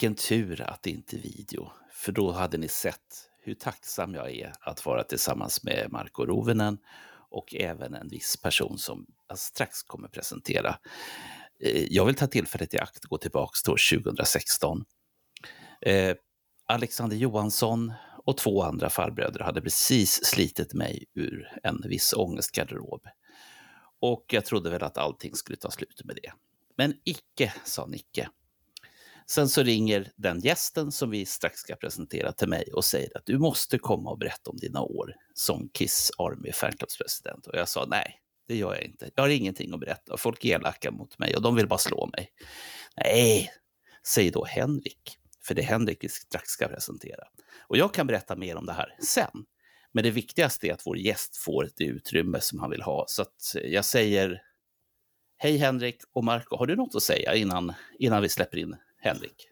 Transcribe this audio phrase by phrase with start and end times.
[0.00, 4.30] Vilken tur att det inte är video, för då hade ni sett hur tacksam jag
[4.30, 6.78] är att vara tillsammans med Marko Rovinen
[7.30, 10.78] och även en viss person som jag strax kommer presentera.
[11.62, 14.84] Eh, jag vill ta tillfället i akt och gå tillbaka till år 2016.
[15.80, 16.16] Eh,
[16.66, 17.92] Alexander Johansson
[18.24, 23.06] och två andra farbröder hade precis slitit mig ur en viss ångestgarderob.
[24.00, 26.32] Och jag trodde väl att allting skulle ta slut med det.
[26.76, 28.28] Men icke, sa Nicke.
[29.30, 33.26] Sen så ringer den gästen som vi strax ska presentera till mig och säger att
[33.26, 37.46] du måste komma och berätta om dina år som Kiss Army fanclubspresident.
[37.46, 39.10] Och jag sa nej, det gör jag inte.
[39.14, 40.16] Jag har ingenting att berätta.
[40.16, 42.32] Folk är elaka mot mig och de vill bara slå mig.
[42.96, 43.50] Nej,
[44.06, 45.18] säger då Henrik.
[45.44, 47.24] För det är Henrik vi strax ska presentera.
[47.60, 49.44] Och jag kan berätta mer om det här sen.
[49.92, 53.04] Men det viktigaste är att vår gäst får det utrymme som han vill ha.
[53.08, 54.42] Så att jag säger
[55.36, 59.46] Hej Henrik och Marco, har du något att säga innan, innan vi släpper in Henrik?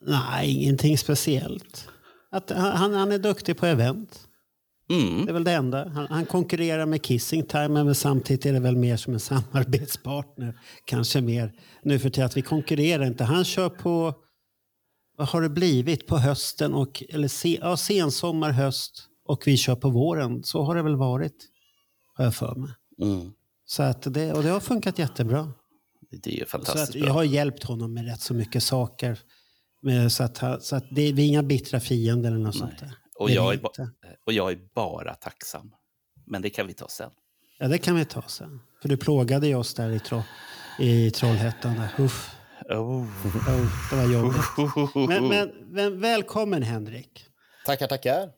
[0.00, 1.88] Nej, ingenting speciellt.
[2.30, 4.28] Att han, han är duktig på event.
[4.90, 5.24] Mm.
[5.24, 5.88] Det är väl det enda.
[5.88, 10.60] Han, han konkurrerar med Kissing Time, men samtidigt är det väl mer som en samarbetspartner.
[10.84, 13.24] Kanske mer nu för tiden att vi konkurrerar inte.
[13.24, 14.14] Han kör på,
[15.16, 19.76] vad har det blivit, på hösten och, eller se, ja, sensommar, höst och vi kör
[19.76, 20.42] på våren.
[20.44, 21.48] Så har det väl varit,
[22.14, 22.70] har jag för mig.
[23.02, 23.32] Mm.
[23.64, 25.52] Så att det, och det har funkat jättebra.
[26.12, 27.12] Det är ju Så att fantastiskt jag bra.
[27.14, 29.18] har hjälpt honom med rätt så mycket saker.
[30.10, 32.92] Så att, så att det, vi är inga bittra fiender eller något sånt där.
[33.18, 33.90] Och jag, ba- inte.
[34.26, 35.74] och jag är bara tacksam.
[36.26, 37.10] Men det kan vi ta sen.
[37.58, 38.60] Ja, det kan vi ta sen.
[38.82, 40.22] För du plågade oss där i, tro,
[40.78, 41.74] i Trollhättan.
[41.74, 42.04] Där.
[42.04, 42.30] Uff,
[42.70, 42.78] Oh.
[42.78, 43.06] oh,
[43.90, 44.94] det var jobbigt.
[45.08, 47.26] Men, men, men välkommen Henrik.
[47.66, 48.30] Tackar, tackar.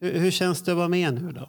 [0.00, 1.48] Hur, hur känns det att vara med nu då?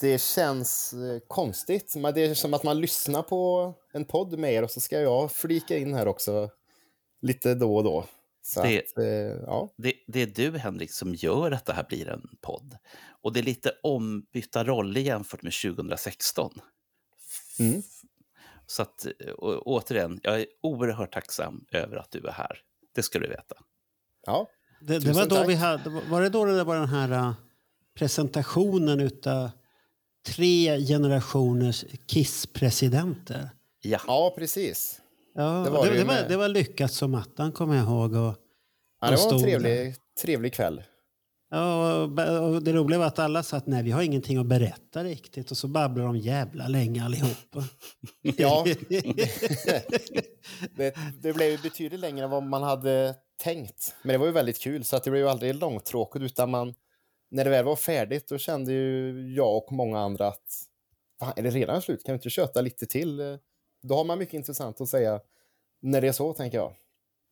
[0.00, 1.96] Det känns eh, konstigt.
[1.96, 5.00] Men det är som att man lyssnar på en podd med er och så ska
[5.00, 6.50] jag flika in här också
[7.22, 8.04] lite då och då.
[8.42, 9.04] Så Det- att, eh,
[9.46, 9.68] ja.
[9.76, 12.76] Det, det är du, Henrik, som gör att det här blir en podd.
[13.22, 16.60] Och det är lite ombytta roller jämfört med 2016.
[17.58, 17.82] Mm.
[18.66, 19.06] Så att,
[19.38, 22.58] å, återigen, jag är oerhört tacksam över att du är här.
[22.94, 23.54] Det ska du veta.
[24.26, 24.48] ja.
[24.80, 25.48] Det, det var, då tack.
[25.48, 27.34] vi hade, var det då det var den här
[27.94, 29.50] presentationen utav
[30.26, 33.50] tre generationers Kiss-presidenter?
[33.82, 35.00] Ja, ja, precis.
[35.34, 38.14] Ja, Det var det det, var, det var lyckat som attan kommer jag ihåg.
[38.14, 38.34] Och,
[39.00, 40.82] Ja, det var en trevlig, trevlig kväll.
[41.50, 44.46] Ja, och och det roliga var att alla sa att nej, vi har ingenting att
[44.46, 45.50] berätta riktigt.
[45.50, 47.64] Och så babblade de jävla länge allihopa.
[48.22, 48.64] Ja,
[50.76, 53.94] det, det blev ju betydligt längre än vad man hade tänkt.
[54.02, 56.22] Men det var ju väldigt kul, så att det blev ju aldrig långtråkigt.
[56.22, 56.74] Utan man,
[57.30, 60.62] när det väl var färdigt, då kände ju jag och många andra att
[61.20, 62.04] fan, är det redan slut?
[62.04, 63.38] Kan vi inte köta lite till?
[63.82, 65.20] Då har man mycket intressant att säga
[65.82, 66.74] när det är så, tänker jag.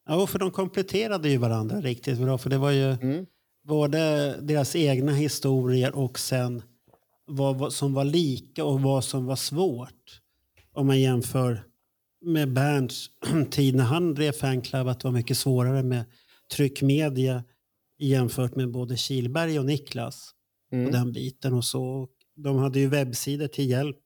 [0.06, 2.38] Ja, för de kompletterade ju varandra riktigt bra.
[2.38, 3.26] För det var ju Mm.
[3.64, 3.98] både
[4.40, 6.62] deras egna historier och sen
[7.26, 10.20] vad, som var lika och vad som var svårt.
[10.72, 11.64] Om man jämför
[12.24, 13.06] med Bernts
[13.50, 16.04] tid när han drev fanclub, att det var mycket svårare med
[16.56, 17.44] tryckmedia
[18.06, 20.34] jämfört med både Kilberg och Niklas
[20.72, 20.86] Mm.
[20.86, 21.54] på den biten.
[21.54, 22.08] Och så.
[22.34, 23.96] De hade ju webbsidor till hjälp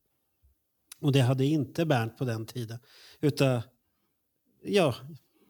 [1.01, 2.79] och det hade inte Bernt på den tiden.
[3.21, 3.63] Utan,
[4.65, 4.95] ja,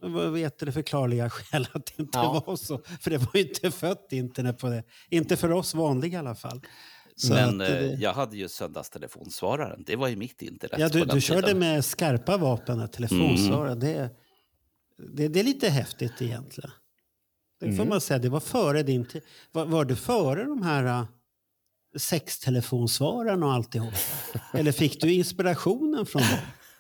[0.02, 2.42] vad vet det förklarliga skäl att det inte Ja.
[2.46, 2.82] var så.
[3.00, 4.84] För det var ju inte fött internet på det.
[5.10, 6.60] Inte för oss vanliga i alla fall.
[7.16, 9.82] Så men eh, eh, jag hade ju söndagstelefonsvararen.
[9.86, 11.58] Det var ju mitt internet Ja, du, du körde tiden.
[11.58, 13.72] med skarpa vapen, och telefonsvarare.
[13.72, 13.78] Mm.
[13.80, 14.10] Det,
[15.14, 16.70] det, det är lite häftigt egentligen.
[17.60, 17.88] Det får Mm.
[17.88, 18.18] man säga.
[18.18, 19.22] Det var före din tid.
[19.52, 21.06] Var, var du före de här uh,
[21.96, 23.94] sextelefonsvararna och alltihop?
[24.52, 26.38] Eller fick du inspirationen från dem?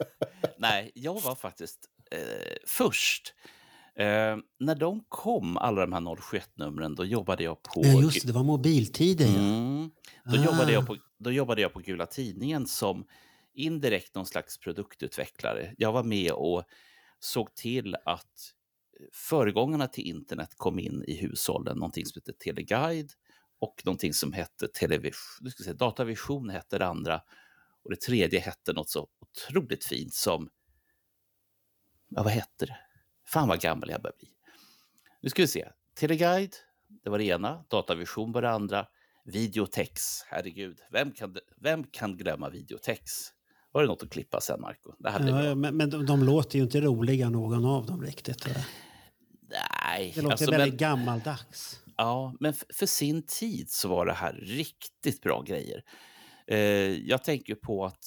[0.58, 1.78] Nej, jag var faktiskt
[2.10, 2.18] eh,
[2.66, 3.34] först.
[3.98, 7.82] Eh, när de kom, alla de här 071-numren, då jobbade jag på...
[7.84, 9.26] Ja, just det, det var mobiltider.
[9.26, 9.32] Ja.
[9.34, 9.90] Mm.
[10.24, 10.44] Då, Ah.
[10.44, 13.04] jobbade jag på, då jobbade jag på Gula Tidningen som
[13.54, 15.74] indirekt någon slags produktutvecklare.
[15.78, 16.62] Jag var med och
[17.20, 18.52] såg till att
[19.12, 23.12] föregångarna till internet kom in i hushållen, någonting som hette Teleguide
[23.58, 27.22] och någonting som hette television, ska säga, Datavision hette det andra
[27.84, 30.50] och det tredje hette något så otroligt fint som,
[32.08, 32.76] ja vad hette det?
[33.26, 34.28] Fan vad gammal jag börjar bli.
[35.20, 35.68] Nu ska vi se.
[35.94, 36.54] Teleguide,
[37.04, 37.64] det var det ena.
[37.68, 38.86] Datavision var det andra.
[39.24, 40.80] Videotex, herregud.
[40.90, 43.12] Vem kan, vem kan glömma videotex?
[43.72, 44.92] Var det något att klippa sen, Marco?
[44.98, 48.46] Det här Ja, men men de, de låter ju inte roliga någon av dem riktigt.
[48.46, 48.64] eller?
[49.48, 51.80] Nej, Det låter alltså, väldigt men, gammaldags.
[51.96, 55.82] ja, men för sin tid så var det här riktigt bra grejer.
[56.46, 56.58] Eh,
[57.08, 58.04] jag tänker på att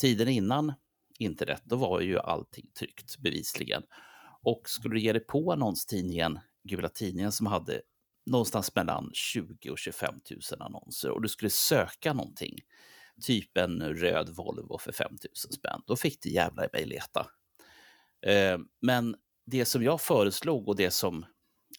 [0.00, 0.72] tiden innan
[1.18, 3.82] internet, då var ju allting tryckt bevisligen.
[4.42, 7.82] Och skulle du ge dig på annonstidningen, Gula Tidningen, som hade
[8.26, 12.58] någonstans mellan 20 och 25 000 annonser och du skulle söka någonting,
[13.22, 17.26] typ en röd Volvo för 5 000 spänn, då fick du jävla mig leta.
[18.26, 19.16] Eh, men
[19.50, 21.26] det som jag föreslog och det som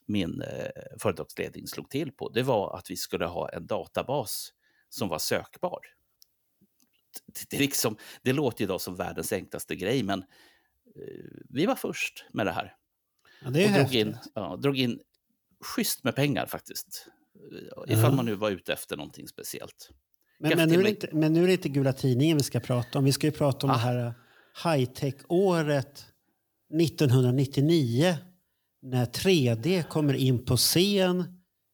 [0.06, 0.70] min eh,
[1.00, 4.54] företagsledning slog till på, det var att vi skulle ha en databas
[4.90, 5.80] som var sökbar.
[7.50, 10.26] Det, liksom, det låter idag som världens enklaste grej, men eh,
[11.50, 12.76] vi var först med det här.
[13.44, 15.00] Ja, det och drog in, ja, drog in
[15.76, 17.08] schysst med pengar faktiskt.
[17.88, 19.90] Eh, Ifall man nu var ute efter någonting speciellt.
[20.40, 22.60] Men, men, nu är det inte, men nu är det inte Gula Tidningen vi ska
[22.60, 23.06] prata om.
[23.06, 23.74] Vi ska ju prata om Ah.
[23.74, 24.14] det här eh,
[24.64, 26.11] high-tech-året
[26.80, 28.16] 1999
[28.82, 31.24] när 3D kommer in på scen.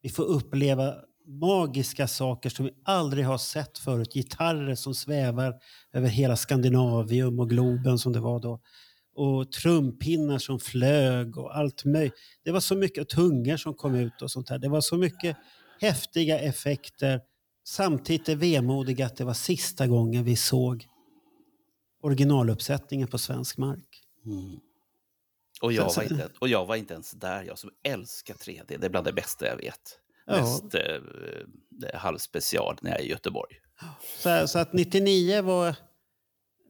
[0.01, 0.95] Vi får uppleva
[1.27, 4.13] magiska saker som vi aldrig har sett förut.
[4.13, 5.55] Gitarrer som svävar
[5.93, 8.59] över hela Skandinavium och Globen som det var då.
[9.15, 12.13] Och trumpinnar som flög och allt möjligt.
[12.43, 14.59] Det var så mycket tungor som kom ut och sånt här.
[14.59, 15.37] Det var så mycket
[15.81, 17.21] häftiga effekter.
[17.67, 20.87] Samtidigt är vemodiga att det var sista gången vi såg
[22.03, 24.03] originaluppsättningen på svensk mark.
[24.25, 24.59] Mm.
[25.61, 28.75] Och jag, var inte, och jag var inte ens där, jag som älskar 3D.
[28.79, 29.99] Det är bland det bästa jag vet.
[30.25, 30.41] Ja.
[30.41, 33.55] Mest eh, halvspecial när jag är i Göteborg.
[34.17, 35.75] Så, så att 99 var,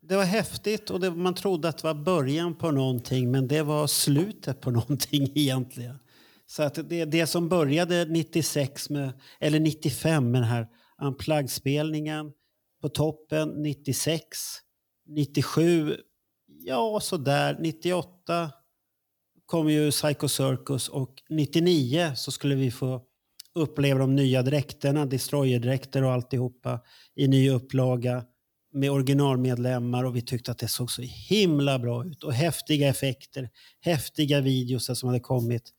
[0.01, 3.63] det var häftigt och det, man trodde att det var början på någonting men det
[3.63, 5.99] var slutet på någonting egentligen.
[6.45, 10.67] Så att det, det som började 96 med, eller 95 med den här
[11.01, 12.31] unplugged-spelningen
[12.81, 14.37] på toppen, 96,
[15.07, 15.97] 97,
[16.47, 18.51] ja sådär, 98
[19.47, 23.01] kom ju Psycho Circus och 99 så skulle vi få
[23.55, 26.79] uppleva de nya dräkterna, destroyer-dräkter och alltihopa
[27.15, 28.23] i ny upplaga
[28.73, 33.49] med originalmedlemmar och vi tyckte att det såg så himla bra ut och häftiga effekter,
[33.81, 35.69] häftiga videos som hade kommit.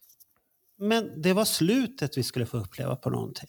[0.79, 3.49] Men det var slutet vi skulle få uppleva på någonting.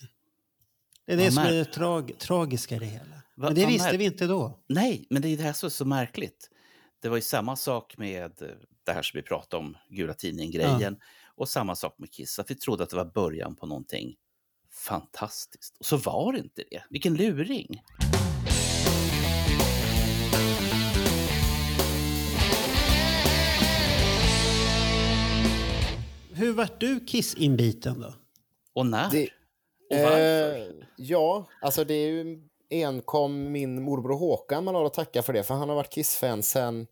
[1.06, 3.24] Det är det som är det trag tragiska i det hela.
[3.36, 4.60] Men det visste vi inte då.
[4.70, 6.50] Nej, men det är det här som är så märkligt.
[7.02, 8.48] Det var ju samma sak med eh,
[8.90, 10.98] det här som vi pratade om, Gula Tidningen-grejen.
[11.36, 14.16] Och samma sak med Kiss, att vi trodde att det var början på någonting
[14.72, 15.78] fantastiskt.
[15.80, 16.84] Och så var det inte det.
[16.90, 17.82] Vilken luring!
[26.34, 28.14] Hur vart du Kiss-inbiten då?
[28.74, 29.10] Och när?
[29.12, 29.30] Det-
[29.92, 30.58] och varför?
[30.58, 30.64] Eh,
[30.98, 35.44] ja, alltså det är ju enkom min morbror Håkan man har att tacka för det,
[35.44, 36.88] för han har varit Kiss-fan sedan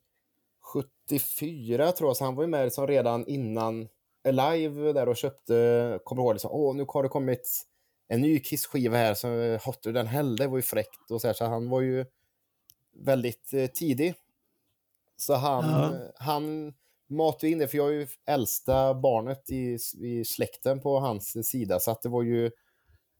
[0.73, 3.87] 74 tror jag, så han var ju med liksom redan innan
[4.27, 7.61] Alive där och köpte, kommer ihåg liksom, åh nu har det kommit
[8.07, 11.33] en ny Kiss-skiva här som är Hotter than hell, var ju fräckt och så här,
[11.33, 12.05] så han var ju
[13.05, 14.13] väldigt eh, tidig.
[15.17, 15.85] Så han, Ja.
[15.85, 16.73] eh, han
[17.09, 21.79] matade in det, för jag är ju äldsta barnet i, i släkten på hans sida,
[21.79, 22.51] så att det var ju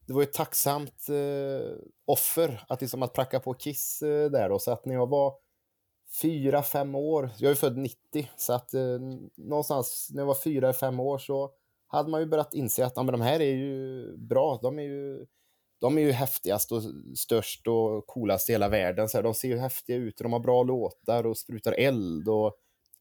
[0.07, 4.59] det var ett tacksamt eh, offer att, liksom, att pracka på Kiss eh, där då.
[4.59, 5.33] Så att när jag var
[6.21, 8.99] fyra, fem år, jag är född 90, så att eh,
[9.35, 11.51] någonstans när jag var fyra, fem år så
[11.87, 14.59] hade man ju börjat inse att ja, men de här är ju bra.
[14.61, 15.25] De är ju,
[15.79, 16.81] de är ju häftigast och
[17.15, 19.09] störst och coolast i hela världen.
[19.09, 22.29] Så här, de ser ju häftiga ut och de har bra låtar och sprutar eld.
[22.29, 22.57] Och,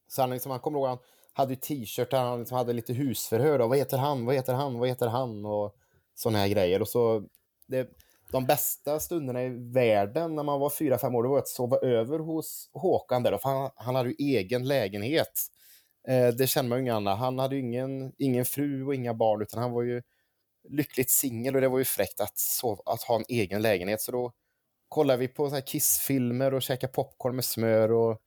[0.08, 0.98] så han, liksom, han kommer ihåg, han
[1.32, 3.58] hade ju t-shirt han liksom hade lite husförhör.
[3.58, 3.66] Då.
[3.66, 4.26] Vad heter han?
[4.26, 4.78] Vad heter han?
[4.78, 5.44] Vad heter han?
[5.44, 5.76] Och
[6.14, 6.82] såna här grejer.
[6.82, 7.24] Och så,
[7.66, 7.88] det,
[8.30, 11.76] de bästa stunderna i världen när man var fyra, fem år, det var att sova
[11.76, 13.38] över hos Håkan där.
[13.38, 15.42] För han, han hade ju egen lägenhet.
[16.08, 17.18] Eh, det känner man ju ingen annan.
[17.18, 20.02] Han hade ju ingen, ingen fru och inga barn, utan han var ju
[20.68, 24.00] lyckligt singel och det var ju fräckt att, sova, att ha en egen lägenhet.
[24.00, 24.32] Så då
[24.88, 28.18] kollade vi på så här Kiss-filmer och käkade popcorn med smör och,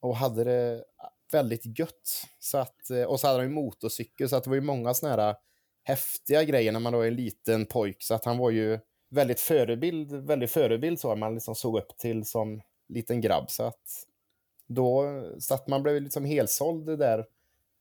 [0.00, 0.84] och hade det
[1.32, 2.26] väldigt gött.
[2.38, 4.94] Så att, eh, och så hade han ju motorcykel, så att det var ju många
[4.94, 5.34] såna här
[5.82, 7.96] häftiga grejer när man då är en liten pojk.
[8.02, 8.78] Så att han var ju
[9.08, 13.50] väldigt förebild, väldigt förebild så man liksom såg upp till som liten grabb.
[13.50, 14.06] Så att
[14.66, 15.04] då,
[15.38, 17.26] så att man blev liksom helsåld där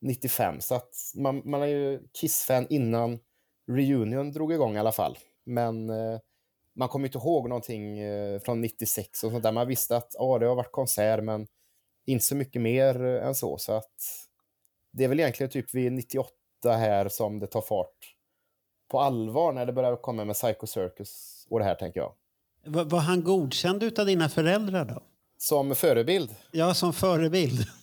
[0.02, 0.62] 95.
[0.62, 3.20] Så att man, man är ju Kiss-fan innan
[3.68, 5.18] Reunion drog igång i alla fall.
[5.44, 6.20] Men eh,
[6.76, 9.52] man kommer inte ihåg någonting eh, från 96 och sånt där.
[9.52, 11.48] Man visste att ah, det har varit konsert, men
[12.06, 13.58] inte så mycket mer eh, än så.
[13.58, 13.94] Så att
[14.92, 16.32] det är väl egentligen typ vid 98
[16.66, 18.15] här som det tar fart
[18.92, 22.12] på allvar när det börjar komma med Psycho Circus och det här tänker jag.
[22.66, 25.04] Var, var han godkänd utav dina föräldrar då?
[25.38, 26.36] Som förebild?
[26.52, 27.60] Ja, som förebild.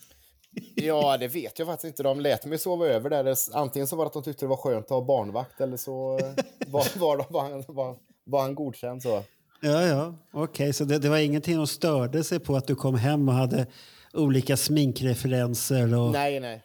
[0.75, 2.03] Ja, det vet jag faktiskt inte.
[2.03, 3.37] De lät mig sova över där.
[3.53, 6.19] Antingen så var det att de tyckte det var skönt att ha barnvakt eller så
[6.19, 9.03] eh, var, var, var, han, var, var han godkänd.
[9.03, 9.23] Så.
[9.61, 10.15] Ja, ja.
[10.33, 13.29] Okej, okay, så det, det, var ingenting de störde sig på att du kom hem
[13.29, 13.67] och hade
[14.13, 16.63] olika sminkreferenser och Nej, nej.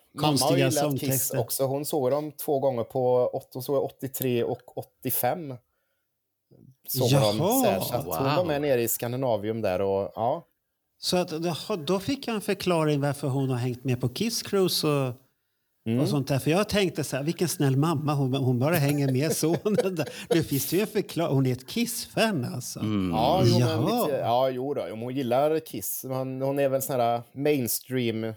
[0.58, 1.64] Gillat Kiss också.
[1.64, 5.54] Hon såg dem två gånger på hon såg 83 och 85.
[6.88, 8.16] Såg Jaha, dem så, här, så wow.
[8.16, 10.48] hon var med nere i Skandinavium där och ja.
[11.00, 11.30] Så att,
[11.88, 15.14] då fick jag en förklaring varför hon har hängt med på Kiss Cruise och,
[15.88, 16.00] mm.
[16.00, 16.40] och sånt där.
[16.40, 20.10] För jag tänkte så här, vilken snäll mamma, hon, hon bara hänger med sonen där.
[20.30, 22.80] Nu finns det ju en förklaring, hon är ett Kiss-fan alltså.
[22.80, 23.12] Mm.
[23.12, 26.06] Ja, jo, men lite, ja, jo då, hon gillar Kiss.
[26.08, 28.34] Hon, hon är väl sån här mainstream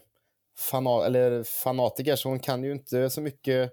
[0.60, 3.72] fana, eller fanatiker så hon kan ju inte så mycket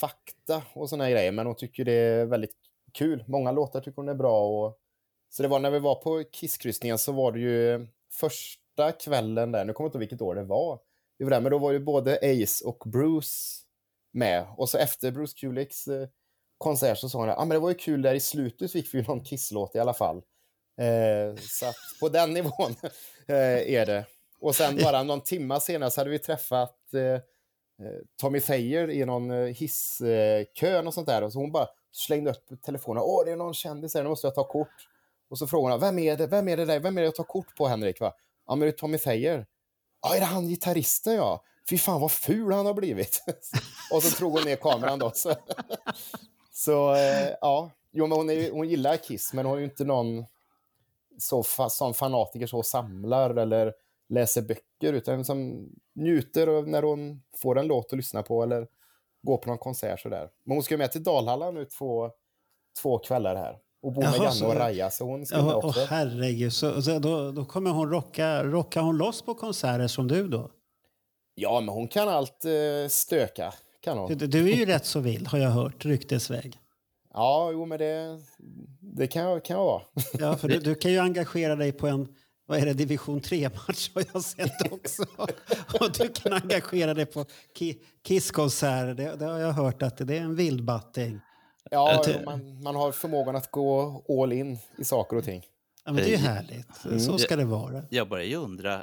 [0.00, 2.56] fakta och såna grejer men hon tycker det är väldigt
[2.92, 3.24] kul.
[3.26, 4.78] Många låtar tycker hon är bra och
[5.28, 9.64] så det var när vi var på Kisskryssningen så var det ju första kvällen där,
[9.64, 10.80] nu kommer jag inte ihåg vilket år det var,
[11.18, 13.66] vi var där, men då var ju både Ace och Bruce
[14.12, 14.46] med.
[14.56, 16.08] Och så efter Bruce Kulicks eh,
[16.58, 18.94] konsert så sa han att ah, men det var ju kul där i slutet fick
[18.94, 20.16] vi ju någon Kiss-låt i alla fall.
[20.80, 22.74] Eh, så att på den nivån
[23.28, 24.06] eh, är det.
[24.46, 27.20] Och sen bara någon timma senare så hade vi träffat eh, eh
[28.20, 31.22] Tommy Thayer i någon eh, hisskö och sånt där.
[31.22, 33.02] Och så hon bara slängde upp telefonen.
[33.06, 34.88] Åh, det är någon kändis här, nu måste jag ta kort.
[35.30, 37.14] Och så frågar hon, vem är det, vem är det där, vem är det jag
[37.14, 38.00] tar kort på Henrik?
[38.00, 38.12] Va?
[38.46, 39.46] Ja, men det är Tommy Thayer.
[40.02, 41.42] Ja, är det han gitarristen ja?
[41.70, 43.24] Fy fan vad ful han har blivit.
[43.92, 45.10] och så drog hon ner kameran då.
[45.14, 45.34] Så,
[46.52, 49.84] så eh, ja, jo, men hon, är, hon gillar Kiss, men hon är ju inte
[49.84, 50.24] någon
[51.18, 53.72] så fa som fanatiker så samlar eller
[54.08, 58.66] läser böcker, utan som njuter när hon får en låt att lyssna på eller
[59.22, 60.28] går på någon konsert sådär.
[60.44, 62.10] Men hon ska med till Dalhalla nu två,
[62.82, 65.80] två kvällar här och bor med Janne och Raja, så hon ska ja, också.
[65.80, 70.08] Åh, herregud, så, så då, då kommer hon rocka, rockar hon loss på konserter som
[70.08, 70.50] du då?
[71.34, 73.54] Ja, men hon kan allt eh, stöka.
[73.80, 74.16] Kan hon.
[74.16, 76.58] Du, du är ju rätt så vild, har jag hört, ryktesväg.
[77.12, 78.20] Ja, jo, men det,
[78.80, 79.82] det kan, jag, kan jag vara.
[80.18, 82.08] Ja, för du, du, kan ju engagera dig på en
[82.46, 85.02] vad är det, division 3-match har jag sett också.
[85.80, 87.24] och du kan engagera dig på
[88.02, 88.94] Kisskonserter.
[88.94, 91.20] Det, det har jag hört att det är en vildbatting.
[91.70, 95.42] Ja, man, man har förmågan att gå all in i saker och ting.
[95.84, 96.84] Ja, men det är ju härligt.
[96.84, 97.00] Mm.
[97.00, 97.82] Så ska det vara.
[97.90, 98.82] Jag börjar ju undra, eh,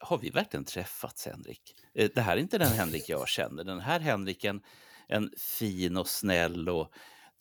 [0.00, 1.74] har vi verkligen träffats, Henrik?
[1.94, 3.64] Eh, det här är inte den Henrik jag känner.
[3.64, 4.60] Den här Henriken,
[5.08, 6.92] en fin och snäll och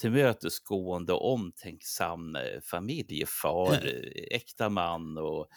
[0.04, 3.80] tillmötesgående och omtänksam eh, familjefar,
[4.32, 5.48] äkta man och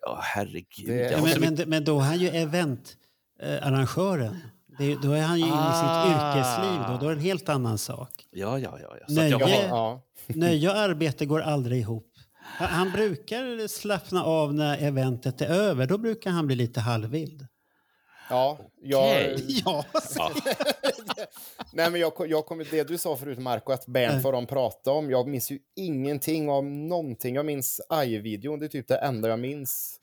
[0.00, 0.88] ja, herregud.
[0.88, 4.36] Det, men, men, men, då är han ju eventarrangören.
[4.78, 6.08] Det, då är han ju inne i sitt ah.
[6.08, 6.80] yrkesliv.
[6.88, 8.26] Då, då är det en helt annan sak.
[8.30, 8.96] Ja, ja, ja.
[9.00, 9.06] ja.
[9.14, 10.02] Nöje, har, ja.
[10.26, 12.12] nöje och arbete går aldrig ihop.
[12.34, 15.86] Han, han brukar slappna av när eventet är över.
[15.86, 17.46] Då brukar han bli lite halvvild.
[18.30, 19.04] Ja, jag...
[19.04, 19.36] Okay.
[19.64, 19.84] Ja,
[20.16, 20.32] ja.
[21.72, 24.96] Nej, men jag, jag kom, det du sa förut, Marco, att Bernt vad de pratade
[24.96, 25.10] om.
[25.10, 27.34] Jag minns ju ingenting om någonting.
[27.34, 30.00] Jag minns AI-videon, det är typ det enda jag minns.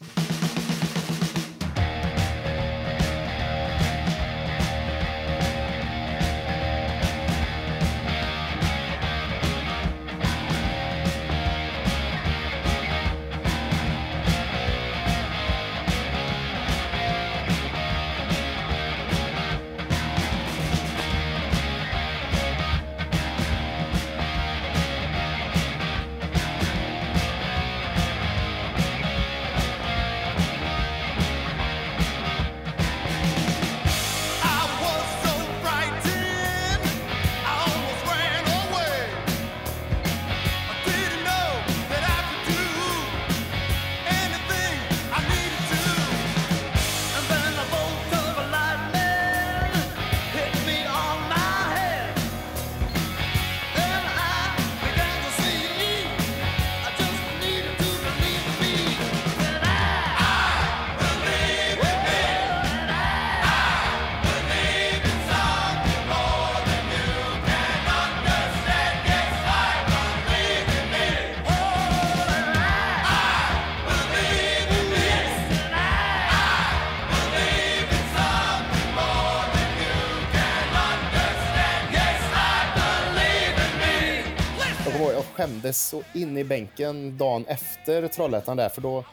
[85.65, 89.03] Skämdes så in i bänken dagen efter Trollhättan där, för då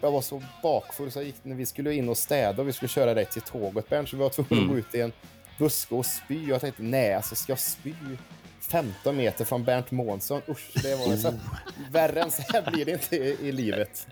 [0.00, 2.72] jag var så bakfull så jag gick, när vi skulle in och städa och vi
[2.72, 4.64] skulle köra rätt till tåget, Bernt, så vi var tvungna Mm.
[4.64, 5.12] att gå ut i en
[5.58, 6.46] buske och spy.
[6.48, 7.94] Jag tänkte, nej, alltså ska jag spy
[8.60, 10.42] 15 meter från Bernt Månsson?
[10.48, 11.32] Usch, det var så.
[11.90, 14.06] Värre än så här blir det inte i, i livet.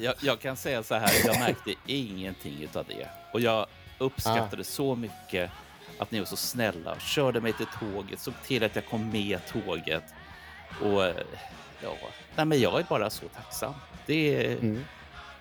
[0.00, 3.08] Jag, jag kan säga så här, jag märkte ingenting av det.
[3.32, 3.66] Och jag
[3.98, 5.50] uppskattade så mycket
[5.98, 9.10] att ni var så snälla och körde mig till tåget, såg till att jag kom
[9.10, 10.02] med tåget.
[10.82, 11.14] Och eh,
[11.82, 11.90] ja,
[12.36, 13.74] nej men jag är bara så tacksam.
[14.06, 14.84] Det, Mm.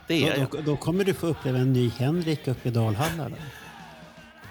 [0.08, 3.29] det är Då, då, då kommer du få uppleva en ny Henrik uppe i Dalhalla.
[3.29, 3.36] Då.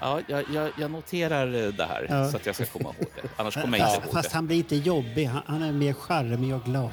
[0.00, 2.28] Ja, jag, jag, jag noterar eh, det här Ja.
[2.30, 3.28] så att jag ska komma ihåg det.
[3.36, 4.34] Annars kommer jag inte ihåg Fast det.
[4.36, 6.90] han blir inte jobbig, han, han är mer charmig och glad.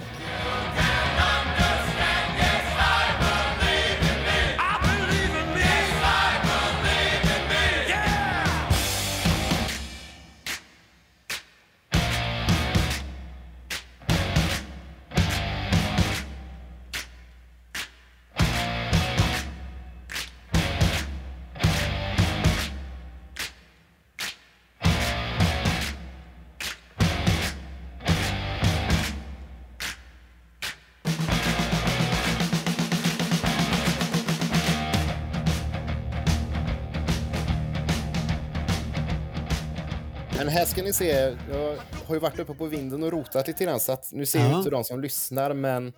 [40.41, 43.63] Men här ska ni se, jag har ju varit uppe på vinden och rotat lite
[43.63, 44.57] grann så att nu ser Ja.
[44.57, 45.93] inte de som lyssnar men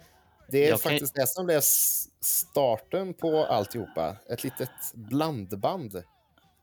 [0.50, 1.62] det är Jag kan- faktiskt det som blev
[2.22, 4.18] starten på alltihopa.
[4.30, 5.92] Ett litet blandband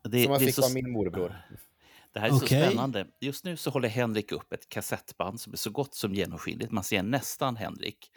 [0.03, 1.35] Det, som jag är fick så av min morbror.
[2.13, 2.67] Det här är så Okej.
[2.67, 3.07] spännande.
[3.19, 6.71] Just nu så håller Henrik upp ett kassettband som är så gott som genomskinligt.
[6.71, 8.11] Man ser nästan Henrik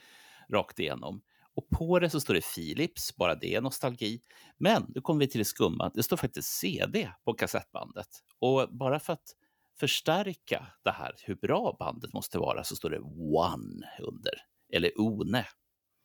[0.53, 1.21] rakt igenom.
[1.55, 4.21] Och på det så står det Philips, bara det är nostalgi.
[4.59, 5.91] Men nu kommer vi till det skumma.
[5.95, 8.09] Det står faktiskt CD på kassettbandet.
[8.39, 9.35] Och bara för att
[9.81, 13.01] förstärka det här, hur bra bandet måste vara, så står det
[13.37, 14.33] One under.
[14.73, 15.45] Eller One.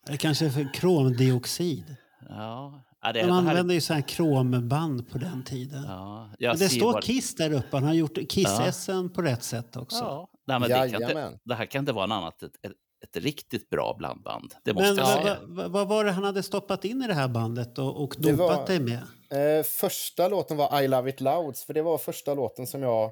[0.07, 1.95] Det kanske är för kromdioxid.
[2.29, 5.83] Ja, ja, det, De det här, använde ju så här kromband på den tiden.
[5.87, 7.67] ja, Men det står bara- Kiss där uppe.
[7.77, 9.97] Han har gjort Kiss-essen på rätt sätt också.
[9.99, 12.71] Ja, nej, men det, kan inte, det här kan inte vara något annat ett, ett,
[13.15, 14.53] ett riktigt bra blandband.
[14.63, 15.37] Det måste Men jag vad, säga.
[15.47, 18.31] vad, vad var det han hade stoppat in i det här bandet och, och Det
[18.31, 19.57] dopat var- dig med?
[19.59, 23.11] Eh, första låten var I Love It Louds, för det var första låten som jag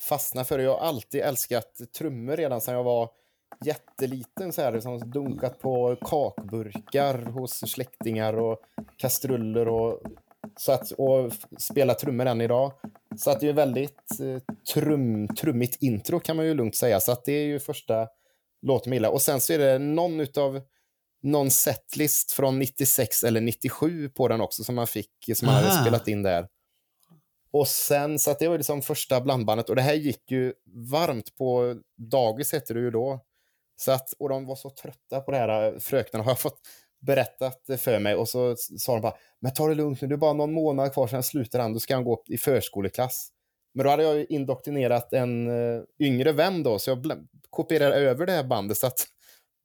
[0.00, 0.58] fastnade för.
[0.58, 3.10] Jag har alltid älskat trummor redan sedan jag var
[3.64, 4.52] jätteliten.
[4.52, 8.58] Så här, liksom dunkat på kakburkar hos släktingar och
[8.96, 10.00] kastruller och,
[10.56, 12.72] så att, och spelat trummor än idag.
[13.16, 17.00] Så att det är väldigt eh, trum, trummigt intro kan man ju lugnt säga.
[17.00, 18.08] Så att det är ju första
[18.62, 19.10] låten jag gillar.
[19.10, 20.60] Och sen så är det någon utav
[21.22, 25.82] någon setlist från 96 eller 97 på den också som man fick, som man hade
[25.82, 26.48] spelat in där.
[27.56, 30.52] Och sen, så att det var liksom första blandbandet och det här gick ju
[30.90, 33.20] varmt på dagis hette det ju då.
[33.76, 36.60] Så att, och de var så trötta på det här, äh, fröknarna har jag fått
[37.06, 40.16] berättat för mig och så sa de bara, men ta det lugnt nu, det är
[40.16, 43.28] bara någon månad kvar sen slutar han, då ska han gå i förskoleklass.
[43.74, 48.26] Men då hade jag ju indoktrinerat en uh, yngre vän då, så jag kopierade över
[48.26, 49.06] det här bandet så att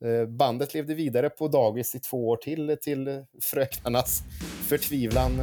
[0.06, 4.22] äh, bandet levde vidare på dagis i två år till, till fröknarnas
[4.70, 5.42] förtvivlan.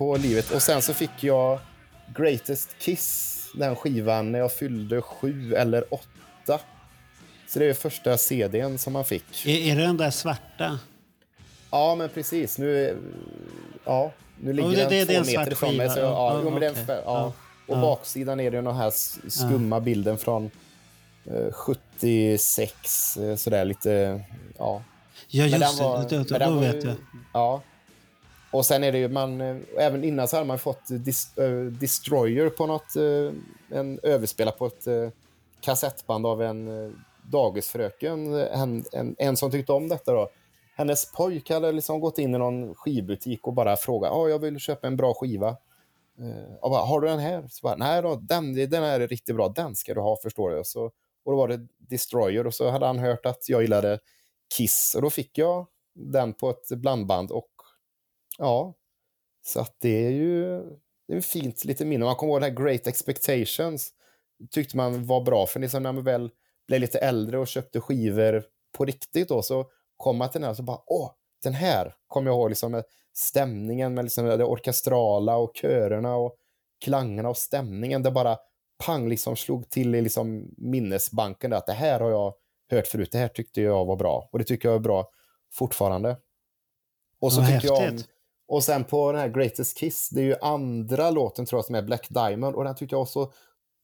[0.00, 0.50] På livet.
[0.50, 1.58] Och sen så fick jag
[2.16, 6.60] Greatest Kiss, den skivan, när jag fyllde sju eller åtta.
[7.48, 9.46] Så det är första CDn som man fick.
[9.46, 10.78] Är, är det den där svarta?
[11.70, 12.58] Ja, men precis.
[12.58, 12.98] Nu,
[13.84, 15.90] ja, nu ligger Ja, det- den det- två meter ifrån mig.
[15.90, 16.72] Så, ja, Ja, jo, okej.
[16.86, 17.32] fä- ja.
[17.66, 18.92] Och baksidan är det den här
[19.30, 20.50] skumma bilden från
[21.24, 24.20] eh, 76, eh, sådär lite,
[24.58, 24.82] ja.
[25.28, 26.16] Ja, Men just den var- det.
[26.18, 26.94] Då, då, då vet jag.
[27.34, 27.62] Ja.
[28.52, 31.62] Och sen är det ju man, eh, även innan så hade man fått dis, eh,
[31.64, 33.32] Destroyer på något, eh,
[33.78, 35.08] en överspelad på ett eh,
[35.60, 36.90] kassettband av en eh,
[37.22, 40.28] dagisfröken, en, en, en som tyckte om detta då.
[40.76, 44.58] Hennes pojk hade liksom gått in i någon skivbutik och bara frågat, ja, jag vill
[44.58, 45.48] köpa en bra skiva.
[46.18, 47.44] Eh, och bara, har du den här?
[47.48, 50.50] Så bara, Nej då, den, den här är riktigt bra, den ska du ha förstår
[50.50, 50.62] du.
[50.64, 50.84] Så,
[51.24, 53.98] och då var det Destroyer och så hade han hört att jag gillade
[54.56, 57.50] Kiss och då fick jag den på ett blandband och
[58.40, 58.74] ja,
[59.42, 60.62] så att det är ju
[61.08, 62.04] det är fint lite minne.
[62.04, 63.90] Man kommer ihåg det här Great Expectations
[64.50, 66.30] tyckte man var bra för liksom när man väl
[66.66, 70.54] blev lite äldre och köpte skivor på riktigt då så kom man till den här
[70.54, 71.10] så bara åh,
[71.42, 76.36] den här kommer jag ihåg liksom med stämningen med liksom det orkestrala och körerna och
[76.84, 78.02] klangerna och stämningen.
[78.02, 78.38] Det bara
[78.86, 82.34] pang liksom slog till i liksom minnesbanken där att det här har jag
[82.70, 83.12] hört förut.
[83.12, 85.10] Det här tyckte jag var bra och det tycker jag är bra
[85.52, 86.16] fortfarande.
[87.20, 88.08] Och så Vad tycker jag om, häftigt.
[88.50, 91.74] Och sen på den här Greatest Kiss, det är ju andra låten tror jag som
[91.74, 93.32] är Black Diamond och den tyckte jag var så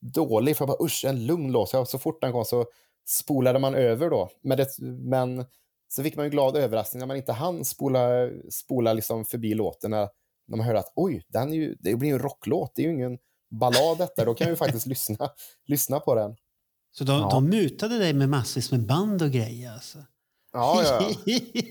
[0.01, 1.69] dålig för jag bara usch, en lugn låt.
[1.69, 2.65] Så, jag, så fort den kom så
[3.09, 4.31] spolade man över då.
[4.43, 5.45] Men, det, men
[5.89, 9.91] så fick man ju glad överraskning när man inte hann spola, spola liksom förbi låten
[9.91, 10.09] när,
[10.49, 12.87] när man hörde att oj, den är ju, det blir ju en rocklåt, det är
[12.87, 13.19] ju ingen
[13.51, 14.25] ballad detta.
[14.25, 15.31] Då kan vi faktiskt lyssna,
[15.67, 16.37] lyssna på den.
[16.91, 17.29] Så de, Ja.
[17.31, 19.99] de mutade dig med massvis med band och grejer alltså?
[20.57, 21.11] Ja, ja.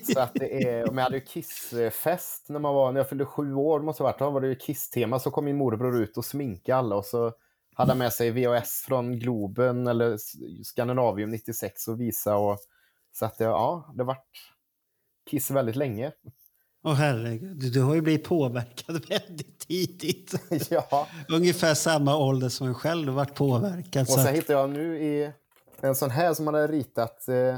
[0.13, 3.25] Så att det är, men jag hade ju Kiss-fest när, man var, när jag fyllde
[3.25, 6.17] sju år, måste ha varit, då var det ju Kiss-tema, så kom min morbror ut
[6.17, 7.33] och sminkade alla och så
[7.75, 12.57] hade han med sig VHS från Globen eller S- Scandinavium 96 och visa och
[13.13, 14.27] så att det, ja, det vart
[15.29, 16.11] Kiss väldigt länge.
[16.83, 20.33] Åh herregud, du, du har ju blivit påverkad väldigt tidigt.
[20.69, 24.01] ja, Ungefär samma ålder som en själv har varit påverkad.
[24.01, 25.31] och Så sen att, hittade jag nu i
[25.81, 27.57] en sån här som man hade ritat eh,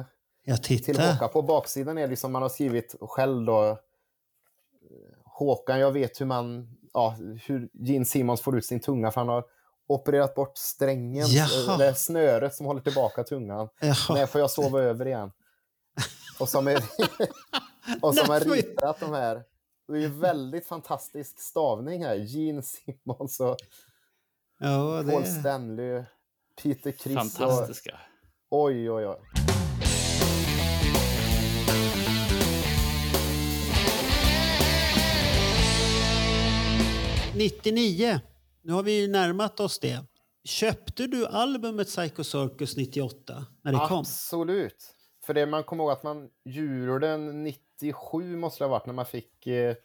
[0.50, 1.14] jag till tittar.
[1.14, 1.30] Håkan.
[1.30, 3.78] På baksidan är det som man har skrivit själv då.
[5.26, 9.28] Håkan, jag vet hur man, ja, hur Gene Simmons får ut sin tunga för han
[9.28, 9.46] har
[9.88, 11.74] opererat bort strängen, Jaha.
[11.74, 13.70] eh, det snöret som håller tillbaka tungan.
[13.82, 13.96] Jaha.
[14.10, 15.32] När får jag sova över igen?
[16.40, 16.78] Och som, är,
[18.02, 19.44] och som har ritat de här.
[19.88, 22.16] Det är ju väldigt fantastisk stavning här.
[22.16, 23.58] Gene Simmons och
[24.60, 25.28] Ja, Paul det...
[25.28, 26.04] Stanley,
[26.64, 28.00] Peter Criss och Fantastiska.
[28.50, 29.18] oj, oj, oj.
[37.38, 38.20] 99.
[38.62, 40.00] Nu har vi ju närmat oss det.
[40.44, 44.00] Köpte du albumet Psycho Circus 98 när det kom?
[44.00, 44.94] Absolut.
[45.26, 49.06] För det man kommer ihåg att man julen 97 måste det ha varit när man
[49.06, 49.76] fick eh,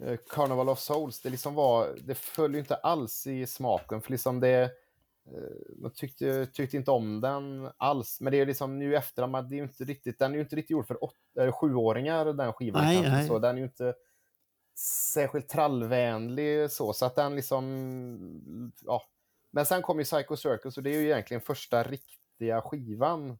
[0.00, 1.20] eh, Carnival of Souls.
[1.20, 5.90] Det liksom var, det föll ju inte alls i smaken för liksom det eh, man
[5.90, 8.20] tyckte, tyckte inte om den alls.
[8.20, 10.56] Men det är liksom nu efter man, det är inte riktigt, den är ju inte
[10.56, 12.84] riktigt gjord för åt, eller sjuåringar den skivan.
[12.84, 13.28] Nej, nej.
[13.28, 13.94] Så den är ju inte
[14.78, 19.02] särskilt trallvänlig så, så att den liksom, ja.
[19.50, 23.38] Men sen kom ju Psycho Circus och det är ju egentligen första riktiga skivan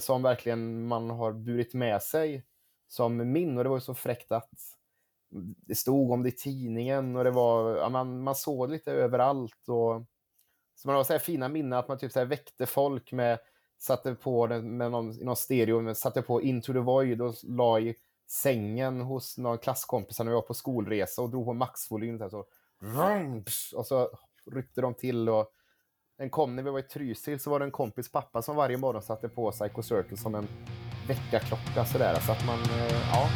[0.00, 2.44] som verkligen man har burit med sig
[2.88, 4.50] som min och det var ju så fräckt att
[5.66, 9.68] det stod om det i tidningen och det var, ja, man, man såg lite överallt
[9.68, 10.04] och
[10.74, 13.38] så man har så här fina minnen att man typ så här väckte folk med,
[13.78, 17.34] satte på den med någon, i någon stereo, men satte på Into the Void och
[17.42, 17.96] la i
[18.28, 22.44] sängen hos någon klasskompis när vi var på skolresa och drog på maxvolym så, så
[23.76, 24.10] och så
[24.50, 25.52] ryckte de till och
[26.18, 28.76] en kom när vi var i Trysil så var det en kompis pappa som varje
[28.76, 30.48] morgon satte på Psycho Circle som en
[31.08, 33.28] väckarklocka sådär så att man, eh, ja.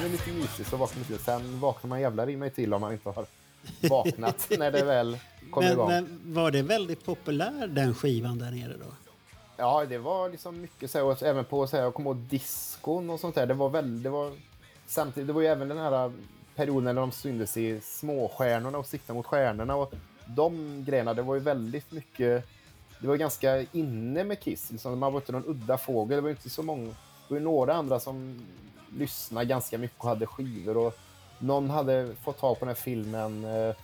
[0.00, 1.18] Börjar med lite mysigt så vaknar till.
[1.18, 3.26] Sen vaknar man jävlar i mig till om man inte har
[3.90, 5.18] vaknat när det väl
[5.50, 5.88] kommer Men, igång.
[5.88, 8.92] men var det väldigt populär den skivan där nere då?
[9.56, 13.10] Ja, det var liksom mycket så och även på så här, jag kommer ihåg diskon
[13.10, 13.46] och sånt där.
[13.46, 14.32] Det var väldigt, det var
[14.86, 16.12] samtidigt, det var ju även den här
[16.54, 19.92] perioden när de syntes i småstjärnorna och siktade mot stjärnorna och
[20.26, 22.46] de grejerna, det var ju väldigt mycket,
[23.00, 26.30] det var ganska inne med Kiss, liksom, man var inte någon udda fågel, det var
[26.30, 26.94] inte så många, det
[27.28, 28.40] var ju några andra som
[28.96, 30.76] lyssnade ganska mycket och hade skivor.
[30.76, 30.94] Och
[31.38, 33.74] någon hade fått tag på den här filmen eh,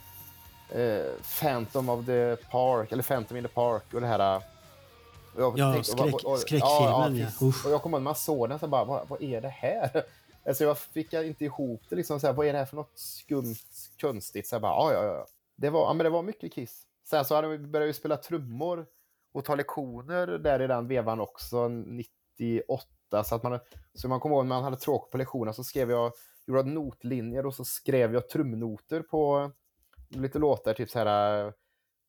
[0.81, 1.07] eh,
[1.40, 4.37] Phantom of the Park, eller Phantom in the Park och det här...
[4.37, 7.47] och jag Ja, tänkte- och- och- och- skräck- skräckfilmen, ja.
[7.64, 9.90] Och jag kommer ihåg när man såg den så bara, vad, vad är det här?
[10.49, 12.92] Alltså jag fick inte ihop det liksom, så här, vad är det här för något
[12.99, 13.57] skumt,
[14.01, 14.47] konstigt?
[14.49, 15.27] Så jag bara, ja, ja, ja.
[15.57, 16.83] Det var, ja, men det var mycket Kiss.
[17.11, 18.87] Sen så hade vi börjat spela trummor
[19.35, 22.87] och ta lektioner där i den vevan också, 98.
[23.25, 23.59] Så, att man,
[23.95, 26.12] så man kommer ihåg när man hade tråkigt på lektionerna så skrev jag,
[26.47, 29.53] gjorde notlinjer och så skrev jag trumnoter på
[30.09, 31.53] lite låtar, typ så här uh,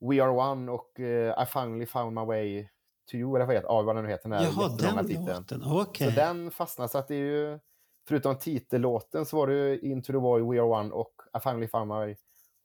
[0.10, 2.70] We Are One och uh, I Finally Found My Way
[3.12, 4.30] to You, eller vad, heter, ja, vad den nu heter.
[4.30, 5.26] Den här Jaha, den titeln.
[5.26, 5.64] låten.
[5.66, 6.10] Okej.
[6.10, 7.60] Så den fastnade, så att det är ju,
[8.08, 11.68] förutom titellåten så var det ju Into the Void, We Are One och I Finally
[11.68, 12.16] Found My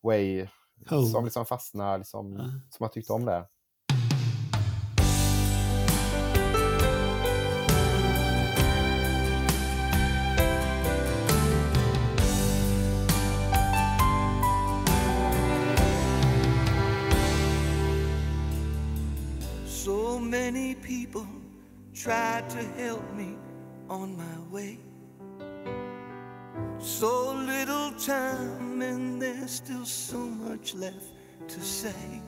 [0.02, 0.48] Way
[0.90, 1.04] Oh.
[1.12, 2.44] som liksom fastnade, liksom, Ja.
[2.44, 3.46] som jag tyckte om där.
[22.02, 23.36] Tried to help me
[23.88, 24.76] on my way.
[26.80, 31.12] So little time, and there's still so much left
[31.46, 32.20] to say.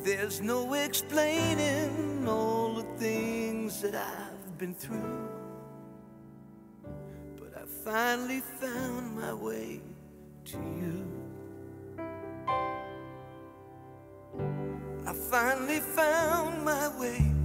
[0.00, 5.30] There's no explaining all the things that I've been through.
[7.38, 9.80] But I finally found my way
[10.44, 11.06] to you.
[15.06, 17.39] I finally found my way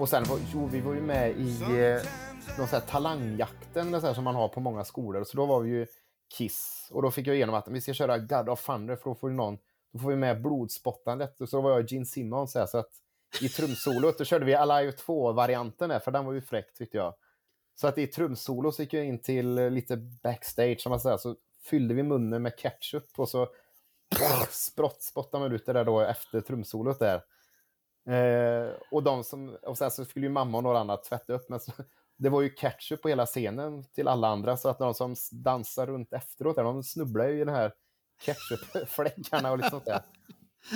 [0.00, 1.58] Och sen var, jo, vi var ju med i
[2.58, 5.24] någon sån här talangjakten så här, som man har på många skolor.
[5.24, 5.86] Så då var vi ju
[6.38, 6.88] Kiss.
[6.92, 9.28] Och då fick jag igenom att vi ska köra God of Thunder för då får,
[9.28, 9.58] vi någon,
[9.92, 11.40] då får vi med blodspottandet.
[11.40, 12.90] Och så var jag Gene Simmons här, så att
[13.40, 17.14] i trumsolot då körde vi Alive 2-varianten där, för den var ju fräck tyckte jag.
[17.74, 21.16] Så att i trumsolo så gick jag in till eh, lite backstage som man säger,
[21.16, 23.48] så fyllde vi munnen med ketchup och så
[24.50, 27.22] sprott, spottade man ut det där då efter trumsolot där.
[28.08, 31.48] Eh, och, de som, och sen så skulle ju mamma och några andra tvätta upp,
[31.48, 31.72] men så,
[32.16, 35.86] det var ju ketchup på hela scenen till alla andra, så att de som dansar
[35.86, 37.72] runt efteråt, där, de snubblar ju i den här
[38.20, 40.02] ketchupfläckarna och liksom sånt där.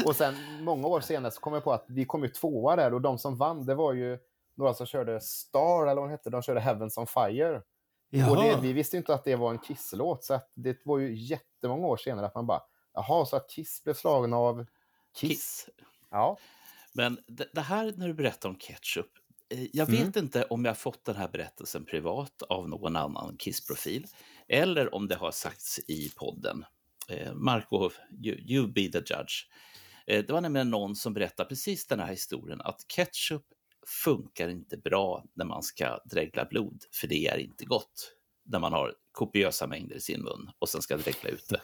[0.07, 2.95] Och sen många år senare så kom jag på att vi kom ju tvåa där
[2.95, 4.19] och de som vann, det var ju
[4.57, 7.57] några som körde Star, eller vad de hette, de körde Heavens on Fire.
[7.57, 7.63] Och
[8.11, 8.61] det, Jaha.
[8.61, 12.27] vi visste inte att det var en Kiss-låt, så det var ju jättemånga år senare
[12.27, 12.63] att man bara,
[12.95, 14.67] jaha, så att Kiss blev slagen av
[15.17, 15.29] Kiss.
[15.31, 15.69] Kiss.
[16.11, 16.37] Ja.
[16.93, 19.07] Men det, det här när du berättar om ketchup.
[19.49, 20.05] eh, Jag Mm.
[20.07, 24.07] vet inte om jag fått den här berättelsen privat av någon annan Kiss-profil
[24.49, 26.65] eller om det har sagts i podden.
[27.09, 27.91] Eh, Marco,
[28.25, 29.49] you, you be the judge.
[30.07, 33.43] Eh, det var nämligen någon som berättade precis den här historien att ketchup
[34.05, 38.13] funkar inte bra när man ska dregla blod, för det är inte gott
[38.45, 41.61] när man har kopiösa mängder i sin mun och sen ska dregla ut det.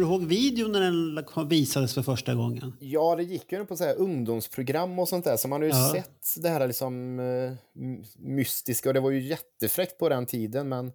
[0.00, 2.72] Kommer du ihåg videon när den visades för första gången?
[2.80, 5.74] Ja, det gick ju på så här ungdomsprogram och sånt där, så man har ju
[5.74, 5.92] Ja.
[5.92, 7.52] sett det här liksom eh,
[8.18, 10.92] mystiska och det var ju jättefräckt på den tiden, men eh,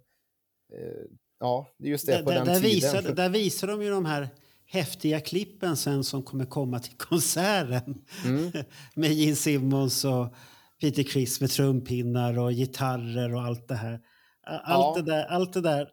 [1.40, 2.70] ja, det är just det på där, den där, tiden.
[2.70, 4.28] visar, där visar de ju de här
[4.66, 8.04] häftiga klippen sen som kommer komma till konserten.
[8.24, 8.52] Mm.
[8.94, 10.34] med Gene Simmons och
[10.80, 14.00] Peter Criss med trumpinnar och gitarrer och allt det här.
[14.46, 15.02] Allt, Ja.
[15.02, 15.88] det, där, allt det där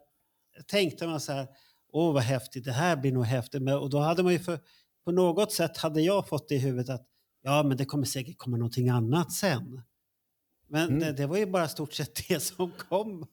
[0.66, 1.46] tänkte man så här,
[1.94, 3.62] åh vad häftigt, det här blir nog häftigt.
[3.62, 4.58] Men, och då hade man ju för,
[5.04, 7.06] på något sätt hade jag fått det i huvudet att
[7.42, 9.82] ja, men det kommer säkert komma någonting annat sen.
[10.68, 10.98] Men Mm.
[11.00, 13.26] det, det var ju bara stort sett det som kom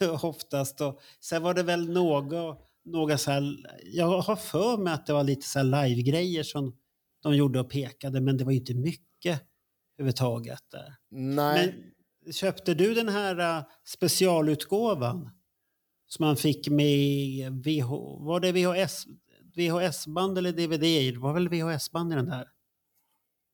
[0.22, 0.80] oftast.
[0.80, 5.12] Och sen var det väl några, några så här, jag har för mig att det
[5.12, 6.76] var lite så här live-grejer som
[7.22, 9.42] de gjorde och pekade, men det var ju inte mycket
[9.98, 10.94] överhuvudtaget där.
[11.10, 11.74] Nej,
[12.24, 15.30] Men köpte du den här uh, specialutgåvan
[16.08, 17.88] som man fick med VH,
[18.20, 19.06] var det VHS,
[19.54, 21.12] VHS-band eller DVD?
[21.14, 22.48] Det var väl VHS-band i den där?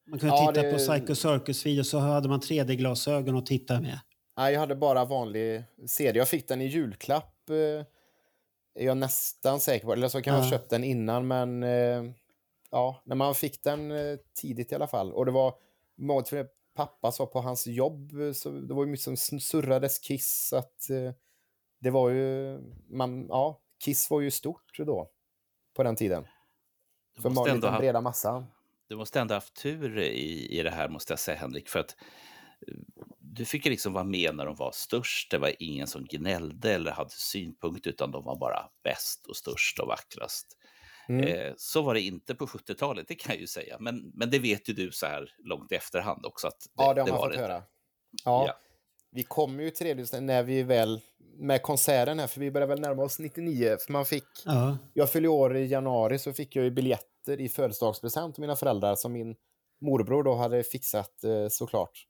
[0.07, 3.99] Man kunde Ja, titta det- på Psycho Circus-video så hade man 3D-glasögon att titta med.
[4.37, 6.19] nej, jag hade bara vanlig CD.
[6.19, 7.57] Jag fick den i julklapp, eh,
[8.77, 9.93] är jag nästan säker på.
[9.93, 12.05] Eller så kan jag ha köpt den innan, men eh,
[12.71, 15.13] ja, när man fick den eh, tidigt i alla fall.
[15.13, 15.55] Och det var
[16.29, 20.91] för pappa sa på hans jobb, så det var ju mycket som surrades Kiss, att
[21.85, 22.59] det var ju,
[22.91, 25.11] man, ja, Kiss var ju stort då,
[25.75, 26.27] på den tiden.
[27.17, 28.47] Det För man, den ha- breda massan.
[28.89, 31.69] du måste ändå haft tur i, i det här, måste jag säga, Henrik.
[31.69, 31.97] För att
[32.69, 32.75] eh,
[33.19, 35.31] du fick liksom vara med när de var störst.
[35.31, 39.79] Det var ingen som gnällde eller hade synpunkt, utan de var bara bäst och störst
[39.79, 40.57] och vackrast.
[41.09, 41.25] Mm.
[41.29, 43.77] Eh, så var det inte på 70-talet, det kan jag ju säga.
[43.81, 46.47] Men, men det vet ju du så här långt i efterhand också.
[46.47, 47.41] Att det, ja, det har man var fått det.
[47.43, 47.63] höra.
[48.25, 48.61] Ja, Ja.
[49.15, 51.01] Vi kommer ju till det när vi väl
[51.37, 53.77] med konserten här, för vi börjar väl närma oss 99.
[53.81, 54.79] För man fick, Ja.
[54.93, 58.95] jag fyllde år i januari så fick jag ju biljetter i födelsedagspresent av mina föräldrar
[58.95, 59.37] som min
[59.81, 62.07] morbror då hade fixat eh, såklart.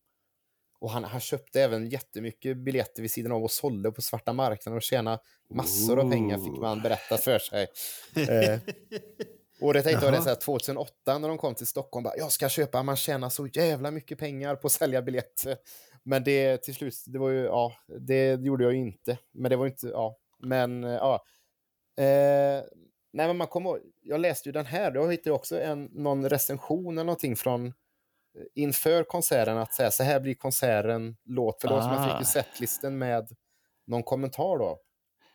[0.81, 4.77] Och han, han köpte även jättemycket biljetter vid sidan av och sålde på svarta marknaden
[4.77, 5.19] och tjäna
[5.51, 7.67] massor av pengar fick man berätta för sig.
[8.17, 8.59] Eh,
[9.61, 12.33] och det tänkte jag det så här, 2008 när de kom till Stockholm, bara, jag
[12.33, 15.57] ska köpa, man tjänar så jävla mycket pengar på att sälja biljetter.
[16.05, 19.19] Men det till slut, det var ju, ja, det gjorde jag ju inte.
[19.33, 21.25] Men det var inte, ja, men ja.
[21.97, 22.63] Eh,
[23.13, 26.29] nej men man kommer jag läste ju den här, då hittade jag också en, någon
[26.29, 27.73] recension eller någonting från eh,
[28.55, 31.83] inför konserten att säga så här blir konserten låt för låt.
[31.83, 32.19] Så man fick Ah.
[32.19, 33.29] ju setlisten med
[33.87, 34.79] någon kommentar då.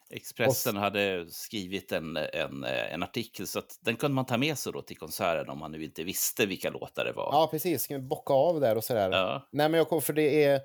[0.09, 4.73] Expressen hade skrivit en, en, en artikel, så att den kunde man ta med sig
[4.73, 7.29] då till konserten om man nu inte visste vilka låtar det var.
[7.31, 7.91] Ja, precis.
[7.91, 9.11] Vi bocka av där och sådär.
[9.11, 9.47] Ja.
[9.51, 10.61] Nej, men jag kommer för det är...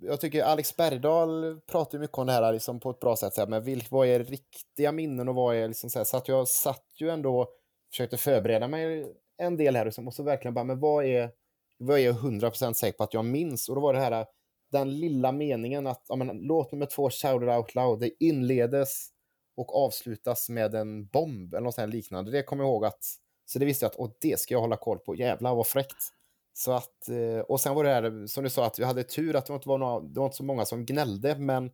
[0.00, 3.34] Jag tycker Alex Bergdahl pratar mycket om det här liksom på ett bra sätt.
[3.34, 6.16] Så här, men vilk, vad är riktiga minnen och vad är liksom så här, så
[6.16, 7.48] att jag satt ju ändå
[7.90, 9.06] försökte förbereda mig
[9.38, 11.30] en del här liksom, och så verkligen bara, men vad är,
[11.78, 13.68] vad är jag 100% säker på att jag minns?
[13.68, 14.26] Och då var det här,
[14.72, 19.08] den lilla meningen att ja, men, låt nummer två, Shout It Out Loud, det inledes
[19.56, 22.30] och avslutas med en bomb eller något liknande.
[22.30, 23.04] Det kommer jag ihåg att,
[23.46, 26.12] så det visste jag att, och det ska jag hålla koll på, jävlar vad fräckt.
[26.52, 29.36] Så att, eh, och sen var det här, som du sa, att vi hade tur
[29.36, 31.70] att det inte var, några, det var inte så många som gnällde, men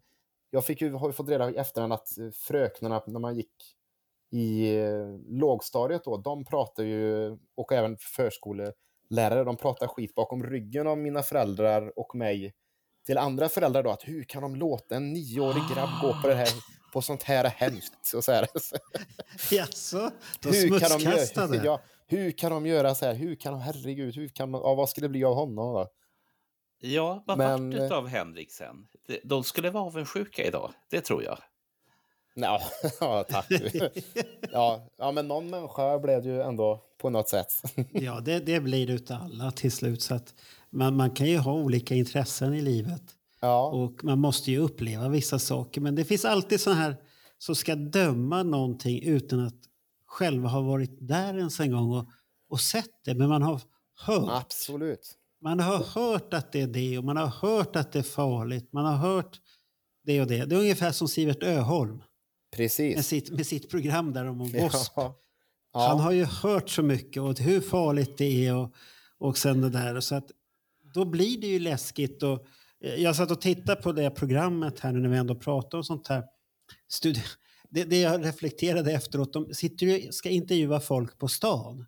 [0.51, 3.77] jag fick ju, har ju fått reda i efterhand att eh, fröknarna, när man gick
[4.31, 10.87] i eh, lågstadiet då, de pratar ju, och även förskolelärare, de pratar skit bakom ryggen
[10.87, 12.55] av mina föräldrar och mig
[13.07, 16.35] till andra föräldrar då, att hur kan de låta en nioårig grabb gå på det
[16.35, 16.49] här,
[16.93, 18.15] på sånt här hemskt?
[18.15, 18.47] Och så här.
[19.51, 20.11] Jaså?
[20.43, 23.15] De hur, kan de göra, ja, hur kan de göra så här?
[23.15, 25.89] Hur kan de, herregud, hur kan man, ja, vad skulle det bli av honom då?
[26.81, 28.87] Ja, vad Men- vart det av Henrik sen?
[29.07, 31.39] De- De skulle vara avundsjuka idag, det tror jag.
[32.35, 32.61] Ja,
[33.01, 33.47] ja tack.
[34.53, 37.53] ja, ja, men någon människa blev det ju ändå på något sätt.
[37.93, 40.03] Ja, det, det blir det utav alla till slut.
[40.03, 40.35] Så att
[40.73, 43.03] man, man kan ju ha olika intressen i livet.
[43.41, 45.81] ja, Och man måste ju uppleva vissa saker.
[45.81, 46.97] Men det finns alltid så här
[47.39, 49.55] som ska döma någonting utan att
[50.07, 52.09] själva ha varit där ens en gång och,
[52.49, 53.15] och sett det.
[53.15, 53.61] Men man har
[54.07, 54.43] hört.
[54.43, 55.19] absolut.
[55.43, 58.73] Man har hört att det är det och man har hört att det är farligt.
[58.73, 59.41] Man har hört
[60.05, 60.45] det och det.
[60.45, 62.07] Det är ungefär som Sivert Öholm med
[62.57, 63.07] Precis.
[63.07, 64.93] sitt, med sitt program där om W.A.S.P.
[64.97, 65.15] Ja.
[65.73, 66.03] Han Ja.
[66.05, 68.75] har ju hört så mycket och hur farligt det är och,
[69.19, 70.01] och sen det där.
[70.01, 70.31] Så att
[70.95, 72.23] då blir det ju läskigt.
[72.23, 72.47] Och,
[72.85, 75.85] eh, jag satt och tittade på det programmet här nu när vi ändå pratar om
[75.85, 76.23] sånt här.
[76.93, 77.37] Studi-
[77.71, 81.87] det, det jag reflekterade efteråt, de sitter ju, ska intervjua folk på stan.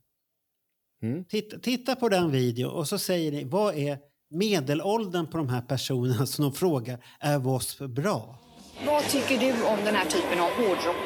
[1.02, 1.24] Mm.
[1.24, 3.98] Titta, titta på den videon och så säger ni, vad är
[4.30, 7.86] medelåldern på de här personerna som de frågar, är W.A.S.P.
[7.86, 8.38] bra?
[8.86, 10.96] Vad tycker du om den här typen av hårdrock?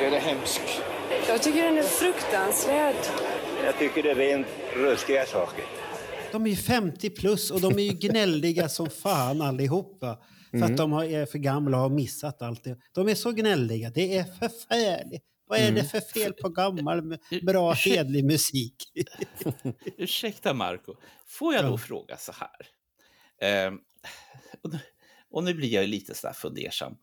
[0.00, 0.60] Den är hemsk.
[1.28, 2.96] Jag tycker den är fruktansvärd.
[3.64, 5.64] Jag tycker det är rent ruskiga saker.
[6.34, 10.18] De är ju 50 plus och de är ju gnälliga som fan allihopa.
[10.50, 12.64] För att de har, är för gamla och har missat allt.
[12.94, 13.90] De är så gnälliga.
[13.90, 15.24] Det är förfärligt.
[15.46, 18.74] Vad är det för fel på gammal, bra, hedlig musik?
[19.96, 20.94] Ursäkta Marco,
[21.26, 21.78] får jag då Ja.
[21.78, 22.66] fråga så här?
[23.66, 23.72] Eh,
[24.62, 24.78] och, nu,
[25.30, 26.96] och nu blir jag lite så där fundersam.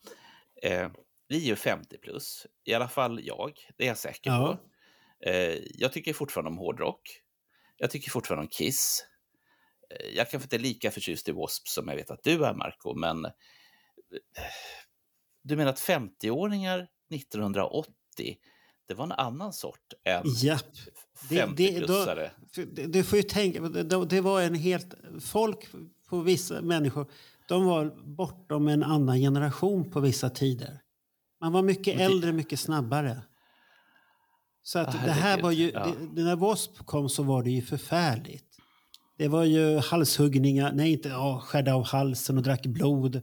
[0.63, 0.89] Eh,
[1.27, 4.59] vi är ju 50 plus, i alla fall jag, det är jag säker Ja.
[5.23, 5.29] på.
[5.29, 7.01] Eh, jag tycker fortfarande om hårdrock.
[7.77, 9.05] Jag tycker fortfarande om Kiss.
[9.99, 11.69] Eh, jag kanske inte är lika förtjust i W.A.S.P.
[11.69, 13.31] som jag vet att du är, Marco, men eh,
[15.43, 17.93] du menar att 50-åringar 1980,
[18.87, 20.65] det var en annan sort än Japp.
[21.29, 22.29] Det- det- då- 50-plussare?
[22.53, 24.93] För det- Du får ju tänka, det, det var en helt...
[25.21, 25.67] Folk
[26.09, 27.11] på vissa människor,
[27.47, 27.85] de var
[28.15, 30.81] bortom en annan generation på vissa tider.
[31.41, 33.21] Man var mycket det- äldre, mycket snabbare.
[34.63, 35.71] Så att Ah, det här var ju...
[35.71, 35.85] ja.
[36.13, 36.83] Det, när W.A.S.P.
[36.85, 38.50] kom så var det ju förfärligt.
[39.17, 43.21] Det var ju halshuggningar, nej inte, ja, skärde av halsen och drack blod.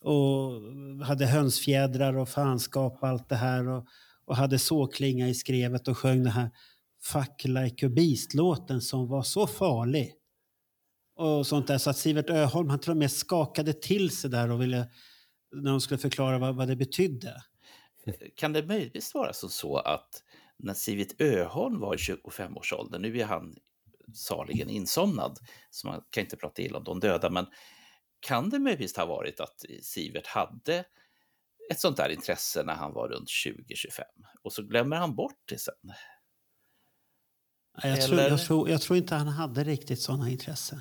[0.00, 0.62] Och
[1.04, 3.68] hade hönsfjädrar och fanskap och allt det här.
[3.68, 3.86] Och,
[4.24, 6.50] och hade såklinga i skrevet och sjöng den här
[7.02, 10.14] Fuck like a beast-låten som var så farlig.
[11.16, 11.78] Och sånt där.
[11.78, 14.88] Så att Sivert Öholm han till och med skakade till sig där och ville
[15.52, 17.42] när de skulle förklara vad, vad det betydde.
[18.36, 20.22] Kan det möjligtvis vara så att
[20.58, 23.54] när Sivert Öholm var i 25-årsåldern, nu är han
[24.14, 25.38] saligen insomnad,
[25.70, 27.46] så man kan inte prata illa om de döda, men
[28.20, 30.84] kan det möjligtvis ha varit att Sivert hade
[31.70, 34.02] ett sånt där intresse när han var runt 20-25
[34.42, 35.74] och så glömmer han bort det sen?
[37.82, 40.80] Jag tror, jag, tror, jag tror inte han hade riktigt sådana intresse.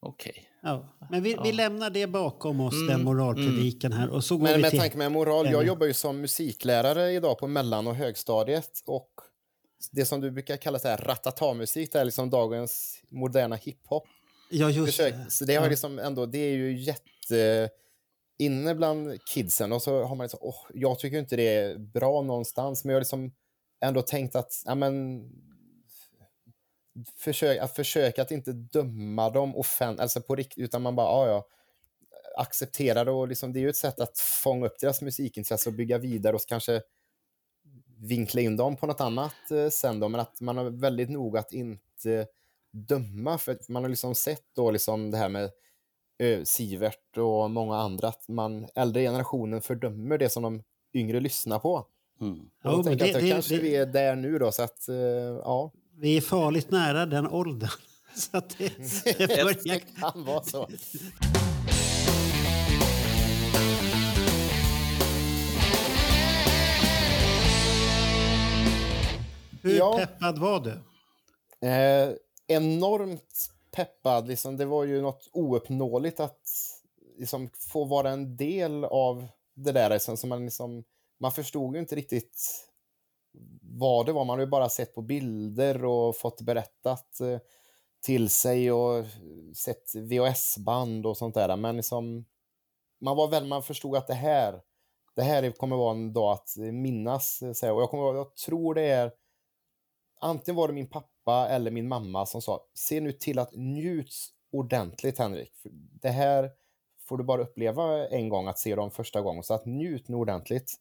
[0.00, 0.48] Okej.
[0.62, 0.98] Ja.
[1.10, 4.08] Men vi, vi lämnar det bakom oss, Mm, den moralpredikan här.
[4.08, 4.80] Och så går Men vi med till...
[4.80, 9.10] tanke med moral, jag jobbar ju som musiklärare idag på mellan och högstadiet och
[9.90, 14.04] det som du brukar kalla så här ratata-musik, det är liksom dagens moderna hiphop.
[14.50, 15.30] Ja, just Försök, det.
[15.30, 17.70] så det har liksom ändå, det är ju jätte
[18.38, 22.22] inne bland kidsen och så har man liksom, åh, jag tycker inte det är bra
[22.22, 23.32] någonstans, men jag har liksom
[23.80, 25.22] ändå tänkt att, ja men
[27.16, 31.28] försök, att försöka att inte döma dem offent, alltså på riktigt, utan man bara, ja
[31.28, 31.46] ja,
[32.36, 35.74] acceptera det och liksom, det är ju ett sätt att fånga upp deras musikintresse och
[35.74, 36.82] bygga vidare och kanske
[38.00, 41.40] vinkla in dem på något annat eh, sen då, men att man är väldigt noga
[41.40, 42.26] att inte
[42.72, 45.50] döma, för att man har liksom sett då liksom det här med
[46.18, 50.62] eh, Sivert och många andra, att man, äldre generationen fördömer det som de
[50.94, 51.86] yngre lyssnar på.
[52.20, 52.38] Mm.
[52.40, 54.52] Och Jo, men tänker jag det- att det- kanske det- vi är där nu då,
[54.52, 57.70] så att eh, ja, Vi är farligt nära den åldern.
[58.14, 58.72] Så att det,
[59.18, 59.56] det börjar...
[59.64, 60.68] det kan vara så.
[69.68, 69.96] Hur Ja.
[69.98, 70.70] peppad var du?
[71.68, 72.14] Eh,
[72.46, 74.28] enormt peppad.
[74.28, 76.40] Liksom, det var ju något ouppnåeligt att
[77.18, 79.90] liksom, få vara en del av det där.
[79.90, 80.84] Liksom, så man, liksom,
[81.20, 82.64] man förstod ju inte riktigt
[83.62, 84.24] vad det var.
[84.24, 87.38] Man har ju bara sett på bilder och fått berättat eh,
[88.02, 89.04] till sig och
[89.56, 91.56] sett VHS-band och sånt där.
[91.56, 92.24] Men liksom,
[93.00, 94.60] man, var väl, man förstod att det här,
[95.16, 97.42] det här kommer vara en dag att minnas.
[97.42, 97.72] eh, Så här.
[97.72, 99.12] Och jag, kommer, jag tror det är
[100.20, 104.28] antingen var det min pappa eller min mamma som sa se nu till att njuts
[104.52, 105.54] ordentligt Henrik.
[105.54, 106.50] För Det här
[107.08, 110.16] får du bara uppleva en gång att se dem första gången, så att njut nu
[110.16, 110.72] ordentligt.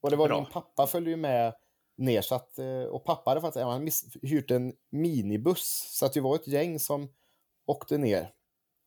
[0.00, 0.36] Och det var Bra.
[0.40, 1.54] min pappa följde ju med
[1.96, 6.12] ner så att, eh, och pappa hade faktiskt han miss- hyrt en minibuss så att
[6.12, 7.08] det var ett gäng som
[7.66, 8.32] åkte ner.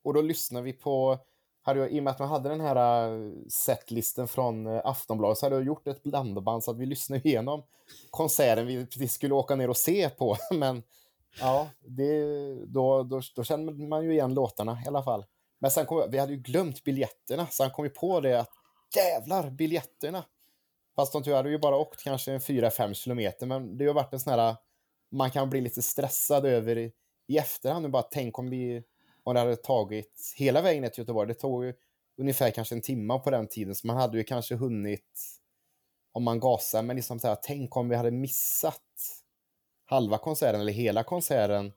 [0.04, 1.20] Och då lyssnade vi på,
[1.64, 5.38] hade jag, i och med att man hade den här eh, setlisten från eh, Aftonbladet
[5.38, 7.64] så hade jag gjort ett blandband så att vi lyssnade igenom
[8.10, 10.38] konserten vi precis skulle åka ner och se på.
[10.52, 10.84] Men
[11.40, 12.26] ja, det,
[12.66, 15.26] då, då, då kände man ju igen låtarna i alla fall.
[15.60, 18.50] Men sen kom, vi hade ju glömt biljetterna, så han kom ju på det att
[18.96, 20.24] jävlar, biljetterna!
[20.96, 24.20] Fast de hade ju bara åkt kanske en 4-5 kilometer, men det har varit en
[24.20, 24.56] sån här,
[25.12, 26.92] man kan bli lite stressad över i,
[27.28, 27.86] i efterhand.
[27.86, 28.84] Och bara tänk om vi,
[29.24, 31.28] om det hade tagit hela vägen ner till Göteborg.
[31.28, 31.74] Det tog ju
[32.18, 35.40] ungefär kanske en timme på den tiden, så man hade ju kanske hunnit
[36.12, 38.82] om man gasar, men liksom så här, tänk om vi hade missat
[39.86, 41.74] halva konserten eller hela konserten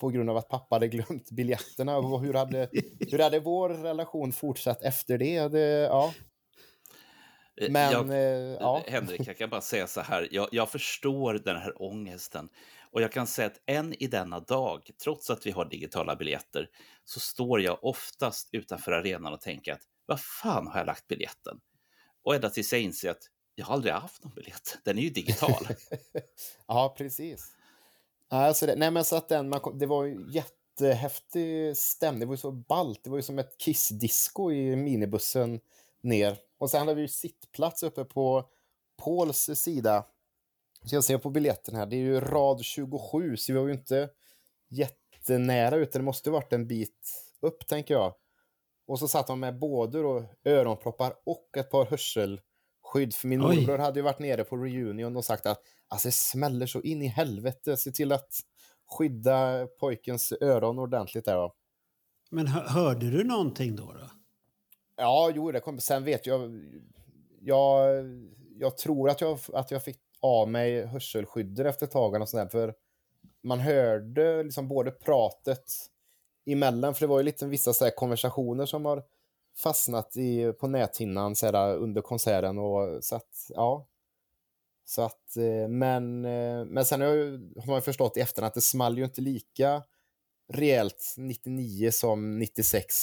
[0.00, 1.96] på grund av att pappa hade glömt biljetterna.
[1.96, 2.68] Och hur hade,
[3.10, 5.48] hur hade vår relation fortsatt efter det?
[5.48, 6.14] det ja.
[7.60, 8.82] Eh, Men jag, eh, ja.
[8.86, 12.48] Henrik, jag kan bara säga så här, jag, jag förstår den här ångesten.
[12.96, 16.70] Och jag kan säga att än i denna dag, trots att vi har digitala biljetter,
[17.04, 21.60] så står jag oftast utanför arenan och tänker att vad fan har jag lagt biljetten?
[22.22, 23.22] Och ända tills jag inser att
[23.54, 25.68] jag har aldrig haft någon biljett, den är ju digital.
[26.66, 27.56] Ja, precis.
[28.28, 32.20] Alltså det, nej, men så att den, man kom, det var ju jättehäftig stämning.
[32.20, 33.04] Det var ju så ballt.
[33.04, 35.60] Det var ju som ett kissdisco i minibussen
[36.00, 36.38] ner.
[36.58, 38.48] Och sen hade vi ju sittplats uppe på
[38.96, 40.04] Pauls sida.
[40.86, 43.72] Så jag ser på biljetten här, det är ju rad 27, så vi var ju
[43.72, 44.10] inte
[44.68, 48.14] jättenära utan det måste varit en bit upp, tänker jag.
[48.86, 53.14] Och så satt de med både då öronproppar och ett par hörselskydd.
[53.14, 53.56] För min Oj.
[53.56, 57.02] morbror hade ju varit nere på reunion och sagt att alltså, det smäller så in
[57.02, 57.76] i helvete.
[57.76, 58.28] Se till att
[58.98, 61.36] skydda pojkens öron ordentligt där.
[61.36, 61.52] va.
[62.30, 63.92] Men hö- hörde du någonting då?
[63.92, 64.10] då?
[64.96, 65.80] Ja, jo, det kom.
[65.80, 66.60] Sen vet jag,
[67.40, 67.88] jag...
[68.58, 72.22] Jag tror att jag, att jag fick av mig hörselskydden efter ett tag.
[72.22, 72.74] Och sådär, för
[73.42, 75.72] man hörde liksom både pratet
[76.46, 79.02] emellan, för det var ju lite vissa så konversationer som har
[79.56, 82.58] fastnat i, på näthinnan så här, under konserten.
[82.58, 83.86] Och, så att, ja.
[84.84, 87.08] Så att, eh, men, eh, men sen har,
[87.60, 89.82] har man ju förstått i efterhand att det small ju inte lika
[90.52, 92.94] rejält 99 som 96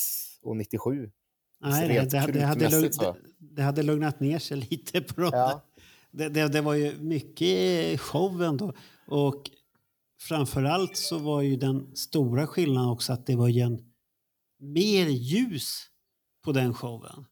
[0.41, 1.11] och 97.
[1.61, 2.91] Nej, det, det, det, hade lugn,
[3.37, 5.61] det hade lugnat ner sig lite på de Ja.
[6.13, 8.73] Det, det, det var ju mycket show ändå.
[9.07, 9.43] Och
[10.21, 13.79] framförallt så var ju den stora skillnaden också att det var ju en
[14.59, 15.79] mer ljus
[16.45, 17.25] på den showen.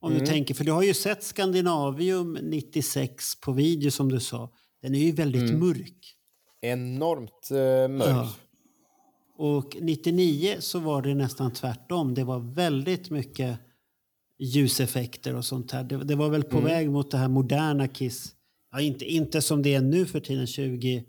[0.00, 0.28] Om du Mm.
[0.28, 4.50] tänker, för du har ju sett Skandinavium 96 på video som du sa.
[4.82, 5.60] Den är ju väldigt Mm.
[5.66, 6.16] mörk.
[6.60, 8.08] Enormt eh, mörk.
[8.08, 8.32] Ja.
[9.36, 12.14] Och 99 så var det nästan tvärtom.
[12.14, 13.58] Det var väldigt mycket
[14.40, 15.84] ljuseffekter och sånt här.
[15.84, 16.64] Det, det var väl på Mm.
[16.70, 18.34] väg mot det här moderna Kiss.
[18.72, 21.04] Ja, inte, inte som det är nu för tiden 20,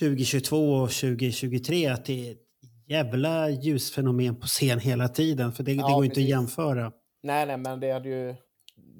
[0.00, 2.38] 2022 och 2023 att det är ett
[2.86, 5.52] jävla ljusfenomen på scen hela tiden.
[5.52, 6.24] För det, det Ja, går inte precis.
[6.34, 6.92] att jämföra.
[7.22, 8.34] Nej, nej, men det hade ju...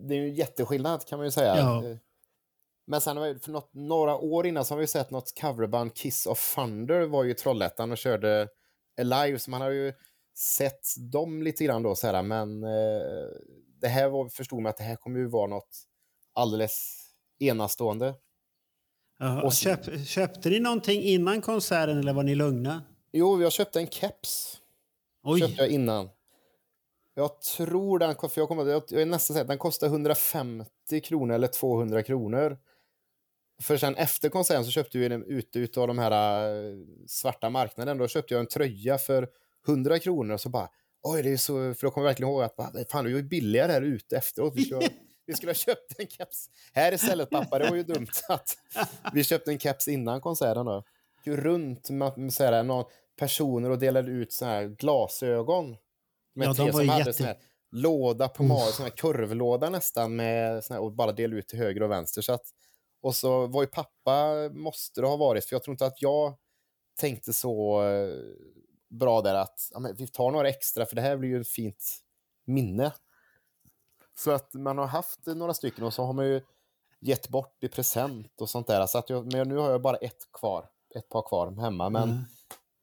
[0.08, 1.56] Det är ju jätteskillnad kan man ju säga.
[1.56, 1.84] Ja.
[1.90, 1.96] Eh,
[2.86, 6.54] Men sen för något, några år innan så har vi sett något coverband, Kiss of
[6.54, 8.48] Thunder var ju i Trollhättan och körde
[9.00, 9.92] Alive, så man har ju
[10.38, 13.26] sett dem lite grann då, så här, men eh,
[13.80, 15.78] det här var, förstod man att det här kommer ju vara något
[16.32, 17.02] alldeles
[17.38, 18.14] enastående.
[19.18, 22.82] Ja, Och- köp, köpte ni någonting innan konserten eller var ni lugna?
[23.12, 24.60] Jo, jag köpte en keps.
[25.22, 26.08] Oj, köpte jag innan.
[27.14, 31.34] Jag tror den, för jag, kommer, jag jag är nästan säker, den kostar 150 kronor
[31.34, 32.58] eller 200 kronor.
[33.62, 36.12] För sen efter konserten så köpte vi den ute utav de här
[36.54, 36.74] eh,
[37.06, 37.98] svarta marknaden.
[37.98, 39.28] Då köpte jag en tröja för
[39.68, 40.68] 100 kronor och så bara
[41.02, 43.22] oj, det är så, för jag kommer verkligen ihåg att bara, fan, det var ju
[43.22, 44.52] billigare här ute efteråt.
[44.56, 44.88] Vi skulle,
[45.26, 46.46] vi skulle ha köpt en keps.
[46.72, 48.56] Här istället pappa, det var ju dumt att
[49.12, 50.84] vi köpte en keps innan konserten då.
[51.24, 52.84] Gick runt med, så här, någon
[53.18, 55.76] personer och delade ut så här glasögon.
[56.34, 57.36] Med Ja, de var som hade jätte- sån här
[57.70, 61.58] låda på magen, sån här kurvlåda nästan med sån här, och bara delade ut till
[61.58, 62.22] höger och vänster.
[62.22, 62.44] Så att,
[63.02, 66.36] och så var ju pappa, måste det ha varit, för jag tror inte att jag
[67.00, 68.08] tänkte så eh,
[68.88, 71.48] bra där att ja, men vi tar några extra för det här blir ju ett
[71.48, 71.84] fint
[72.44, 72.92] minne.
[74.18, 76.40] Så att man har haft några stycken och så har man ju
[77.00, 78.86] gett bort i present och sånt där.
[78.86, 81.90] Så att jag, men nu har jag bara ett kvar, ett par kvar hemma.
[81.90, 82.24] Men Mm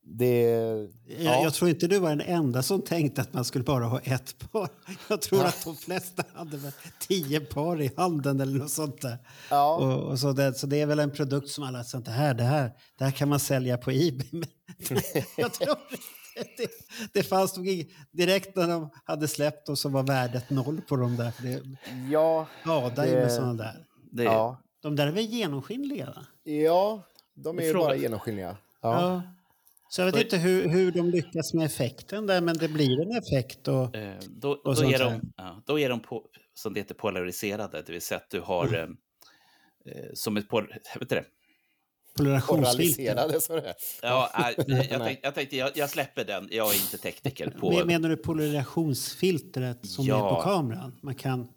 [0.06, 0.42] det...
[0.42, 0.90] Jag,
[1.20, 1.44] ja.
[1.44, 4.52] jag tror inte du var den enda som tänkte att man skulle bara ha ett
[4.52, 4.70] par.
[5.08, 9.18] Jag tror att de flesta hade väl tio par i handen eller något sånt där.
[9.50, 9.76] Ja.
[9.76, 12.34] Och, och så, det, så det är väl en produkt som alla sånt det här,
[12.34, 14.28] det här, det här kan man sälja på Ebay.
[14.32, 14.50] Men
[15.38, 15.78] jag tror
[16.58, 16.70] det,
[17.14, 20.96] det fanns nog inget, direkt när de hade släppt dem så var värdet noll på
[20.96, 21.32] dem där.
[21.32, 21.62] För det
[22.12, 23.86] Ja, skadar ju med sådana där.
[24.12, 24.60] Det, ja.
[24.82, 26.06] De där är väl genomskinliga?
[26.06, 26.26] Va?
[26.44, 27.04] ja,
[27.36, 28.58] de är ju bara genomskinliga.
[28.82, 29.22] Ja.
[29.96, 33.12] Så jag vet inte hur, hur de lyckas med effekten där, men det blir en
[33.18, 33.68] effekt.
[33.68, 36.80] Och, Eh, då, Och då, sånt är de, ja, då är de på, som det
[36.80, 38.98] heter polariserade, det vill säga att du har Mm.
[39.86, 41.26] eh, eh, som ett pol, vet du det?
[42.18, 42.24] Så
[43.56, 43.76] det är.
[44.02, 47.72] Ja, jag, tänkte, jag, tänkte jag, jag släpper den, jag är inte tekniker på...
[47.72, 50.16] Men- Menar du polariationsfiltret som Ja.
[50.32, 51.00] är på kameran?
[51.02, 51.48] Man kan...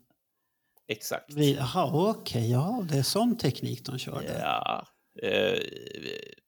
[0.88, 1.32] Exakt.
[1.32, 2.50] Jaha, okej.
[2.50, 4.40] ja, det är sån teknik de kör där.
[4.40, 4.86] Ja,
[5.22, 5.58] eh,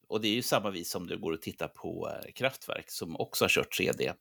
[0.09, 3.17] och det är ju samma vis som du går och tittar på eh, Kraftwerk som
[3.17, 4.13] också har kört 3D.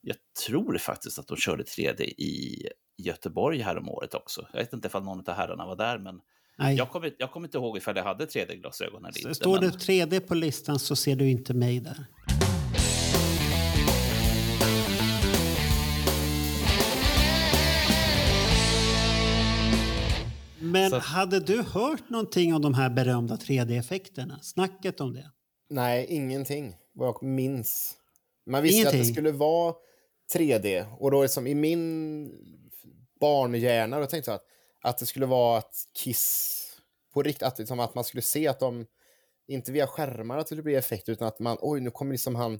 [0.00, 4.46] Jag tror faktiskt att de körde 3D i Göteborg häromåret också.
[4.52, 6.20] Jag vet inte ifall någon av herrarna var där, men
[6.58, 6.76] Nej.
[6.76, 9.34] jag kommer, jag kommer inte ihåg ifall jag hade 3D-glasögon eller inte.
[9.34, 9.70] Står men...
[9.70, 12.06] det 3D på listan så ser du inte mig där.
[20.72, 24.38] Men att- hade du hört någonting om de här berömda 3D-effekterna?
[24.42, 25.30] Snacket om det?
[25.70, 27.94] Nej, ingenting vad jag minns.
[28.46, 29.08] Man visste att Ingenting?
[29.14, 29.74] det skulle vara
[30.34, 32.30] 3D och då liksom i min
[33.20, 34.44] barnhjärna då tänkte jag att,
[34.82, 36.58] att det skulle vara att Kiss
[37.14, 38.86] på riktigt, att, liksom, att man skulle se att de,
[39.48, 42.34] inte via skärmar att det skulle bli effekt, utan att man, oj nu kommer liksom
[42.34, 42.58] han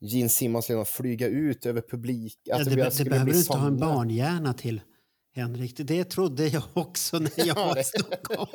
[0.00, 2.38] Gene Simmons liksom flyga ut över publik.
[2.52, 4.80] Att Ja, det, det skulle behöver du inte ha en barnhjärna till,
[5.34, 5.74] Henrik.
[5.78, 8.48] Det- trodde jag också när jag Ja, var i Stockholm.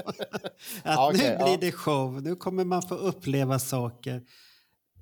[0.83, 1.57] Att okej, nu blir ja.
[1.61, 4.21] det show, nu kommer man få uppleva saker.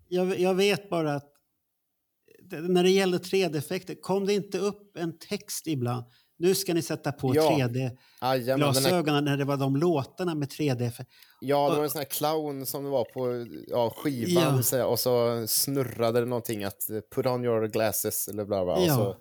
[0.08, 1.30] Jag, jag vet bara att
[2.52, 6.06] när det gäller 3D-effekter, kom det inte upp en text ibland?
[6.38, 7.42] Nu ska ni sätta på Ja.
[7.52, 11.06] 3D-glasögonen Jajamän, den här- när det var de låtarna med 3D-effekter.
[11.42, 14.86] Ja, det var en sån här clown som det var på ja, skivan Ja.
[14.86, 18.74] och så snurrade det någonting att eh, put on your glasses eller bla bla.
[18.74, 18.96] Och Ja.
[18.96, 19.16] så,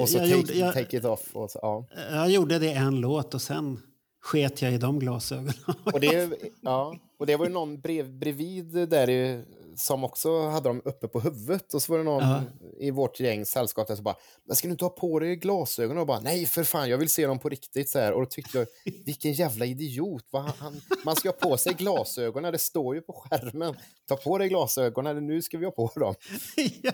[0.00, 1.36] och så jag, take, gjorde, jag, take it off.
[1.36, 1.86] Och så, ja.
[2.10, 3.80] jag gjorde det en låt och sen
[4.22, 5.54] sket jag i de glasögonen.
[5.84, 6.30] Och, det,
[6.60, 9.42] ja, och det var ju någon brev, bredvid där i,
[9.76, 11.74] som också hade dem uppe på huvudet.
[11.74, 12.42] Och så var det någon Ja.
[12.80, 15.98] i vårt gäng sällskap där som bara, men ska du inte ha på dig glasögon?
[15.98, 17.88] Och bara, nej för fan, jag vill se dem på riktigt.
[17.90, 18.12] Så här.
[18.12, 18.66] Och då tyckte jag,
[19.06, 20.24] vilken jävla idiot.
[20.32, 23.74] Han, han, man ska ha på sig glasögonen, det står ju på skärmen.
[24.08, 26.14] Ta på dig glasögonen, nu ska vi ha på dem.
[26.82, 26.92] ja,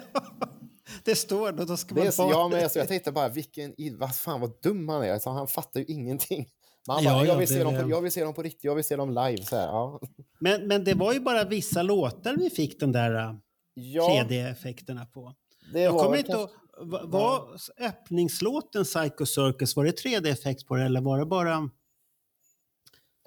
[1.04, 3.12] det står då, då ska Det man är, så- ha ja, men alltså, jag tänkte
[3.12, 5.12] bara, vilken, vad fan vad dum han är.
[5.12, 6.48] Alltså, han fattar ju ingenting.
[6.86, 8.64] Ja, bara, ja, jag, vill det- se dem på, jag vill se dem på riktigt,
[8.64, 9.42] jag vill se dem live.
[9.44, 10.00] Så här, ja.
[10.40, 13.34] Men, men det var ju bara vissa låtar vi fick den där uh,
[13.74, 15.34] Ja, 3D-effekterna på.
[15.72, 17.48] det Jag var kommer inte kanske- va- var
[17.80, 21.68] öppningslåten Psycho Circus, var det 3D-effekt på det eller var det bara...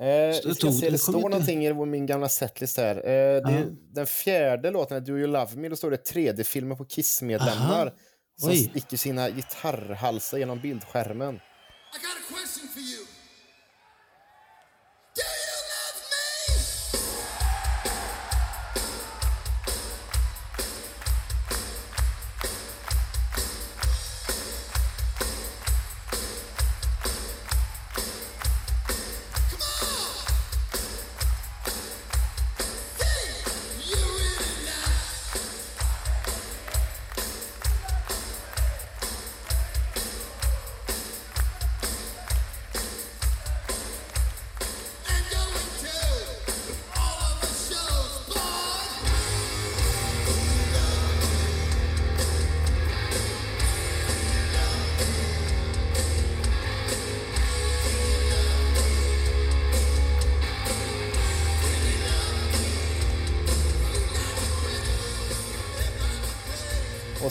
[0.01, 2.95] Eh, ska Stod- se, det det står inte- någonting i min gamla setlist här.
[2.95, 5.69] Eh, det Den fjärde låten är Do You Love Me.
[5.69, 7.93] Då står det 3D-filmer på Kiss-medlemmar
[8.39, 8.57] som Oj.
[8.57, 11.35] sticker sina gitarrhalsar genom bildskärmen.
[11.35, 11.41] I got
[12.19, 13.05] a question for you.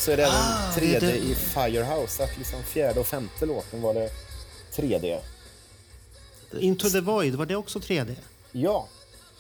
[0.05, 1.17] Så är det även Ah, det 3D är det.
[1.19, 2.25] i Firehouse.
[2.25, 4.11] Att liksom fjärde och femte låten var det
[4.77, 5.19] 3D.
[6.61, 8.15] Into the Void, var det också 3D?
[8.53, 8.89] Ja,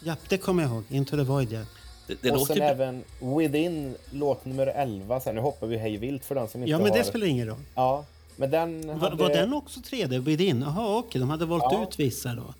[0.06, 0.84] Ja, det kommer jag ihåg.
[0.88, 1.60] Into the Void, ja.
[2.06, 3.04] Det, det och låter sen även
[3.38, 5.20] Within, låt nummer 11.
[5.20, 6.98] Sen, nu hoppar vi hej vilt för den som inte Ja, men har...
[6.98, 7.60] det spelar ingen roll.
[7.74, 8.04] Ja,
[8.36, 9.16] men den Var, hade...
[9.16, 10.18] var den också 3D?
[10.18, 10.60] Within?
[10.60, 11.20] Jaha, okej.
[11.20, 11.82] De hade valt Ja.
[11.82, 12.54] ut vissa då.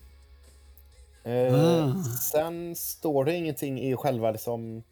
[1.30, 2.02] Eh, Ah.
[2.32, 4.82] Sen står det ingenting i själva liksom,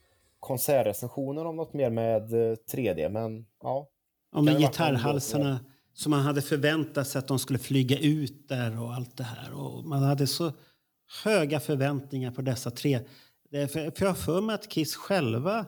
[0.43, 3.88] konsertrecensionen om något mer med eh, 3D, men ja.
[4.32, 5.61] Varit någon gitarrhalsarna
[5.93, 9.53] som man hade förväntat sig att de skulle flyga ut där och allt det här.
[9.53, 10.53] Och man hade så
[11.24, 13.01] höga förväntningar på dessa tre.
[13.51, 15.66] För jag har för mig att Kiss själva,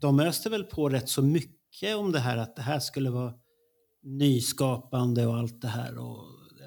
[0.00, 3.34] de öste väl på rätt så mycket om det här att det här skulle vara
[4.02, 6.24] nyskapande och allt det här och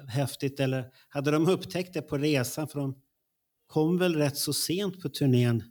[0.08, 0.60] häftigt.
[0.60, 2.68] Eller hade de upptäckt det på resan?
[2.68, 2.94] För de
[3.66, 5.62] kom väl rätt så sent på turnén.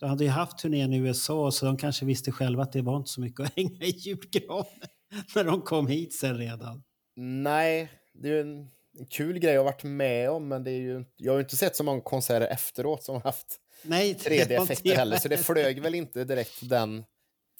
[0.00, 2.96] De hade ju haft turnén i USA så de kanske visste själva att det var
[2.96, 4.66] inte så mycket att hänga i julgranen
[5.34, 6.82] när de kom hit sen redan.
[7.16, 8.68] Nej, det är ju en,
[9.10, 11.56] kul grej att ha varit med om, men det är ju, jag har ju inte
[11.56, 15.28] sett så många konserter efteråt som har haft Nej, det var inte 3D-effekter heller, så
[15.28, 15.44] det jag.
[15.44, 17.04] flög väl inte direkt den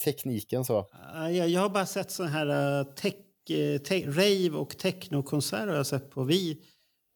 [0.05, 0.87] tekniken så.
[0.93, 3.15] Ja, Jag, jag har bara sett sådana här uh, tech,
[3.51, 6.59] eh, te, rave och technokonserter har jag sett på, vi,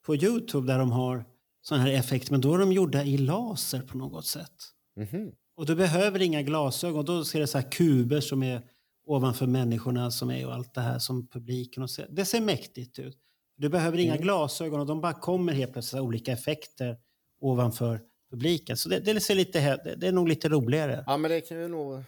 [0.07, 1.25] på Youtube där de har
[1.63, 2.33] sådana här effekter.
[2.33, 4.72] Men då är de gjorda i laser på något sätt.
[4.97, 5.33] Mhm.
[5.57, 7.05] Och du behöver inga glasögon.
[7.05, 8.63] Då ser det så här kuber som är
[9.07, 11.83] ovanför människorna som är och allt det här som publiken.
[11.83, 12.09] Och ser.
[12.11, 13.19] Det ser mäktigt ut.
[13.57, 16.97] Du behöver inga glasögon och de bara kommer helt plötsligt olika effekter
[17.41, 18.77] ovanför publiken.
[18.77, 21.05] Så det, det ser lite, det, är nog lite roligare.
[21.07, 22.03] Ja, men det kan ju nog...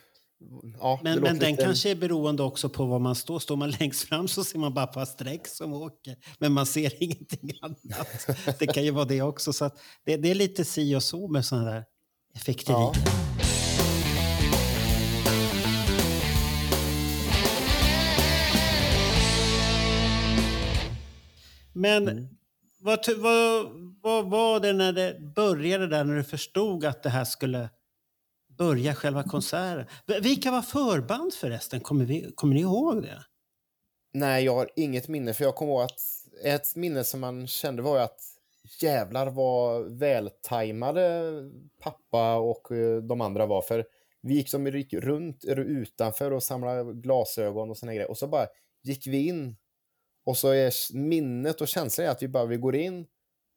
[0.81, 3.39] Ja, Men, men den lite- kanske är beroende också på var man står.
[3.39, 6.17] Står man längst fram så ser man bara par streck som åker.
[6.39, 8.27] Men man ser ingenting annat.
[8.59, 9.53] Det kan ju vara det också.
[9.53, 9.71] Så
[10.05, 11.85] det, det är lite si och så med sådana där
[12.35, 12.79] effekterier.
[12.79, 12.93] Ja.
[21.73, 22.29] Men Mm.
[22.81, 23.67] vad, vad,
[24.03, 27.71] vad var det när det började där, när du förstod att det här skulle
[28.59, 29.87] börja själva konserten?
[30.23, 31.81] Vilka var förband förresten?
[31.81, 33.25] Kommer, vi, kommer ni ihåg det?
[34.13, 36.01] Nej, jag har inget minne, för jag kommer ihåg att
[36.45, 38.21] ett minne som man kände var att
[38.81, 41.33] jävlar vad vältajmade
[41.81, 43.63] pappa och eh, de andra var.
[43.63, 43.87] För
[44.21, 48.11] vi gick som gick runt utanför och samlade glasögon och såna grejer.
[48.11, 48.47] Och så bara
[48.83, 49.57] gick vi in.
[50.27, 53.07] Och så är minnet och känslan är att vi bara vi går in,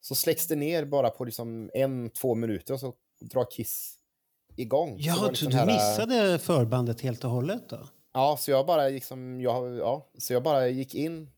[0.01, 3.97] så släcks det ner bara på liksom en, två minuter och så drar Kiss
[4.55, 4.99] igång.
[4.99, 7.79] Så Ja, du, liksom du här- missade förbandet helt och hållet då?
[8.13, 11.29] Ja, så jag bara liksom, jag, ja, så jag bara gick in,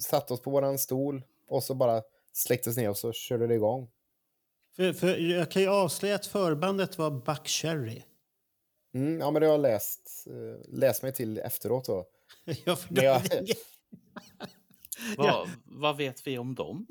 [0.00, 2.02] satte oss på våran stol och så bara
[2.38, 3.90] släcktes ner och så körde det igång.
[4.76, 8.02] För, för jag kan ju avslöja att förbandet var Buck Cherry.
[8.94, 12.06] Mm, ja, men det har jag läst, eh, läst mig till efteråt då.
[12.64, 13.22] Ja, för Men jag-
[15.16, 16.86] Vad, vad vet vi om dem?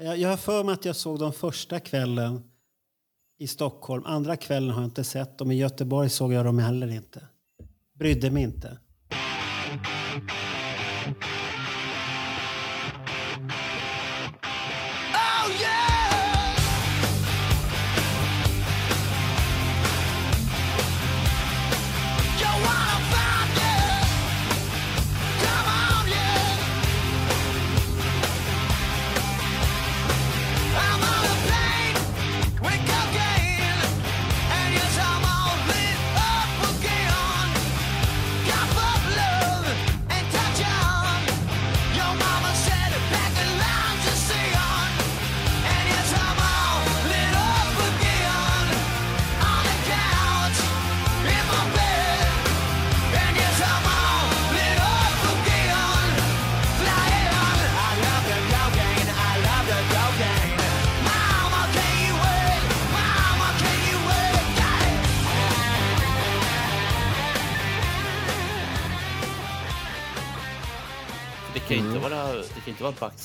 [0.00, 2.50] jag, jag har för mig att jag såg dem första kvällen
[3.38, 4.04] i Stockholm.
[4.06, 5.50] Andra kvällen har jag inte sett dem.
[5.50, 7.28] I Göteborg såg jag dem heller inte.
[7.92, 8.78] Brydde mig inte.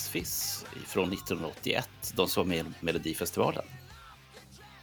[0.09, 3.63] Fizz från 1981, de som var med i Melodifestivalen.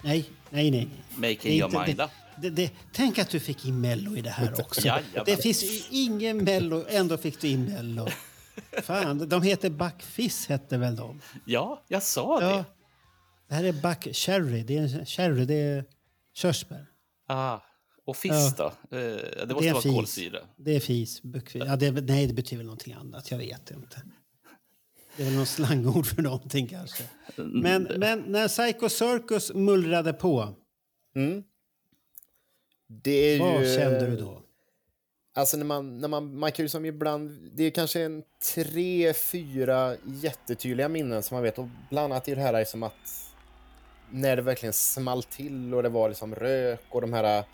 [0.02, 0.88] Nej, nej, nej.
[1.16, 2.10] Making Det your inte- mind det- up.
[2.40, 4.80] Det, det, tänk att du fick in Mello i det här också.
[4.86, 5.22] Jajamän.
[5.26, 8.08] Det finns ju ingen Mello, ändå fick du in Mello.
[8.82, 11.20] Fan, de heter Buck Fizz hette väl de?
[11.44, 12.48] Ja, jag sa Ja.
[12.56, 12.64] det.
[13.48, 14.62] Det här är Buck Cherry.
[14.62, 15.84] Det är, en cherry, det är
[16.34, 16.86] körsbär.
[17.28, 17.58] Ah,
[18.06, 18.64] och Fizz då?
[18.64, 19.92] Eh, det måste är vara fis.
[19.94, 20.38] kolsyra.
[20.56, 21.22] Det är fis.
[21.22, 21.62] Buckfis.
[21.66, 23.30] Ja, det, nej, det betyder väl någonting annat.
[23.30, 24.02] Jag vet inte.
[25.16, 27.02] Det är väl någon slangord för någonting kanske.
[27.36, 30.54] Men, men när Psycho Circus mullrade på,
[32.86, 33.76] Det är vad ju...
[33.76, 34.42] kände du då?
[35.34, 38.22] Alltså när man, när man, man kan ju som ibland, det är kanske en
[38.54, 43.32] tre, fyra jättetydliga minnen som man vet och bland annat är det här som att
[44.10, 47.44] när det verkligen small till och det var liksom rök och de här eh,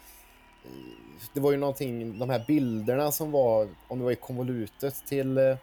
[1.34, 5.38] det var ju någonting, de här bilderna som var, om det var i konvolutet till
[5.38, 5.56] eh,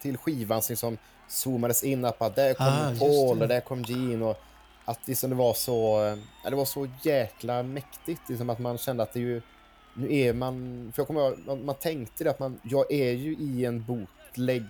[0.00, 3.82] till skivan som liksom zoomades in att bara, där kom Ah, Paul och där kom
[3.82, 4.40] Gene och
[4.84, 8.78] att liksom det var så, eh, ja, det var så jäkla mäktigt liksom att man
[8.78, 9.42] kände att det ju
[9.94, 13.12] nu är man, för jag kommer ihåg, man, man tänkte det att man, jag är
[13.12, 14.64] ju i en bootleg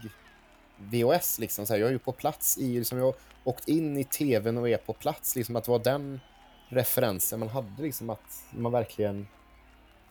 [0.79, 3.15] VHS liksom, så här, jag är ju på plats i, liksom, jag
[3.45, 6.21] åkt in i tvn och är på plats, liksom att det var den
[6.69, 9.27] referensen man hade, liksom att man verkligen,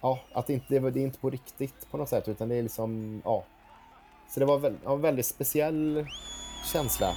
[0.02, 2.64] ja, att det inte, det är inte på riktigt på något sätt, utan det är
[2.64, 3.44] liksom, ja.
[4.30, 6.06] Så det var en väldigt speciell
[6.72, 7.16] känsla.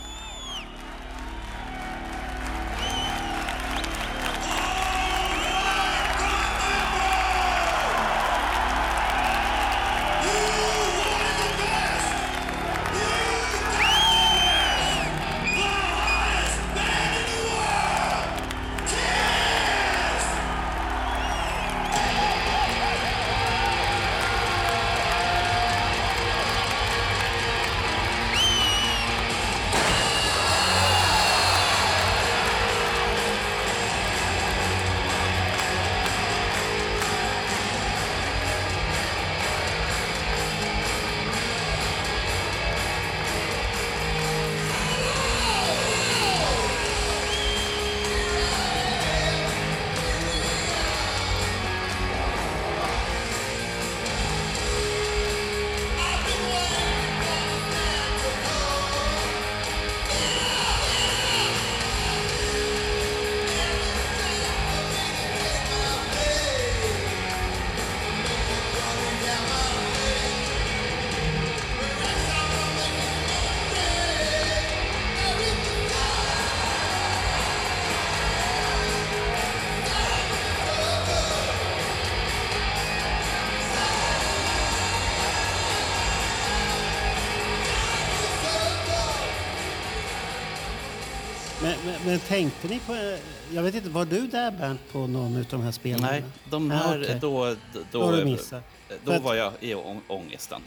[92.04, 93.18] Men, tänkte ni på...
[93.52, 96.00] Jag vet inte, var du där Bernt på någon av de här spelen?
[96.00, 97.18] Nej, de Ja, här, okej.
[97.20, 97.54] då, Då
[97.92, 98.60] då,
[99.04, 100.62] då att- var jag i ång- ångesten.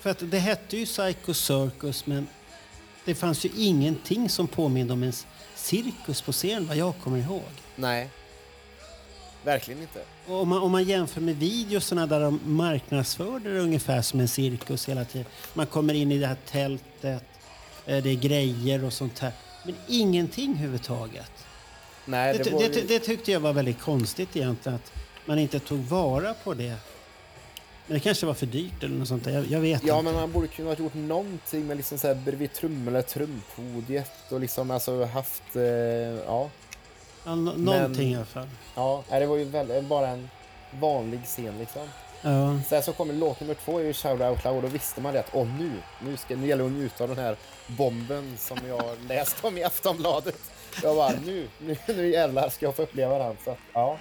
[0.00, 2.26] För att det hette ju Psycho Circus, men
[3.04, 5.12] det fanns ju ingenting som påminde om en
[5.54, 7.42] cirkus på scen, vad jag kommer ihåg.
[7.76, 8.08] Nej.
[9.44, 10.00] Verkligen inte.
[10.26, 14.28] Och om man, om man jämför med videosarna där de marknadsförde det ungefär som en
[14.28, 15.26] cirkus hela tiden.
[15.54, 17.22] Man kommer in i det här tältet,
[17.86, 19.32] eh, det är grejer och sånt här.
[19.64, 21.30] Men ingenting överhuvudtaget.
[22.06, 24.92] Nej, Det, det, det, det, tyckte jag var väldigt konstigt egentligen, att
[25.26, 26.74] man inte tog vara på det.
[27.86, 29.30] Men det kanske var för dyrt eller något sånt där.
[29.32, 30.04] Jag, jag vet Ja, inte.
[30.04, 34.10] men man borde kunna ha gjort någonting med liksom så här bredvid trum eller trumpodiet
[34.30, 36.50] och liksom alltså haft, eh, ja.
[37.24, 38.48] Ja, nå- någonting i alla fall.
[38.74, 40.28] Ja, det var ju väl, bara en
[40.80, 41.88] vanlig scen liksom.
[42.24, 42.58] Ja.
[42.68, 45.20] Sen så kommer låt nummer två i Shout Out Loud och då visste man det
[45.20, 48.58] att åh nu, nu, ska, nu gäller det att njuta av den här bomben som
[48.68, 50.38] jag läst om i Aftonbladet.
[50.82, 53.36] Jag bara nu, nu, nu jävlar ska jag få uppleva den.
[53.44, 53.98] Så, ja.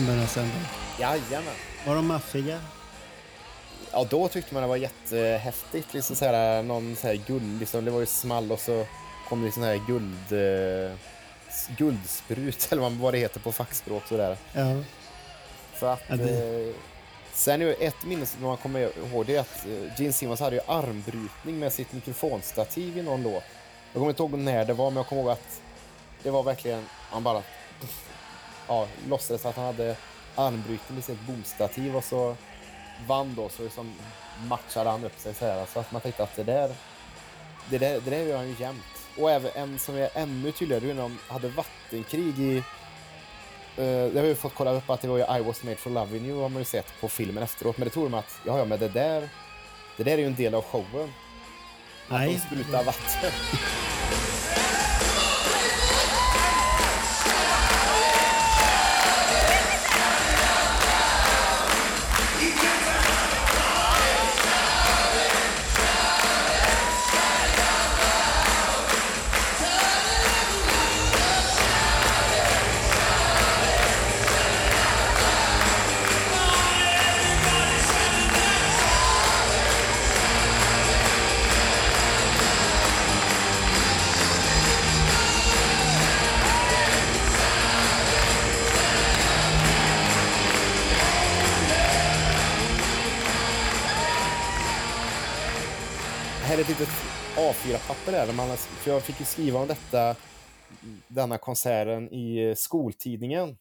[0.00, 1.02] Bomberna sen då?
[1.02, 1.54] Jajamän.
[1.86, 2.60] Var de maffiga?
[3.92, 5.94] Ja, då tyckte man det var jättehäftigt.
[5.94, 8.86] Liksom så här, någon så här guld, liksom, det var ju small och så
[9.28, 10.96] kom det sån här guld, eh,
[11.76, 14.02] guldsprut eller vad- vad det heter på fackspråk.
[14.08, 14.36] Sådär.
[14.52, 14.76] Ja.
[15.80, 16.74] Så att, Ja, det- eh,
[17.32, 20.40] sen är ju ett minne som man kommer ihåg det är att eh, Gene Simmons
[20.40, 23.42] hade ju armbrytning med sitt mikrofonstativ i någon låt.
[23.92, 25.60] Jag kommer inte ihåg när det var, men jag kommer ihåg att
[26.22, 27.42] det var verkligen, han bara
[28.70, 29.96] ja, låtsades att han hade
[30.34, 32.36] armbrytning med sitt boomstativ och så
[33.06, 33.92] vann då så liksom
[34.48, 35.66] matchade han upp sig så här.
[35.66, 36.74] Så att man tänkte att det där,
[37.70, 39.08] det där, det där gör han ju jämt.
[39.18, 42.62] Och även en som är ännu tydligare, det är när de hade vattenkrig i
[43.78, 45.90] Uh, det har vi fått kolla upp att det var ju I was made for
[45.90, 47.78] loving you har man ju sett på filmen efteråt.
[47.78, 49.28] Men det tror de att, ja ja men det där,
[49.96, 51.12] det där är ju en del av showen.
[52.08, 52.38] De Nej.
[52.38, 53.30] sprutar vatten.
[96.50, 96.88] Här är ett litet
[97.36, 98.32] A4-papper där.
[98.32, 100.16] Man, för jag fick ju skriva om detta,
[101.08, 103.58] denna konserten i eh, skoltidningen.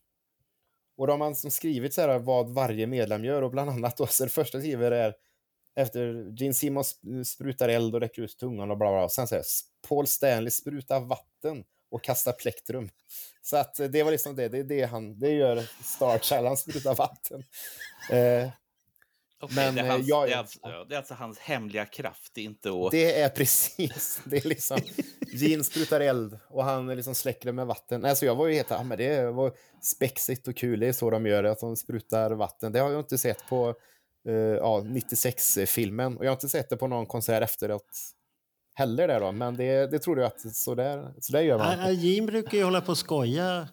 [0.98, 3.98] Och då har man som skrivit så här vad varje medlem gör och bland annat
[3.98, 5.14] då så det första skriver är
[5.76, 9.10] efter Gene Simmons eh, sprutar eld och räcker ut tungan och bla bla.
[9.10, 9.44] Sen säger
[9.88, 12.90] Paul Stanley sprutar vatten och kastar plektrum.
[13.42, 16.58] Så att eh, det var liksom det, det är det han, det gör Star Challenge,
[16.58, 17.44] sprutar vatten.
[18.12, 18.50] Eh,
[19.42, 21.40] Okej, Men, det, är eh, hans, jag- det, är alltså, ja, det är alltså hans
[21.40, 22.92] hemliga kraft, det är inte att...
[22.92, 24.80] Det är precis, det är liksom,
[25.34, 28.06] Gene sprutar eld och han liksom släcker det med vatten.
[28.06, 31.10] Alltså jag var ju helt, ja, men det var spexigt och kul, det är så
[31.10, 32.72] de gör det, att de sprutar vatten.
[32.72, 33.76] Det har jag inte sett på
[34.28, 37.90] eh, ja, 96-filmen och jag har inte sett det på någon konsert efteråt
[38.76, 41.80] heller där då, men det, det tror jag att så där, så där gör man.
[41.80, 43.68] Ja, Jim brukar ju hålla på och skoja.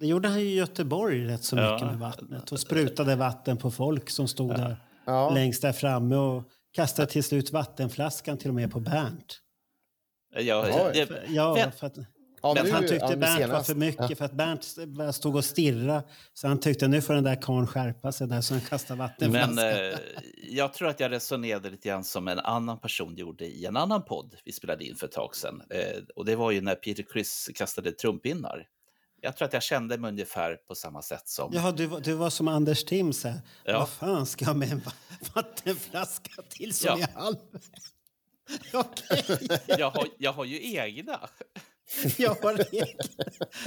[0.00, 1.72] Det gjorde han ju i Göteborg rätt så Ja.
[1.72, 2.52] mycket med vattnet.
[2.52, 5.30] Och sprutade vatten på folk som stod där Ja.
[5.30, 6.16] längst där framme.
[6.16, 6.42] Och
[6.72, 9.38] kastade till slut vattenflaskan till och med på Bernt.
[10.34, 11.96] Ja, Ja, det, Ja, Men- för att,
[12.44, 13.66] Ja, att han tyckte ja, Bernt var senast.
[13.66, 14.18] för mycket.
[14.18, 14.64] För att Bernt
[15.14, 16.02] stod och stirrade.
[16.34, 19.54] Så han tyckte nu får den där karln skärpa sig där så han kastade vattenflaskan.
[19.54, 19.98] Men eh,
[20.50, 24.02] jag tror att jag resonerade lite grann som en annan person gjorde i en annan
[24.04, 25.62] podd vi spelade in för ett tag sedan.
[25.70, 28.66] Eh, och det var ju när Peter Criss kastade trumpinnar.
[29.24, 31.52] Jag tror att jag kände mig ungefär på samma sätt som...
[31.54, 32.84] Jaha, du, var- du var som Anders
[33.24, 33.40] här.
[33.64, 33.78] Ja.
[33.78, 34.92] Vad fan ska jag med en va-
[35.34, 37.06] vattenflaska till som Ja.
[37.06, 37.36] är halv?
[38.72, 41.20] Okej, Jag, har, jag har ju egna.
[42.18, 42.96] jag har regler.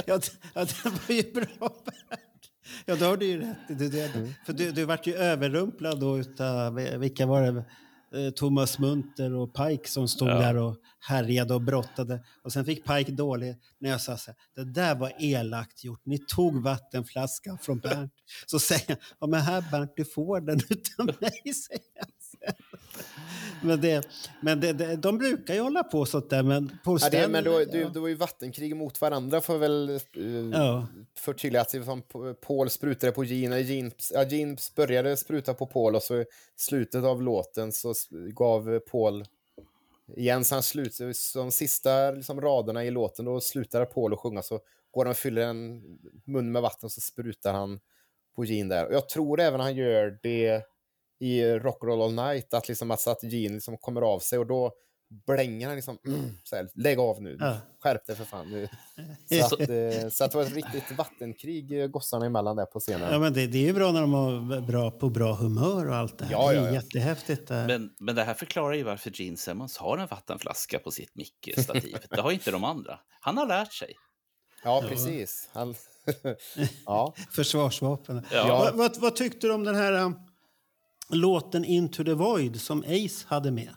[0.05, 0.19] Ja,
[0.53, 2.51] ja, det var ju bra Bert.
[2.85, 3.57] Ja, då har du ju rätt.
[3.67, 4.33] Du, du, Mm.
[4.45, 7.63] För du, du vart ju överrumplad då utav, eh, vilka var det?
[8.15, 10.39] Eh, Thomas Munter och Pike som stod Ja.
[10.39, 12.23] där och härjade och brottade.
[12.43, 16.01] Och sen fick Pike dålig när jag sa så här, det där var elakt gjort.
[16.05, 18.11] Ni tog vattenflaskan från Bernt.
[18.45, 22.07] Så säger jag, ja men här Bernt, du får den utan mig, säger jag.
[23.63, 24.07] Men, det,
[24.41, 27.43] men det, det, de brukar ju hålla på sånt där, men Paul Ja, det, men
[27.43, 29.99] då, Stanley- det, det var ju vattenkrig mot varandra för väl eh,
[30.53, 30.87] Ja.
[31.17, 35.95] förtydliga som P- Paul sprutade på Gene, eller Gene, ja, Gene började spruta på Paul
[35.95, 36.25] och så i
[36.55, 39.25] slutet av låten så gav Paul
[40.15, 44.19] igen så han slut, så de sista liksom, raderna i låten då slutar Paul att
[44.19, 44.59] sjunga så
[44.91, 45.81] går han och fyller en
[46.25, 47.79] mun med vatten och så sprutar han
[48.35, 48.85] på Gene där.
[48.87, 50.61] Och jag tror även han gör det
[51.19, 54.71] i Rock'n'Roll All Night, att, liksom, att, Gene liksom kommer av sig och då
[55.27, 57.57] blänger han liksom, mm, så här, lägg av nu, Ja.
[57.79, 58.67] skärp dig för fan nu.
[59.49, 62.79] Så att, eh, så att det var ett riktigt vattenkrig eh, gossarna emellan där på
[62.79, 63.13] scenen.
[63.13, 65.95] Ja, men det, det är ju bra när de är bra på bra humör och
[65.95, 66.31] allt det här.
[66.31, 66.73] Ja, det ja, är ja.
[66.73, 67.47] jättehäftigt.
[67.47, 67.65] Det.
[67.67, 71.97] Men, men det här förklarar ju varför Gene Simmons har en vattenflaska på sitt mickstativ.
[72.09, 72.99] det har inte de andra.
[73.19, 73.93] Han har lärt sig.
[74.63, 75.49] Ja, precis.
[75.53, 75.75] Han...
[76.85, 77.13] ja.
[77.31, 78.25] Försvarsvapen.
[78.31, 78.47] Ja.
[78.47, 80.19] Vad, vad, vad tyckte du om den här um,
[81.09, 83.69] låten Into the Void som Ace hade med?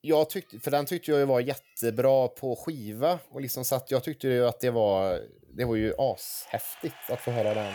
[0.00, 3.18] Jag tyckte, för den tyckte jag var jättebra på skiva.
[3.30, 5.20] Och liksom satt, jag tyckte ju att det var,
[5.56, 7.72] det var ju ashäftigt att få höra den.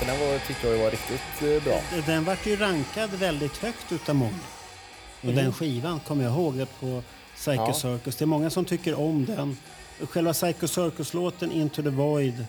[0.00, 2.02] Så den var, tyckte jag var riktigt eh, bra.
[2.06, 4.38] Den vart ju rankad väldigt högt utav många.
[5.22, 7.02] Och den skivan kommer jag ihåg det på
[7.36, 7.74] Psycho Ja.
[7.74, 8.16] Circus.
[8.16, 9.56] Det är många som tycker om den.
[10.08, 12.46] Själva Psycho Circus-låten Into the Void.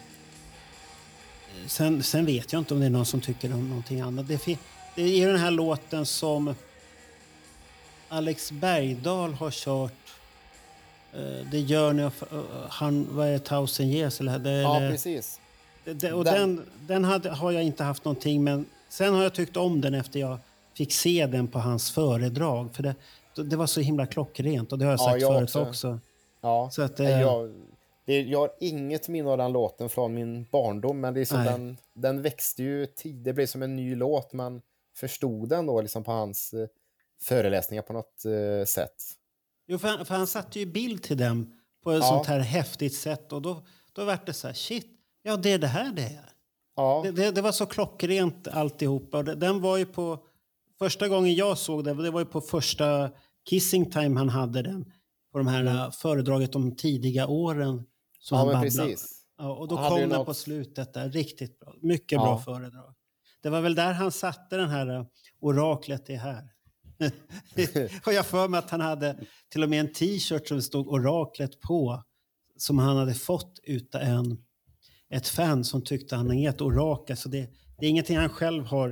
[1.68, 4.28] Sen, sen vet jag inte om det är någon som tycker om någonting annat.
[4.28, 4.58] Det,
[4.95, 6.56] det är ju den här låten som
[8.10, 9.93] Alex Bergdahl har kört.
[11.52, 14.20] The Journey of uh, han, vad är det, Thousand Years?
[14.20, 15.41] Eller, det, Ja, precis.
[15.84, 19.34] Det- och Den- den, den hade, har jag inte haft någonting men sen har jag
[19.34, 20.38] tyckt om den efter jag
[20.77, 22.75] fick se den på hans föredrag.
[22.75, 22.95] För det,
[23.43, 25.61] det var så himla klockrent och det har jag Ja, sagt jag förut också.
[25.69, 25.99] också.
[26.41, 26.69] Ja.
[26.71, 27.51] Så att, eh, jag,
[28.05, 31.36] det, jag har inget minne av den låten från min barndom, men det är så
[31.38, 33.15] den, den växte ju tid.
[33.15, 34.34] Det blev som en ny låt.
[34.34, 34.61] Man
[34.97, 36.67] förstod den då liksom på hans eh,
[37.21, 38.95] föreläsningar på något eh, sätt.
[39.67, 41.53] Jo, för, han, för han satte ju bild till den
[41.84, 42.07] på ett Ja.
[42.09, 43.61] sånt här häftigt sätt och då,
[43.93, 44.88] då var det så här, shit,
[45.24, 46.30] ja det är det här det är.
[46.76, 49.24] Ja, Det, det, det var så klockrent alltihopa.
[49.24, 50.19] Den var ju på...
[50.80, 53.11] Första gången jag såg det, det var ju på första
[53.49, 54.86] Kissing Time han hade den.
[55.32, 55.91] På de här mm.
[55.91, 57.84] föredraget om tidiga åren.
[58.19, 59.26] Som ja han men precis.
[59.38, 61.09] Ja, och då Han kom den något- på slutet där.
[61.09, 61.74] Riktigt bra.
[61.82, 62.24] Mycket Ja.
[62.24, 62.93] bra föredrag.
[63.43, 65.05] Det var väl där han satte den här uh,
[65.39, 66.43] oraklet är här.
[68.05, 69.19] och jag för mig att han hade
[69.49, 72.03] till och med en t-shirt som stod oraklet på.
[72.57, 74.38] Som han hade fått utav en,
[75.12, 77.18] ett fan som tyckte han är ett orakel.
[77.18, 77.49] Så det,
[77.80, 78.89] det är ingenting han själv har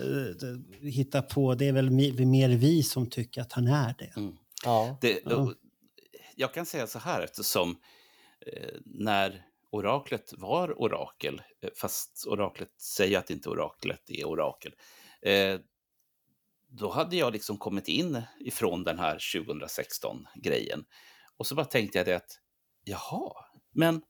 [0.00, 1.54] uh, hittat på.
[1.54, 4.12] Det är väl mi- mer vi som tycker att han är det.
[4.64, 4.98] Ja.
[5.00, 5.54] Det, Ja.
[6.36, 7.76] Jag kan säga så här eftersom
[8.46, 14.72] eh, när oraklet var orakel, eh, fast oraklet säger att inte oraklet är orakel,
[15.22, 15.60] eh,
[16.70, 20.84] då hade jag liksom kommit in ifrån den här 2016-grejen.
[21.36, 22.38] Och så bara tänkte jag det att,
[22.84, 23.32] jaha,
[23.72, 24.00] men eh,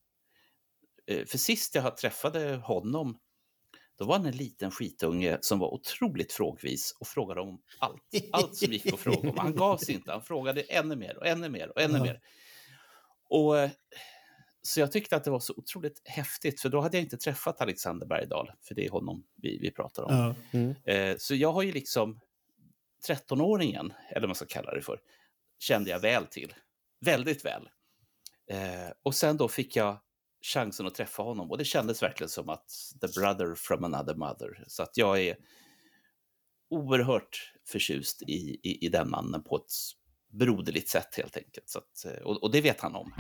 [1.09, 3.19] för sist jag träffade honom,
[3.99, 8.03] då var han en liten skitunge som var otroligt frågvis och frågade om allt.
[8.33, 9.39] Allt som gick att fråga om.
[9.39, 12.03] Han gav sig inte, han frågade ännu mer och ännu mer och ännu Ja.
[12.05, 12.21] mer.
[13.29, 13.71] Och, eh,
[14.63, 17.61] så jag tyckte att det var så otroligt häftigt, för då hade jag inte träffat
[17.61, 20.35] Alexander Bergdahl, för det är honom vi, vi pratar om.
[20.85, 20.93] Ja.
[20.93, 22.21] Eh, så jag har ju liksom
[23.09, 25.01] 13-åringen, eller vad man ska kalla det för,
[25.59, 26.55] kände jag väl till.
[27.01, 27.69] Väldigt väl.
[28.51, 29.99] Eh, och sen då fick jag
[30.43, 32.71] chansen att träffa honom och det kändes verkligen som att
[33.01, 34.65] the brother from another mother.
[34.67, 35.37] Så att jag är
[36.71, 39.73] oerhört förtjust i, i, i den mannen på ett
[40.33, 41.69] broderligt sätt helt enkelt.
[41.69, 43.13] Så att, eh, och, och det vet han om.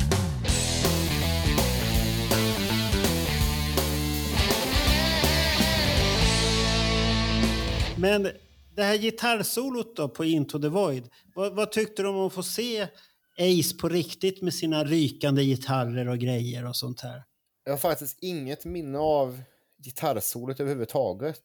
[7.98, 8.28] Men
[8.76, 11.08] det här gitarrsolot då på Into the Void.
[11.34, 12.86] Vad, vad tyckte du om att få se
[13.38, 17.24] Ace på riktigt med sina rykande gitarrer och grejer och sånt här?
[17.64, 19.40] Jag har faktiskt inget minne av
[19.78, 21.42] gitarrsolot överhuvudtaget.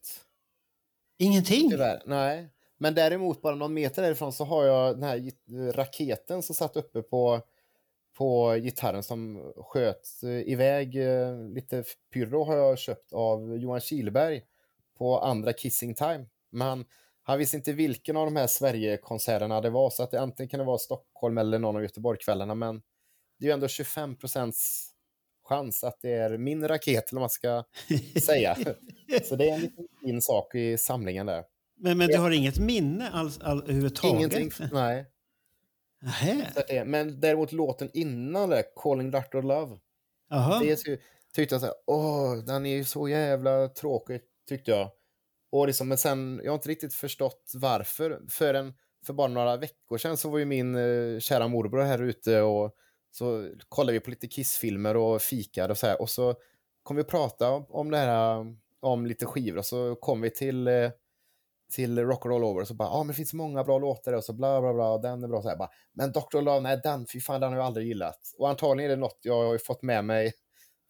[1.18, 1.70] Ingenting?
[1.70, 2.50] Tyvärr, nej.
[2.78, 5.32] Men däremot bara någon meter därifrån så har jag den här
[5.72, 7.40] raketen som satt uppe på,
[8.16, 14.42] på gitarren som sköt eh, iväg eh, lite pyro har jag köpt av Johan Kihlberg
[14.98, 16.26] på andra Kissing Time.
[16.50, 16.84] Men han,
[17.26, 20.58] han visste inte vilken av de här Sverigekonserterna det var så att det antingen kan
[20.58, 22.82] det vara Stockholm eller någon av Göteborgskvällarna men
[23.38, 24.90] det är ju ändå 25 procents
[25.48, 27.64] chans att det är min raket eller vad man ska
[28.20, 28.56] säga.
[29.24, 31.44] Så det är en liten fin sak i samlingen där.
[31.76, 34.16] Men, men du har inget minne alls all, överhuvudtaget?
[34.38, 35.06] Ingenting, nej.
[36.68, 39.42] Det- Men däremot låten innan det, Calling Dr.
[39.42, 39.78] Love,
[40.30, 40.60] Jaha.
[40.60, 40.98] det ty-
[41.34, 44.90] tyckte jag så här, åh, den är ju så jävla tråkig, tyckte jag.
[45.54, 48.20] Och liksom, men sen, jag har inte riktigt förstått varför.
[48.30, 48.74] Förrän
[49.06, 52.74] för bara några veckor sedan så var ju min eh, kära morbror här ute och
[53.10, 56.00] så kollade vi på lite Kiss-filmer och fikade och så här.
[56.00, 56.34] Och så
[56.82, 58.46] kom vi att prata om- det här,
[58.80, 60.90] om lite skivor och så kom vi till eh,
[61.72, 63.78] till Rock and Roll Over och så bara, ja ah, men det finns många bra
[63.78, 66.40] låtar och så bla bla bla och den är bra så här bara, men Dr.
[66.40, 68.18] Love, nej den, fy fan den har jag aldrig gillat.
[68.38, 70.32] Och antagligen är det något jag har ju fått med mig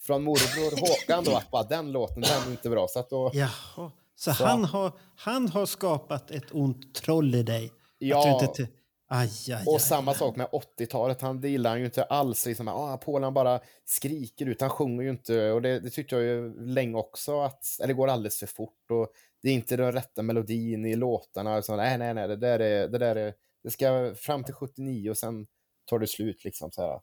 [0.02, 2.88] från morbror Håkan då, att bara den låten, den är inte bra.
[2.88, 3.90] Så att då, Jaha.
[4.14, 4.44] Så, Så.
[4.44, 7.72] Han, har, han har skapat ett ont troll i dig?
[7.98, 8.40] Ja.
[8.42, 8.68] Inte
[9.08, 12.46] aj, aj, aj, och samma sak med 80-talet, han det gillar han ju inte alls.
[12.46, 15.52] Liksom, ah, Paul han bara skriker ut, han sjunger ju inte.
[15.52, 18.90] Och det, det tyckte jag ju länge också, att eller det går alldeles för fort.
[18.90, 19.08] Och
[19.42, 21.62] det är inte den rätta melodin i låtarna.
[21.62, 25.10] Så, nej, nej, nej, det där är, det där är, det ska fram till 79
[25.10, 25.46] och sen
[25.84, 27.00] tar det slut liksom så här.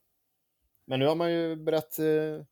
[0.86, 2.46] Men nu har man ju börjat eh,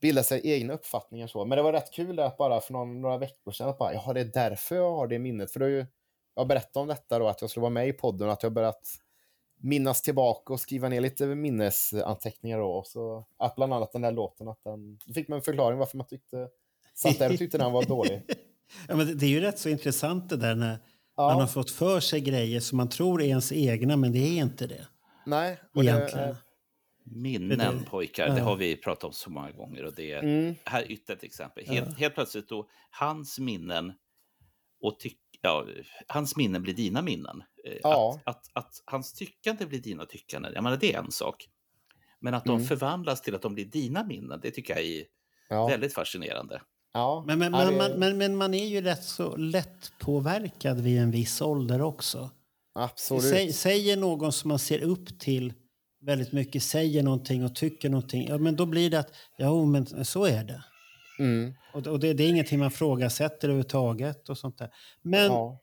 [0.00, 1.44] bilda sig egna uppfattningar så.
[1.44, 4.12] Men det var rätt kul att bara för någon, några veckor sedan att bara, ja,
[4.12, 5.52] det är därför jag har det minnet.
[5.52, 5.86] För det är ju,
[6.34, 8.82] jag berättade om detta då, att jag skulle vara med i podden att jag börjat
[9.60, 12.70] minnas tillbaka och skriva ner lite minnesanteckningar då.
[12.70, 15.78] Och så att bland annat den där låten, att den, då fick man en förklaring
[15.78, 16.48] varför man tyckte,
[16.94, 18.22] satt där och tyckte den var dålig.
[18.88, 20.78] Ja, men det, det är ju rätt så intressant det där när
[21.16, 21.28] Ja.
[21.28, 24.36] man har fått för sig grejer som man tror är ens egna, men det är
[24.42, 24.86] inte det.
[25.26, 26.28] Nej, och det, Egentligen.
[26.30, 26.36] eh,
[27.10, 29.84] Minnen Det- pojkar, det har vi pratat om så många gånger.
[29.84, 31.66] Och det är, mm, Här är ytterligare ett exempel.
[31.66, 33.92] Helt, helt plötsligt då, hans minnen
[34.80, 35.66] och tyck, ja,
[36.06, 37.42] hans minnen blir dina minnen.
[37.66, 38.20] Eh, Ja.
[38.24, 41.48] Att, att, att hans tyckande blir dina tyckanden, jag menar det är en sak.
[42.20, 42.66] Men att de Mm.
[42.66, 45.04] förvandlas till att de blir dina minnen, det tycker jag är
[45.48, 46.62] ja, väldigt fascinerande.
[46.92, 49.92] ja, Men, men, ja, men, det- man, men, men man är ju rätt så lätt
[49.98, 52.30] påverkad vid en viss ålder också.
[52.74, 53.22] absolut.
[53.24, 55.52] Säg, säger någon som man ser upp till
[56.00, 60.04] väldigt mycket, säger någonting och tycker någonting, ja, men då blir det att ja, men
[60.04, 60.64] så är det.
[61.18, 64.28] Mm, Och, och det, det är ingenting man frågasätter överhuvudtaget.
[64.28, 64.70] och sånt där.
[65.02, 65.60] Men ja.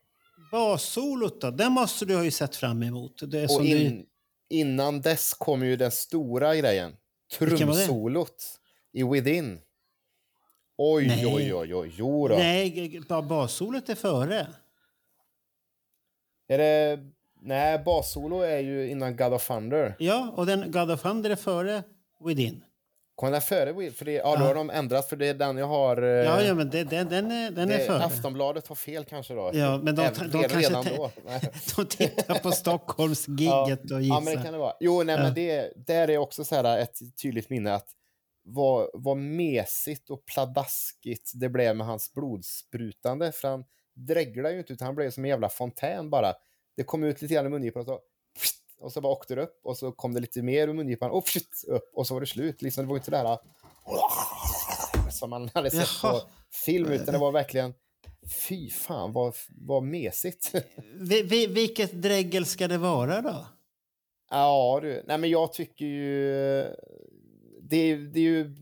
[0.51, 3.31] bassolot då, den måste du ha ju sett fram emot.
[3.31, 4.05] Det Och in,
[4.49, 6.91] innan dess kom ju den stora grejen.
[7.39, 7.45] Det?
[7.45, 8.43] Trumsolot
[8.93, 9.59] i Within.
[10.77, 11.25] Oj, Nej.
[11.25, 12.39] oj, oj, oj, jo du, då.
[12.39, 14.47] nej, bassolot är före.
[16.47, 16.99] Är det...
[17.45, 19.95] Nej, bassolo är ju innan God of Thunder.
[19.99, 21.83] Ja, och den God of Thunder är före
[22.25, 22.63] Within.
[23.15, 23.93] Kom den före Within?
[23.93, 24.47] För det, ja, då Ja.
[24.47, 26.01] har de ändrat, för det är den jag har...
[26.03, 28.03] eh, Ja, ja men det, den, den är, den är det, före.
[28.03, 29.51] Aftonbladet har fel kanske då.
[29.53, 31.11] Ja, men de, Även- de, redan kanske då.
[31.75, 34.43] De tittar på Stockholmsgigget och Ja, men det gissar.
[34.43, 34.73] kan det vara.
[34.79, 35.23] Jo, nej, Ja.
[35.23, 37.87] men det, där är också så här ett tydligt minne att
[38.45, 43.31] vad, vad mesigt och pladaskigt det blev med hans blodsprutande.
[43.31, 43.63] För han
[43.95, 46.33] dreglade ju inte, utan han blev som en jävla fontän bara.
[46.75, 47.99] Det kom ut lite grann i mungipan och så,
[48.79, 51.25] och så bara åkte det upp och så kom det lite mer ur mungipan och
[51.67, 52.61] upp och så var det slut.
[52.61, 53.37] Liksom, det var inte det här
[55.11, 56.19] som man hade sett Jaha.
[56.19, 56.29] på
[56.65, 57.73] film, utan det var verkligen
[58.47, 60.51] Fy fan, vad, vad mesigt.
[60.99, 63.45] Vi, vi, vilket dräggel ska det vara då?
[64.29, 65.03] Ja, du.
[65.07, 66.63] Nej, men jag tycker ju...
[67.61, 68.55] Det är, det är ju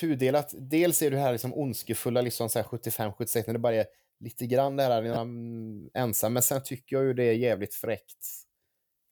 [0.00, 0.54] tudelat.
[0.58, 3.86] Dels är det här liksom ondskefulla liksom så här 75-76 när det bara är
[4.24, 6.32] lite grann det här när han ensam.
[6.32, 8.26] Men sen tycker jag ju det är jävligt fräckt.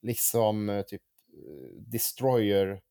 [0.01, 1.01] Liksom eh, typ
[1.33, 2.81] eh, Destroyer.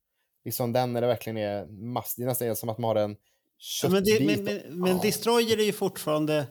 [0.44, 2.14] Liksom den när det verkligen är mass.
[2.16, 3.16] Det är nästan som att man har en
[3.82, 4.40] Ja, men, det, köttbit.
[4.44, 6.46] men, men, men Destroyer är ju fortfarande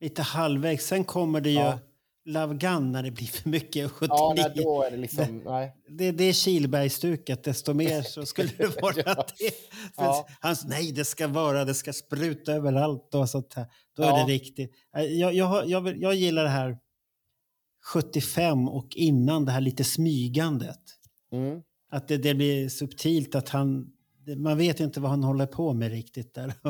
[0.00, 0.86] lite halvvägs.
[0.86, 1.78] Sen kommer det ju Ja.
[2.24, 4.08] Love Gun när det blir för mycket 79.
[4.18, 5.42] Ja, nej, då är det liksom...
[5.44, 5.72] Nej.
[5.88, 9.26] det, det är Kilbergstuket, desto mer så skulle det vara Ja.
[9.38, 9.54] det.
[9.96, 10.26] Ja.
[10.40, 13.66] Han, nej, det ska vara, det ska spruta överallt och sånt här.
[13.96, 14.26] Då är Ja.
[14.26, 14.72] det riktigt.
[14.92, 16.78] Jag, jag, jag, jag gillar det här
[17.92, 20.80] 75 och innan det här lite smygandet.
[21.32, 21.60] Mm.
[21.92, 23.86] Att det, det blir subtilt, att han...
[24.36, 26.52] Man vet inte vad han håller på med riktigt där.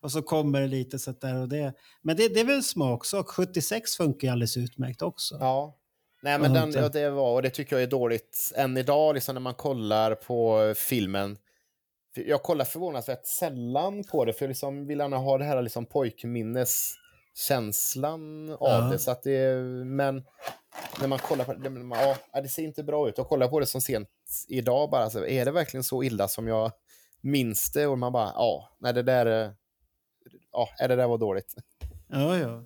[0.00, 1.72] Och så kommer det lite så där och det.
[2.02, 3.28] Men det, det är väl smaksak.
[3.28, 5.36] 76 funkar ju alldeles utmärkt också.
[5.40, 5.76] Ja.
[6.22, 9.34] Nej, men den, ja, det var, och det tycker jag är dåligt än idag, liksom
[9.34, 11.38] när man kollar på filmen.
[12.14, 15.86] Jag kollar förvånansvärt sällan på det, för jag liksom vill gärna ha det här liksom
[15.86, 18.88] pojkminneskänslan av Ja.
[18.92, 18.98] det.
[18.98, 19.56] Så att det.
[19.84, 20.24] Men
[21.00, 21.70] när man kollar på det,
[22.32, 23.18] ja, det ser inte bra ut.
[23.18, 24.08] Och kollar på det som sent
[24.48, 26.72] idag bara, så är det verkligen så illa som jag
[27.20, 27.86] minns det?
[27.86, 29.54] Och man bara, ja, nej, det där, är-
[30.52, 31.54] ja, är det där var dåligt.
[32.08, 32.64] Ja, ja.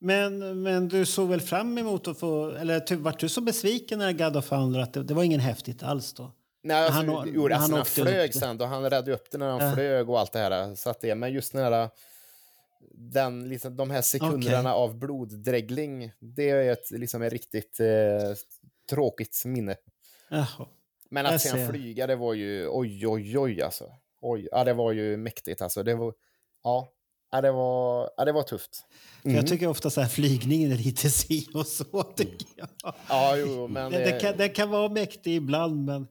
[0.00, 2.50] Men, men du såg väl fram emot att få...
[2.50, 5.82] Eller ty- vart du så besviken när of Thunder att det, det var ingen häftigt
[5.82, 6.32] alls då?
[6.62, 9.38] Nej, alltså, Han gjorde, alltså, han han flög upp sen, då han räddade upp det
[9.38, 9.74] när han Ja.
[9.74, 10.74] flög och allt det här.
[10.74, 11.90] Så att det, men just den här,
[12.92, 17.86] den, liksom, de här sekunderna av bloddregling, det är ett, liksom ett riktigt eh,
[18.90, 19.76] tråkigt minne.
[20.28, 20.66] Jaha.
[21.10, 23.84] Men Jag att sen flyga, det var ju oj, oj, oj alltså.
[24.20, 25.82] Oj, ja, det var ju mäktigt alltså.
[25.82, 26.14] Det var,
[26.64, 26.88] ja,
[27.32, 28.84] ja, det var, ja, det var tufft.
[29.22, 32.02] För Jag tycker ofta så här flygningen är lite si och så.
[32.16, 32.68] Tycker jag.
[33.08, 36.06] Ja, jo, men, Det, det, kan, det kan vara mäktig ibland, men...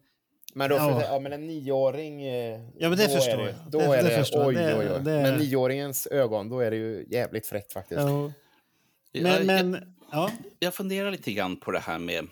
[0.54, 1.00] men, då, ja.
[1.00, 2.24] för, ja, men en nioåring...
[2.24, 3.72] eh, Ja, men det då förstår är det, jag.
[3.72, 4.48] Då Det- är det det, förstår jag.
[4.48, 5.02] oj, Det- oj, oj.
[5.04, 8.02] det- Men nioåringens ögon, då är det ju jävligt fräckt faktiskt.
[8.02, 8.32] Ja.
[9.12, 10.32] Jag, Men, jag, men ja.
[10.60, 12.28] jag funderar lite grann på det här med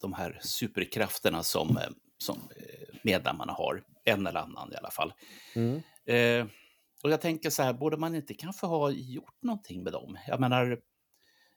[0.00, 1.88] de här superkrafterna som, eh,
[2.18, 3.84] som eh, medlemmarna har.
[4.04, 5.12] En eller annan i alla fall.
[5.54, 5.82] Mm.
[6.06, 6.46] Eh,
[7.02, 10.18] och jag tänker så här, borde man inte kanske ha gjort någonting med dem?
[10.26, 10.72] Jag menar,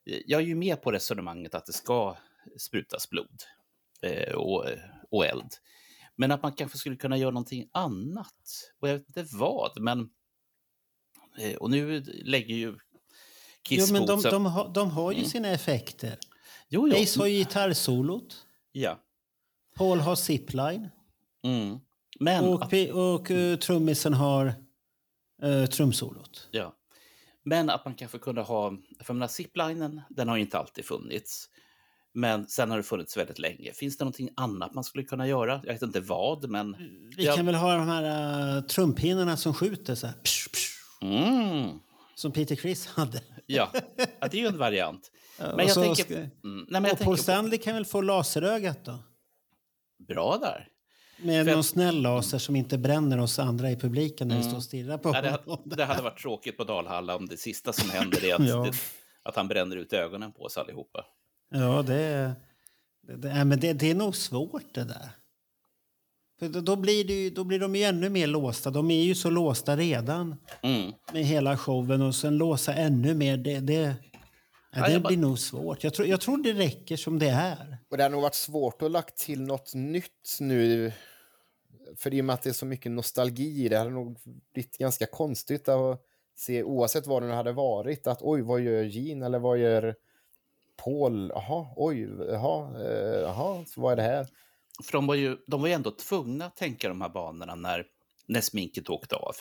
[0.06, 2.18] eh, jag är ju med på resonemanget att det ska
[2.58, 3.44] sprutas blod
[4.02, 4.66] eh, och,
[5.12, 5.54] och eld.
[6.16, 8.72] Men att man kanske skulle kunna göra någonting annat.
[8.80, 10.10] Och jag vet inte vad, men...
[11.40, 12.78] Eh, och nu lägger ju Jo,
[13.78, 15.30] Kiss men de, foten- de, har, de har ju Mm.
[15.30, 16.18] sina effekter.
[16.70, 17.04] Jo, jo.
[17.04, 18.46] Ace har ju gitarrsolot.
[18.72, 19.00] Ja.
[19.76, 20.90] Paul har zipline.
[21.44, 21.78] Mm.
[22.20, 24.54] Men, Och, att, och uh, trummisen har
[25.44, 26.48] uh, trumsolot.
[26.52, 26.74] ja.
[27.44, 28.70] men att man kanske kunde ha...
[28.70, 28.78] För
[29.08, 31.50] jag menar, ziplinen, den har ju inte alltid funnits.
[32.14, 33.74] Men sen har det funnits väldigt länge.
[33.74, 35.62] Finns det någonting annat man skulle kunna göra?
[35.66, 36.76] Jag vet inte vad, men...
[37.18, 37.36] Vi Ja.
[37.36, 40.14] kan väl ha de här uh, trumpinnarna som skjuter så här.
[40.24, 40.68] Psh, psh,
[41.02, 41.80] Mm.
[42.16, 43.22] som Peter Criss hade.
[43.46, 43.72] Ja.
[44.20, 45.12] ja, det är ju en variant.
[45.40, 46.04] Ja, Men och jag så tänker...
[46.04, 46.32] ska- Mm.
[46.44, 49.00] Nej, men jag och Paul Stanley kan väl få laserögat då?
[50.08, 50.68] bra där.
[51.22, 54.50] Med För- någon snäll laser som inte bränner oss andra i publiken när vi Mm.
[54.52, 55.62] står och stirrar på Ja, det, honom.
[55.66, 58.64] det hade varit tråkigt på Dalhalla om det sista som händer är att, Ja.
[58.64, 58.72] det,
[59.24, 61.06] att han bränner ut ögonen på oss allihopa.
[61.52, 62.34] Ja, det,
[63.08, 65.10] det, det, nej, men det, det är nog svårt det där.
[66.40, 68.70] För då, då, blir det ju, då blir de ju ännu mer låsta.
[68.70, 70.92] De är ju så låsta redan Mm.
[71.14, 73.38] med hela showen och sen låsa ännu mer.
[73.38, 73.96] Det, det,
[74.72, 75.84] ja, det blir nog svårt.
[75.84, 77.78] Jag tror, jag tror det räcker som det är.
[77.90, 80.92] Och det har nog varit svårt att lagt till något nytt nu.
[81.98, 84.20] För i och med att det är så mycket nostalgi i det hade nog
[84.54, 86.02] blivit ganska konstigt att
[86.36, 88.08] se oavsett vad det nu hade varit.
[88.08, 89.96] Att oj, vad gör Gene eller vad gör
[90.84, 91.32] Paul?
[91.36, 94.28] Jaha, oj, jaha, eh, jaha, vad är det här?
[94.84, 97.86] För de var, ju, de var ju ändå tvungna att tänka de här banorna när,
[98.26, 99.36] när sminket åkte av.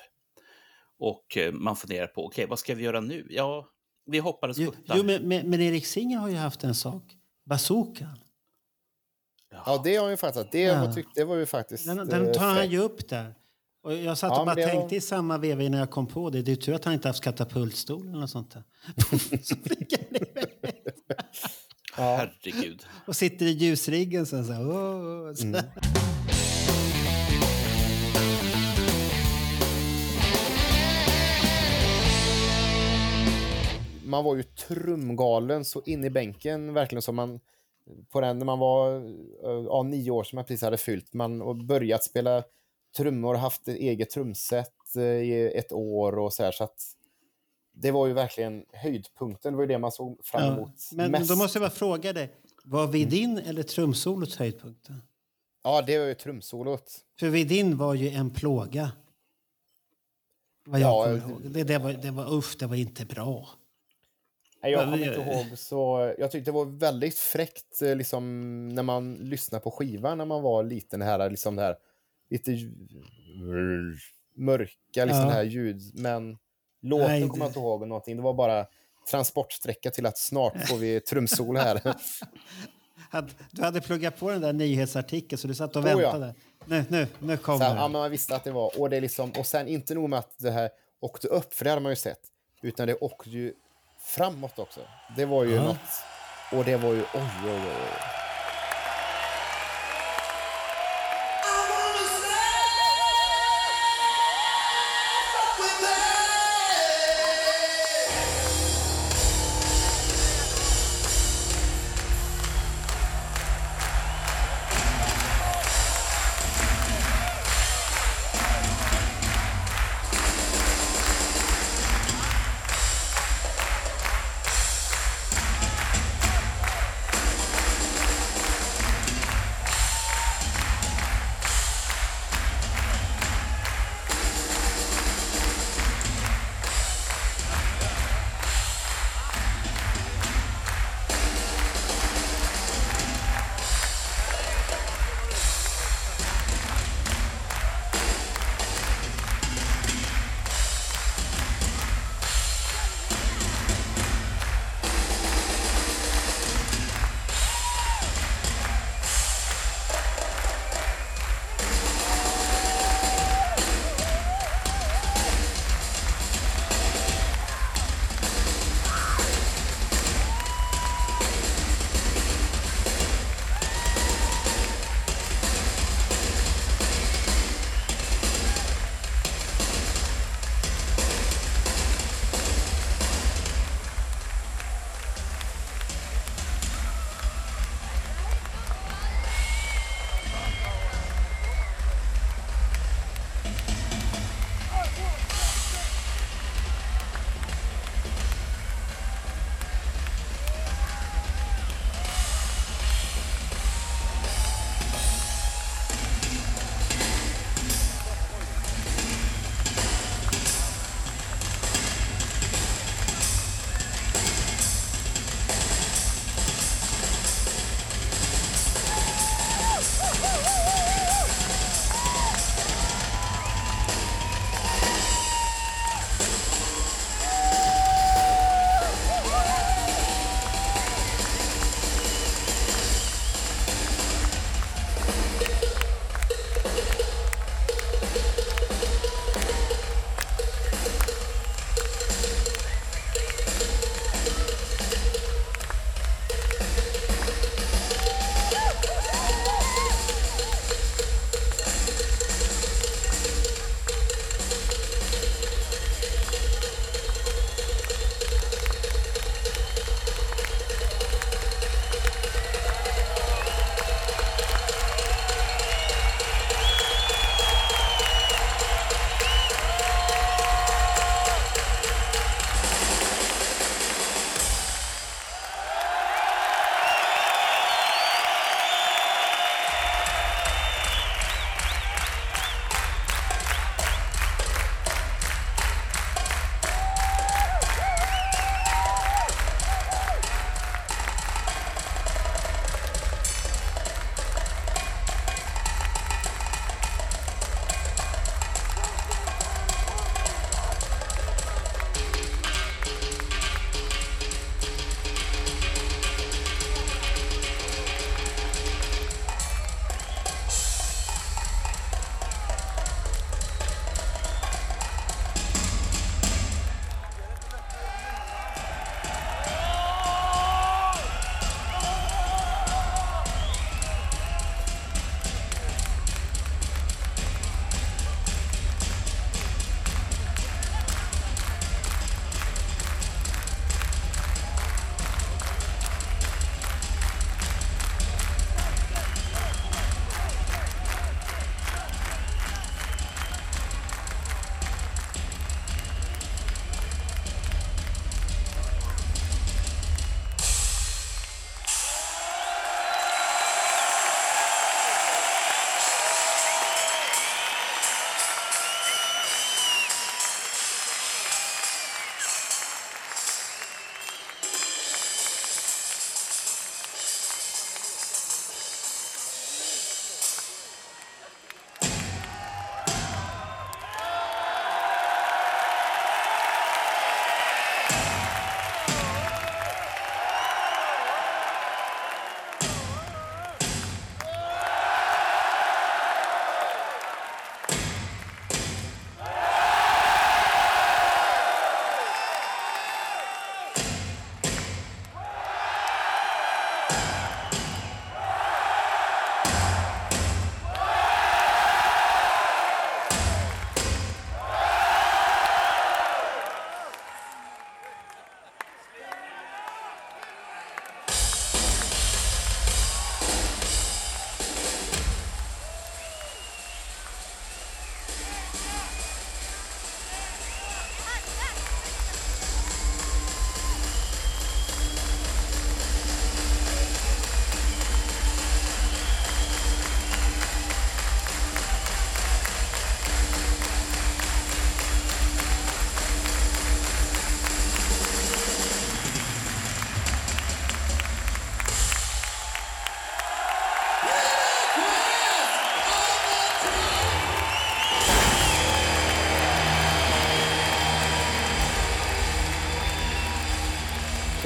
[0.99, 3.27] Och eh, man funderar på, okej, vad ska vi göra nu?
[3.31, 3.69] Ja,
[4.07, 7.03] vi hoppades Jo, jo, men, men, men Erik Singer har ju haft en sak.
[7.45, 8.19] Bazookan.
[9.51, 10.53] Ja, det har ju fattat.
[10.53, 10.81] Det, Ja.
[10.85, 11.87] var, det var ju faktiskt...
[11.87, 12.73] Den, eh, den tar han fräckt.
[12.73, 13.35] ju upp där.
[13.83, 16.07] Och jag satt Ja, och bara det var- tänkte i samma veva när jag kom
[16.07, 16.43] på det.
[16.43, 18.63] Det är tur att han inte haft katapultstol eller något sånt där.
[19.07, 19.19] Han
[20.11, 20.73] det.
[21.93, 22.87] Herregud.
[23.07, 24.69] och sitter i ljusriggen sen så här.
[24.71, 25.45] åh, så.
[25.47, 25.61] Mm.
[34.07, 37.41] Man var ju trumgalen så in i bänken, verkligen som man
[38.09, 38.97] på den när man var
[39.45, 42.43] eh, ja, nio år som man precis hade fyllt, man och börjat spela
[42.97, 46.93] trummor, haft ett eget trumset eh, i ett år och så här, så att
[47.73, 50.53] det var ju verkligen höjdpunkten, det var ju det man såg fram Ja.
[50.57, 51.31] emot Men mest.
[51.31, 52.31] då måste jag bara fråga dig.
[52.65, 55.03] Var Vidin eller trumsolot höjdpunkten?
[55.65, 56.93] Ja, det var ju trumsolot.
[57.21, 58.93] För Vidin var ju en plåga.
[60.67, 61.53] Vad jag Ja, kommer det- ihåg.
[61.53, 63.49] Det, det, var, det var usch, det var inte bra.
[64.69, 69.15] Jag kommer inte ihåg, så jag tyckte det var väldigt fräckt eh, liksom, när man
[69.15, 71.01] lyssnade på skivan när man var liten.
[71.01, 71.77] Det här, liksom det här
[72.31, 72.51] lite
[74.37, 75.25] mörka liksom, Ja.
[75.27, 75.81] det här ljud.
[75.95, 76.39] Men
[76.83, 78.17] låten Nej, kommer det- jag inte ihåg någonting.
[78.17, 78.67] Det var bara
[79.11, 81.81] transportsträcka till att snart får vi trumsol här.
[83.51, 85.97] Du hade pluggat på den där nyhetsartikeln så du satt och Oh, ja.
[85.97, 86.35] väntade.
[86.65, 88.81] Nu, nu, nu Så kommer här, ja, man visste att det var.
[88.81, 90.71] Och, det liksom, och sen inte nog med att det här
[91.01, 92.21] åkte upp, för det hade man ju sett.
[92.63, 93.53] Utan det åkte ju
[94.07, 94.81] framåt också.
[95.17, 95.63] Det var ju Ja.
[95.63, 96.05] något.
[96.53, 98.16] Och det var ju oj, oj, oj.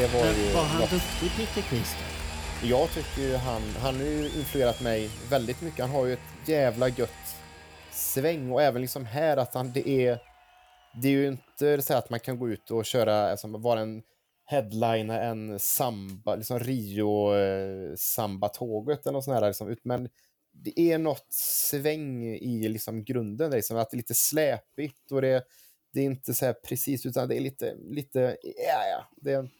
[0.00, 0.90] Det var ju var han något.
[0.90, 2.68] duktig, Peter då?
[2.68, 5.80] Jag tycker ju han, han har ju influerat mig väldigt mycket.
[5.80, 7.36] Han har ju ett jävla gött
[7.92, 10.18] sväng och även liksom här att han, det är,
[11.02, 14.02] det är ju inte så att man kan gå ut och köra, alltså vara en
[14.46, 17.96] headliner, en samba, liksom Rio eh,
[19.00, 20.08] eller något sånt här liksom, ut- men
[20.52, 21.26] det är något
[21.70, 25.44] sväng i liksom grunden, liksom, att det är lite släpigt och det,
[25.92, 29.38] det är inte så här precis utan det är lite, lite, ja ja, det är
[29.38, 29.50] en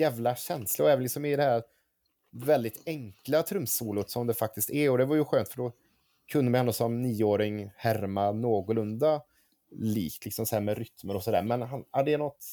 [0.00, 1.62] jävla känsla och även liksom i det här
[2.30, 4.90] väldigt enkla trumsolot som det faktiskt är.
[4.90, 5.72] Och det var ju skönt för då
[6.32, 9.22] kunde man ändå som nioåring härma någorlunda
[9.70, 11.42] likt, liksom så här med rytmer och sådär.
[11.42, 12.44] Men han, ja, det är något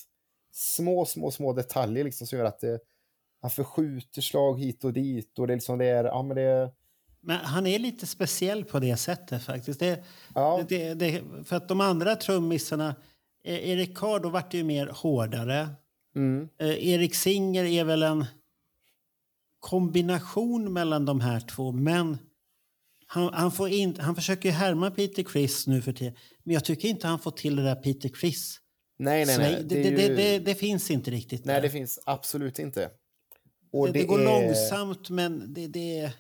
[0.52, 2.80] små, små, små detaljer liksom som gör att det,
[3.42, 6.42] han förskjuter slag hit och dit och det är liksom det är, ja men det
[6.42, 6.72] är,
[7.22, 9.80] Men han är lite speciell på det sättet faktiskt.
[9.80, 10.04] Det,
[10.36, 12.96] ja, det, det, för att de andra trummisarna,
[13.44, 15.68] eh, Erik Carr då vart ju mer hårdare.
[16.16, 18.26] Mm, Eh, Erik Singer är väl en
[19.60, 22.18] kombination mellan de här två, men
[23.08, 26.14] han, han, får in, han försöker ju härma Peter Criss nu för tiden.
[26.44, 28.58] Men jag tycker inte han får till det där Peter Criss.
[29.00, 29.64] nej, nej, nej.
[29.64, 31.46] Det, det, ju, det, det finns inte riktigt.
[31.46, 31.62] nej, där.
[31.62, 32.90] det finns absolut inte.
[33.72, 36.12] Och det, går är- långsamt, men det, det,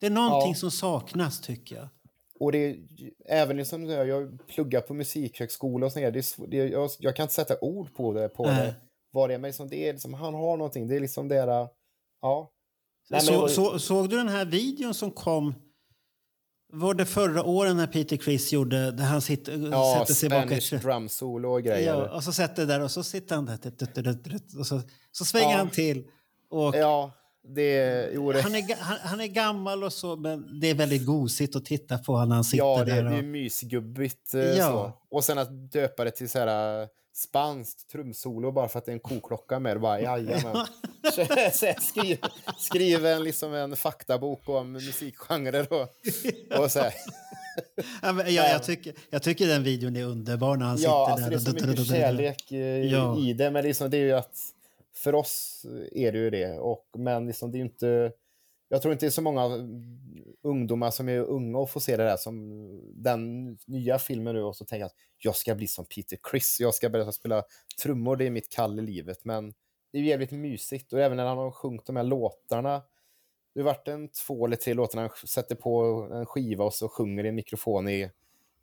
[0.00, 0.54] det är någonting Ja.
[0.58, 1.88] som saknas tycker jag.
[2.40, 2.76] Och det är
[3.28, 6.90] även liksom, det här, jag pluggar på musikhögskola och sånt där, det är, det jag,
[6.98, 8.66] jag kan inte sätta ord på det, på Nej.
[8.66, 8.74] det
[9.18, 11.34] vad det är, men liksom, det är liksom, han har någonting, det är liksom det
[11.46, 11.68] där,
[12.22, 12.50] ja.
[13.10, 15.54] Nej, så, var- så, såg du den här videon som kom?
[16.72, 20.44] Var det förra året när Peter Criss gjorde där han sitter, Ja, sätter sig bak
[20.46, 21.94] Spanish drum solo och grejer.
[21.94, 24.80] Ja, och så sätter där och så sitter han där och så,
[25.12, 25.56] så svänger Ja.
[25.56, 26.04] han till.
[26.50, 27.10] Och Ja,
[27.54, 31.06] det jo, det, han, är, han, han är gammal och så men det är väldigt
[31.06, 33.04] gosigt att titta på när han sitter ja, det, där.
[33.04, 34.34] det är Och, mysgubbigt.
[34.34, 34.66] eh, Ja.
[35.10, 35.16] Så.
[35.16, 36.88] Och sen att döpa det till så här
[37.18, 39.80] spanskt trumsolo bara för att det är en koklocka med.
[39.80, 40.66] Bara, jajamän.
[41.12, 41.26] Så
[41.80, 42.18] skriv,
[42.58, 45.88] skriv en, liksom en faktabok om musikgenrer och,
[46.60, 46.92] och så här.
[48.02, 51.32] ja, men, ja, jag, tycker, jag tycker den videon är underbar när han Ja, sitter
[51.36, 51.60] alltså där.
[51.60, 52.58] det är så mycket kärlek eh,
[52.92, 53.18] Ja.
[53.18, 54.38] i det, men det är, liksom, det är ju att
[54.94, 56.58] för oss är det ju det.
[56.58, 58.12] Och, men liksom, det är ju inte...
[58.68, 61.96] Jag tror inte det är så många mm, ungdomar som är unga och får se
[61.96, 62.58] det där som
[62.94, 66.74] den nya filmen nu och så tänker att jag ska bli som Peter Criss, jag
[66.74, 67.42] ska börja spela
[67.82, 69.24] trummor, det är mitt kall i livet.
[69.24, 69.54] Men
[69.92, 72.82] det är ju jävligt mysigt och även när han har sjungit de här låtarna
[73.54, 75.82] det har varit en två eller tre låtar när han sätter på
[76.12, 78.10] en skiva och så sjunger i en mikrofon i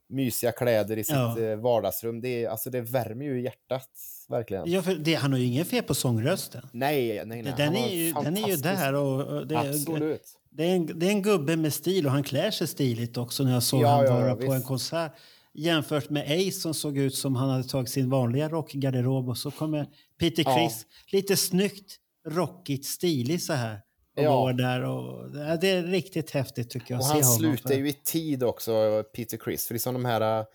[0.10, 1.40] mysiga kläder i sitt Ja.
[1.40, 2.22] eh, vardagsrum.
[2.22, 3.90] Det, är, alltså, det värmer ju hjärtat,
[4.30, 4.72] verkligen.
[4.72, 6.62] Ja, för det, han har ju ingen fel på sångrösten.
[6.72, 7.54] Nej, nej, nej.
[7.58, 8.94] Den är, ju, en den är ju där.
[8.94, 10.22] Och, det, är- Absolut.
[10.52, 13.44] Det är, en, det är en gubbe med stil och han klär sig stiligt också
[13.44, 14.54] när jag såg Ja, han vara ja, på visst.
[14.54, 15.12] en konsert.
[15.54, 19.52] Jämfört med Ace som såg ut som han hade tagit sin vanliga rockgarderob och så
[19.52, 19.88] kommer
[20.20, 20.44] Peter.
[20.44, 21.96] Criss, lite snyggt,
[22.30, 23.80] rockigt, stiligt så här.
[24.16, 24.36] Och Ja.
[24.42, 27.00] går där och det är riktigt häftigt tycker jag.
[27.02, 29.68] Och han slutar ju i tid också, Peter Criss.
[29.68, 30.46] För liksom de här...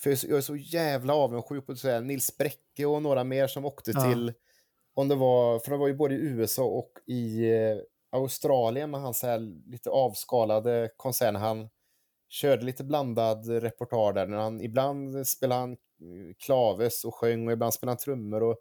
[0.00, 3.90] För jag är så- jävla avundsjuk på säga, Nils Bräcke och några mer som åkte
[3.94, 4.00] Ja.
[4.12, 4.32] till...
[4.94, 7.76] Om det var, för det var ju både i USA och i eh,
[8.12, 9.38] Australien med hans här
[9.70, 11.68] lite avskalade konsert när han
[12.28, 14.26] körde lite blandad repertoar där.
[14.26, 18.42] När han, ibland spelade han eh, klaves och sjöng och ibland spelade han trummor.
[18.42, 18.56] Och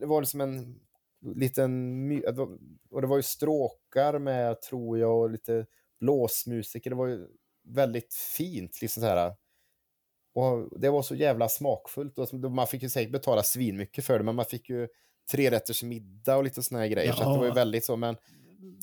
[0.00, 0.80] det var liksom en
[1.34, 2.08] liten...
[2.08, 2.38] det
[2.90, 5.66] Och det var ju stråkar med, tror jag, och lite
[6.00, 6.90] blåsmusiker.
[6.90, 7.26] Det var ju
[7.68, 8.78] väldigt fint.
[8.82, 9.32] Liksom så här.
[10.34, 12.18] Och det var så jävla smakfullt.
[12.18, 14.88] Och så- man fick ju säkert betala svinmycket för det, men man fick ju
[15.32, 17.12] tre rätters middag och lite såna här grejer.
[17.12, 17.54] Så att det var ju Ja.
[17.54, 17.96] väldigt så.
[17.96, 18.16] Men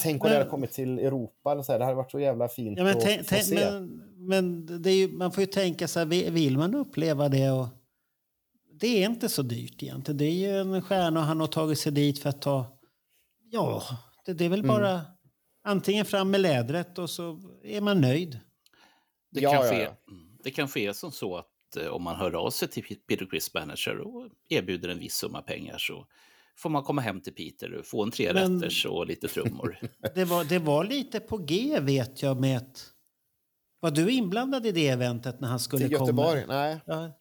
[0.01, 1.51] tänk om det Men- hade kommit till Europa.
[1.51, 1.79] Eller så här.
[1.79, 3.55] Det hade varit så jävla fint Ja, men att tänk, se.
[3.55, 7.67] men, men det ju, man får ju tänka så här, vill man uppleva det och
[8.79, 10.17] det är inte så dyrt egentligen.
[10.17, 12.77] Det är ju en stjärna och han har tagit sig dit för att ta,
[13.51, 13.83] ja,
[14.25, 14.67] det, det är väl Mm.
[14.75, 15.01] bara
[15.63, 18.39] antingen fram med lädret och så är man nöjd.
[19.31, 20.11] Det, Ja, kanske ja, är, ja.
[20.11, 22.99] mm, det kanske är som så att eh, om man hör av sig till Pe-
[23.07, 26.05] Peter Criss manager och erbjuder en viss summa pengar så
[26.57, 29.77] får man komma hem till Peter och få en trerätters och lite trummor.
[30.15, 32.79] Det var, det var lite på G vet jag med ett,
[33.79, 36.41] var du inblandad i det eventet när han skulle Till Göteborg?
[36.41, 36.53] komma?
[36.53, 36.79] Nej.
[36.85, 37.11] Ja,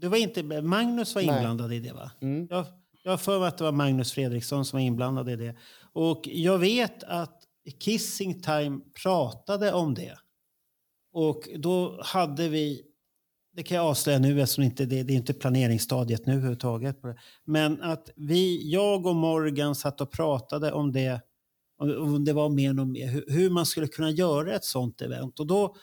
[0.00, 1.36] du var inte, Magnus var Nej.
[1.36, 2.10] inblandad i det va?
[2.20, 2.46] Mm.
[2.50, 2.66] Jag,
[3.02, 5.56] jag har för mig att det var Magnus Fredriksson som var inblandad i det.
[5.92, 7.42] Och jag vet att
[7.80, 10.18] Kissing Time pratade om det.
[11.12, 12.82] Och då hade vi,
[13.56, 17.00] det kan jag avslöja nu eftersom inte det, det är inte planeringsstadiet nu överhuvudtaget.
[17.00, 17.16] På det.
[17.44, 21.20] Men att vi, jag och Morgan satt och pratade om det.
[21.78, 25.40] Om om det var mer hur, hur man skulle kunna göra ett sånt event.
[25.40, 25.76] Och då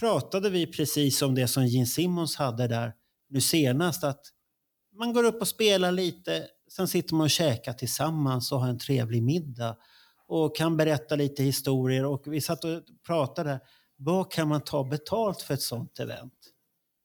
[0.00, 2.92] pratade vi precis om det som Gene Simmons hade där
[3.28, 4.04] nu senast.
[4.04, 4.20] Att
[4.98, 8.78] man går upp och spelar lite sen sitter man och käkar tillsammans och har en
[8.78, 9.76] trevlig middag
[10.26, 12.04] och kan berätta lite historier.
[12.04, 13.60] Och vi satt och pratade,
[13.96, 16.34] vad kan man ta betalt för ett sånt event?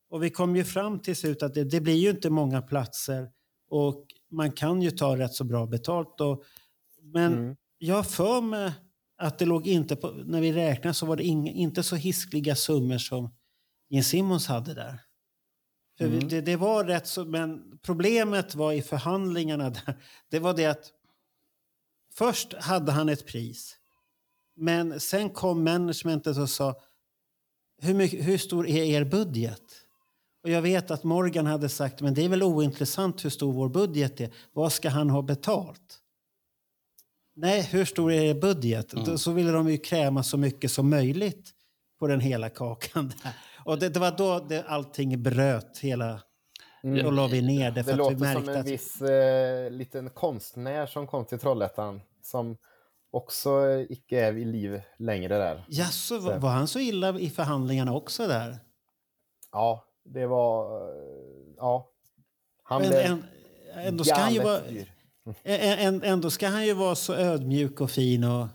[0.09, 3.29] Och vi kom ju fram till slut att det, det blir ju inte många platser
[3.69, 6.21] och man kan ju ta rätt så bra betalt.
[6.21, 6.43] Och,
[7.01, 7.55] men Mm.
[7.77, 8.71] jag för mig
[9.17, 12.55] att det låg inte på, när vi räknade så var det ing, inte så hiskliga
[12.55, 13.33] summor som
[13.89, 14.99] Gene Simmons hade där.
[15.99, 16.27] Mm.
[16.27, 19.95] det, det var rätt så, men problemet var i förhandlingarna där,
[20.29, 20.91] det var det att
[22.13, 23.77] först hade han ett pris.
[24.55, 26.75] Men sen kom managementet och sa
[27.81, 29.61] hur, mycket, hur stor är er budget?
[30.43, 33.69] Och jag vet att Morgan hade sagt men det är väl ointressant hur stor vår
[33.69, 34.29] budget är.
[34.53, 35.99] Vad ska han ha betalt?
[37.35, 38.89] Nej, hur stor är er budget?
[38.89, 41.51] Då- Så ville de ju kräma så mycket som möjligt
[41.99, 43.13] på den hela kakan.
[43.23, 43.33] Där.
[43.65, 45.77] Och det, det var då det, allting bröt.
[45.79, 46.21] Hela,
[47.03, 47.83] Då la vi ner det.
[47.83, 47.97] För Mm.
[47.97, 51.39] Det att vi låter som märkte en att, viss eh, liten konstnär som kom till
[51.39, 52.57] Trollhättan som
[53.11, 55.65] också eh, icke är vid liv längre där.
[55.69, 58.59] Jaså, var, var han så illa i förhandlingarna också där?
[59.51, 60.81] Ja, det var...
[60.81, 60.93] eh,
[61.57, 61.89] Ja.
[62.63, 63.23] Han Men blev en,
[63.75, 64.93] ändå, ska han ju vara, dyr.
[66.03, 68.47] ändå ska han ju vara så ödmjuk och fin och,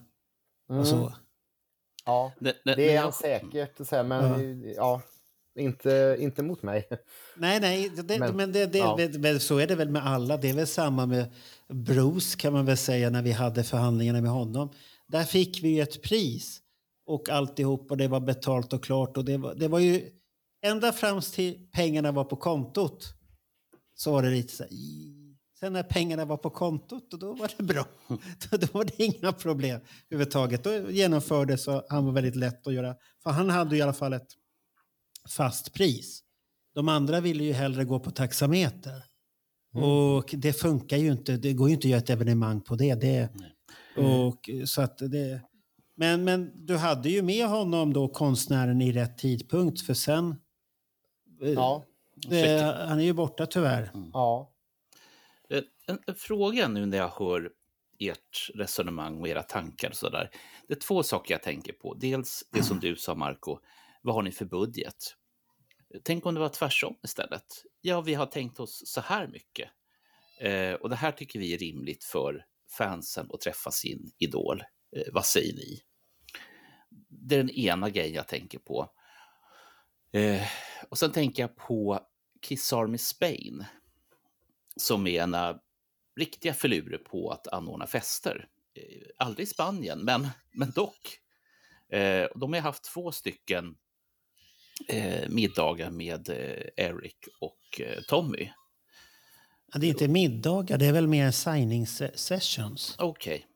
[0.79, 1.13] och så.
[2.09, 2.15] Mm.
[2.17, 5.03] Ja, Det, det, det är jag- han säkert, så här, men ja.
[5.59, 6.89] inte, inte mot mig.
[7.37, 9.39] Nej, nej, det, men, Men, det, det, ja.
[9.39, 10.37] så är det väl med alla.
[10.37, 11.33] Det är väl samma med
[11.69, 14.71] Bruce kan man väl säga när vi hade förhandlingarna med honom.
[15.09, 16.61] Där fick vi ju ett pris
[17.07, 19.17] och alltihop och det var betalt och klart.
[19.17, 20.11] Och det, var, det var ju
[20.63, 23.15] ända fram till pengarna var på kontot
[23.95, 24.71] så var det lite så här.
[25.61, 27.87] Sen när pengarna var på kontot och då var det bra.
[28.51, 29.81] Då, då var det inga problem
[30.11, 30.65] överhuvudtaget.
[30.65, 32.95] Då genomfördes och han var väldigt lätt att göra.
[33.23, 34.29] För han hade ju i alla fall ett
[35.37, 36.23] fast pris.
[36.75, 39.03] De andra ville ju hellre gå på taxameter.
[39.75, 41.37] Och det funkar ju inte.
[41.37, 42.95] Det går ju inte att göra ett evenemang på det.
[42.95, 43.29] det
[43.97, 45.41] och, så att det
[45.97, 49.81] men, men du hade ju med honom då, konstnären, i rätt tidpunkt.
[49.81, 50.37] För sen...
[51.43, 51.85] eh, Ja,
[52.29, 53.91] det, han är ju borta tyvärr.
[54.13, 54.55] ja.
[55.89, 57.53] En, en fråga nu när jag hör
[57.99, 60.31] ert resonemang och era tankar och sådär.
[60.69, 61.95] Det är två saker jag tänker på.
[61.95, 63.59] Dels det som du sa, Marco.
[64.03, 65.15] Vad har ni för budget?
[66.05, 67.65] Tänk om det var tvärsom istället.
[67.81, 69.71] Ja, vi har tänkt oss så här mycket.
[70.41, 72.45] Eh, och det här tycker vi är rimligt för
[72.79, 74.63] fansen att träffa sin idol.
[74.97, 75.83] Eh, vad säger ni?
[77.09, 78.91] Det är den ena grejen jag tänker på.
[80.13, 80.47] Eh,
[80.89, 82.01] och sen tänker jag på
[82.43, 83.65] Kiss Army Spain
[84.77, 85.61] som är ena
[86.19, 88.49] riktiga filurer på att anordna fester.
[88.75, 88.83] Eh,
[89.19, 91.19] Aldrig i Spanien, men, men dock.
[91.93, 93.77] Eh, de har haft två stycken
[94.89, 96.29] eh, middagar med
[96.77, 98.51] Eric och Tommy.
[99.73, 102.95] Ja, det är inte middagar, det är väl mer signing se- sessions.
[102.99, 103.47] Okej.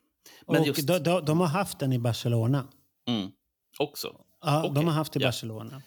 [0.47, 0.86] Men och just...
[0.86, 2.68] de, de, de har haft den i Barcelona.
[3.09, 3.30] Mm,
[3.78, 4.24] också.
[4.40, 5.18] Ja, Okej, de har haft i.
[5.18, 5.82] Barcelona.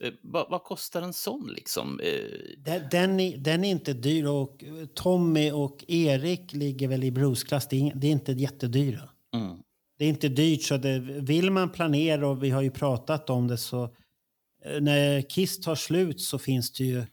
[0.00, 2.00] Eh, vad, vad kostar en sån liksom?
[2.00, 2.12] Eh,
[2.58, 7.10] Den, den, är, den är inte dyr och eh, Tommy och Erik ligger väl i
[7.10, 7.68] Bruce-klass.
[7.68, 9.08] Det, det är inte jättedyra.
[9.34, 9.56] mm,
[9.98, 13.48] Det är inte dyrt så det, vill man planera och vi har ju pratat om
[13.48, 13.94] det så
[14.80, 17.04] när Kiss tar slut så finns det ju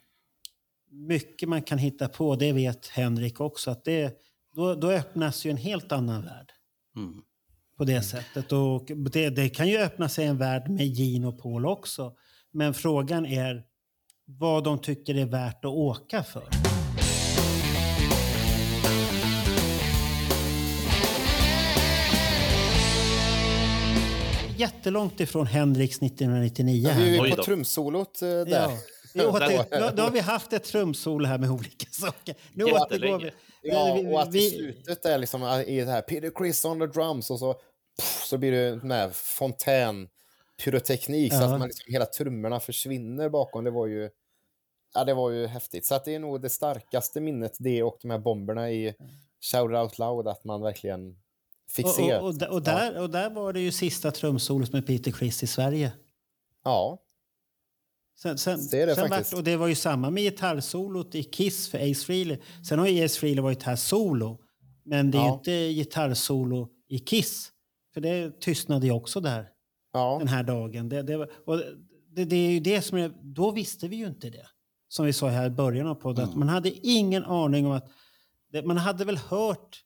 [0.92, 2.36] mycket man kan hitta på.
[2.36, 3.72] Det vet Henrik också.
[3.72, 4.14] Att det,
[4.56, 6.52] då, då öppnas ju en helt annan värld
[6.96, 7.22] mm.
[7.78, 8.52] på det sättet.
[8.52, 12.16] Och det, det kan ju öppna sig en värld med Gene och Paul också.
[12.58, 13.64] Men frågan är
[14.26, 16.44] vad de tycker är värt att åka för.
[24.58, 26.88] Jättelångt ifrån Henriks 1999.
[26.88, 27.02] Vi här.
[27.02, 28.46] är ju på trumsolot eh, där.
[28.48, 28.72] Ja.
[29.14, 32.36] Jo, det, då, har vi haft ett trumsol här med olika saker.
[32.54, 33.32] Nu återgår vi.
[33.62, 36.66] Ja, vi- och att i vi- slutet är liksom eh, i det här Peter Chris
[36.66, 40.08] on the drums och så, pff, så blir det den här fontän
[40.64, 41.44] pyroteknik så Ja.
[41.54, 43.64] att man liksom, hela trummorna försvinner bakom.
[43.64, 44.10] Det var ju
[44.94, 45.86] ja, det var ju häftigt.
[45.86, 48.96] Så att det är nog det starkaste minnet det och de här bomberna i
[49.52, 51.18] Shout Out Loud att man verkligen
[51.70, 52.18] fick och, se.
[52.18, 55.44] och, och, där- och, där, och där var det ju sista trumsolet med Peter Criss
[55.44, 55.92] i Sverige.
[56.64, 57.04] Ja,
[58.20, 59.10] Sen, sen, Det är det sen.
[59.10, 62.38] Vart, och det var ju samma med gitarrsolot i Kiss för Ace Frehley.
[62.70, 64.38] Sen har ju Ace Frehley varit här solo.
[64.84, 65.34] Men det är Ja.
[65.34, 67.52] inte gitarrsolo i Kiss.
[67.94, 69.50] För det tystnade ju också där
[69.98, 70.18] ja.
[70.20, 70.90] den här dagen.
[70.90, 71.16] Det, det,
[71.46, 71.58] och
[72.16, 74.46] det, det är ju det som är, då visste vi ju inte det.
[74.90, 76.30] Som vi sa här i början av podden.
[76.30, 77.88] Att man hade ingen aning om att...
[78.66, 79.84] Man hade väl hört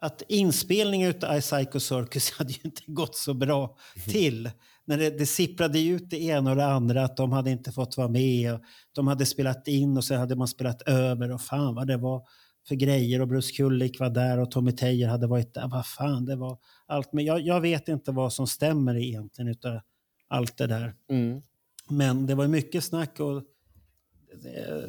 [0.00, 3.76] att inspelningen av I Psycho Circus hade ju inte gått så bra
[4.08, 4.50] till.
[4.84, 7.96] När det, det sipprade ut det ena och det andra att de hade inte fått
[7.96, 8.54] vara med.
[8.54, 8.60] Och
[8.94, 12.22] de hade spelat in och sen hade man spelat över och fan vad det var
[12.70, 15.68] för grejer och Bruce Kulick var där och Tommy Teijer hade varit där.
[15.68, 17.12] Vad fan, det var allt.
[17.12, 19.80] Men jag, jag vet inte vad som stämmer egentligen utav
[20.28, 20.94] allt det där.
[21.10, 21.42] Mm.
[21.88, 23.42] Men det var mycket snack och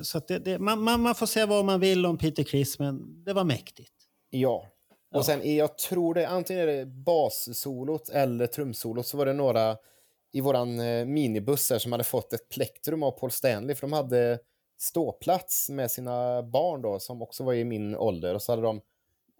[0.01, 3.23] så det, det, man, man, man får säga vad man vill om Peter Criss, men
[3.23, 3.93] det var mäktigt.
[4.29, 4.65] Ja.
[5.13, 5.23] Och Ja.
[5.23, 9.77] sen jag tror det, antingen är det bassolot eller trumsolot, så var det några
[10.31, 13.93] i våran eh, minibuss här som hade fått ett plektrum av Paul Stanley, för de
[13.93, 14.39] hade
[14.81, 18.35] ståplats med sina barn då, som också var i min ålder.
[18.35, 18.81] Och så hade, de,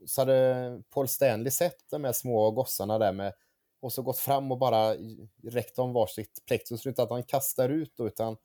[0.05, 3.33] så hade Paul Stanley sett de här små gossarna där med
[3.81, 4.95] och så gått fram och bara
[5.43, 8.37] räckt dem varsitt plektrum, är inte att han kastar ut då, utan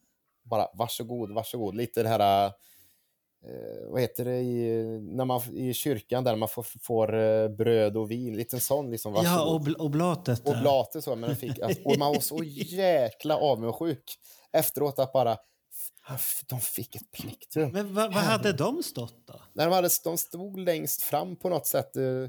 [0.42, 1.74] bara varsågod, varsågod.
[1.74, 2.46] Lite det här
[3.44, 7.96] eh, vad heter det i, när man, i kyrkan där man får, får eh, bröd
[7.96, 9.54] och vin, lite en sån liksom, Ja, varsågod.
[9.54, 10.44] obl oblatet.
[10.44, 10.58] där.
[10.58, 12.42] Oblatet så, men fick, alltså, och man var så
[12.76, 14.18] jäkla avundsjuk
[14.52, 15.38] efteråt att bara,
[16.46, 17.70] de fick ett plektrum.
[17.72, 19.40] Men vad, vad hade de stått då?
[19.52, 21.96] När de, hade, de stod längst fram på något sätt.
[21.96, 22.28] eh,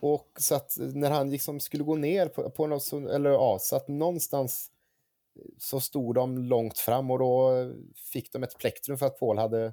[0.00, 3.76] Och så att när han liksom skulle gå ner på, på något, eller ja, så
[3.76, 4.70] att någonstans
[5.58, 7.52] så stod de långt fram och då
[8.12, 9.72] fick de ett plektrum för att Paul hade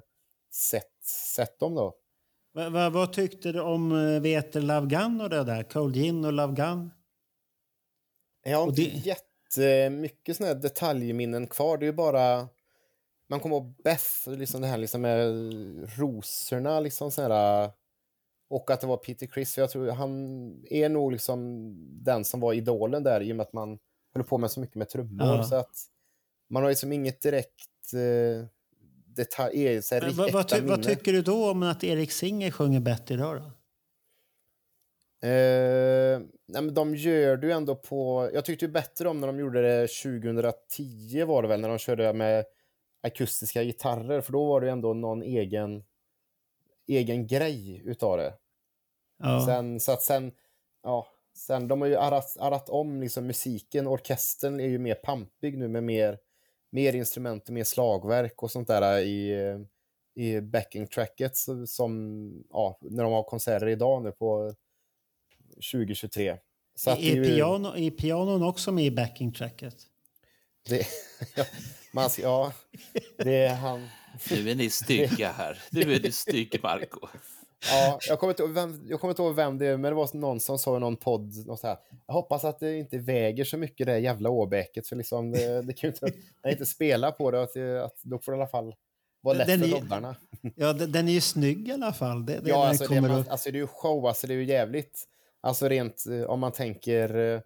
[0.52, 1.04] sett,
[1.34, 1.94] sett dem då.
[2.54, 3.90] Va, va, vad tyckte du om
[4.22, 5.62] Veter Love Gun och det där?
[5.62, 6.90] Cold Gin och Love Gun?
[8.44, 9.16] Jag har inte det-
[9.58, 11.78] jättemycket såna här detaljminnen kvar.
[11.78, 12.48] Det är ju bara...
[13.28, 15.28] Man kommer ihåg Beth, liksom det här liksom med
[15.98, 17.70] rosorna, liksom sån här,
[18.50, 19.26] och att det var Peter.
[19.26, 21.74] För jag tror han är nog liksom
[22.04, 23.78] den som var idolen där i och med att man
[24.14, 25.36] höll på med så mycket med trummor.
[25.36, 25.42] Ja.
[25.42, 25.76] Så att
[26.50, 28.46] man har liksom inget direkt eh,
[29.06, 32.80] detalj, så här, vad, vad, ty, vad tycker du då om att Erik Singer sjunger
[32.80, 33.42] bättre idag då?
[35.28, 38.30] Eh, nej, men de gör det ju ändå på...
[38.34, 41.78] Jag tyckte ju bättre om när de gjorde det 2010 var det väl, när de
[41.78, 42.44] körde med
[43.00, 45.84] akustiska gitarrer, för då var det ju ändå någon egen,
[46.86, 48.34] egen grej utav det.
[49.18, 49.46] Ja.
[49.46, 50.32] Sen, så att sen,
[50.82, 51.06] ja,
[51.36, 55.68] sen, de har ju arrat, arrat om liksom musiken, orkestern är ju mer pampig nu
[55.68, 56.18] med mer,
[56.70, 59.34] mer instrument och mer slagverk och sånt där i,
[60.14, 64.54] i backing tracket så- som, ja, när de har konserter idag nu på
[65.72, 66.38] 2023.
[66.74, 69.74] Så att det är, är ju- piano, är pianon också med i backing-tracket?
[70.68, 70.86] Det,
[71.36, 71.44] ja,
[71.92, 72.52] man ja,
[73.18, 73.88] det är han.
[74.30, 75.58] Nu är ni stygga här.
[75.70, 77.06] Nu är ni stygg, Marco.
[77.70, 79.96] Ja, jag kommer inte ihåg vem, jag kommer inte ihåg vem det är, men det
[79.96, 82.98] var någon som sa i någon podd, något så här, jag hoppas att det inte
[82.98, 86.12] väger så mycket det jävla åbäket, för liksom det, det kan ju inte, när
[86.42, 88.74] jag inte spela på det, att, det- att då får det i alla fall
[89.20, 90.16] vara lätt Den för är- roddarna.
[90.56, 92.26] Ja, den, den är ju snygg i alla fall.
[92.26, 94.44] Det, det Ja, alltså det, man, alltså det är ju show, alltså det är ju
[94.44, 95.04] jävligt,
[95.40, 97.40] alltså rent eh, om man tänker eh,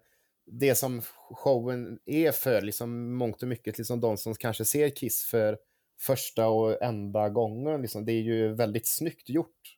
[0.45, 1.01] det som
[1.31, 5.57] showen är för, liksom mångt och mycket, liksom de som kanske ser Kiss för
[6.01, 9.77] första och enda gången, liksom, det är ju väldigt snyggt gjort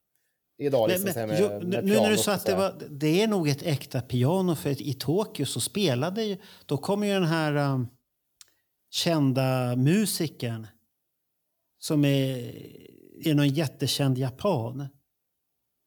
[0.58, 0.90] idag.
[0.90, 3.22] Men, Liksom, här men, med, jo, med nu när du sa att det var, det
[3.22, 7.26] är nog ett äkta piano för i Tokyo så spelade ju, då kommer ju den
[7.26, 7.88] här um,
[8.90, 10.68] kända musikern
[11.78, 12.38] som är,
[13.28, 14.88] är någon jättekänd japan.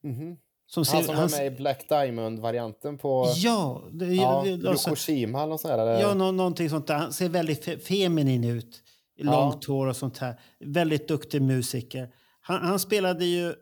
[0.03, 0.37] Mhm.
[0.71, 4.39] Som Han ser, som han, var med i Black Diamond-varianten på ja, det, ja,
[4.69, 5.79] alltså, Yokoshima eller något sånt där.
[5.79, 6.01] eller?
[6.01, 6.95] ja nå, någonting sånt där.
[6.95, 8.83] Han ser väldigt fe, feminin ut.
[9.21, 10.41] Långt hår och sånt här.
[10.61, 12.13] Väldigt duktig musiker.
[12.41, 13.55] Han, han spelade ju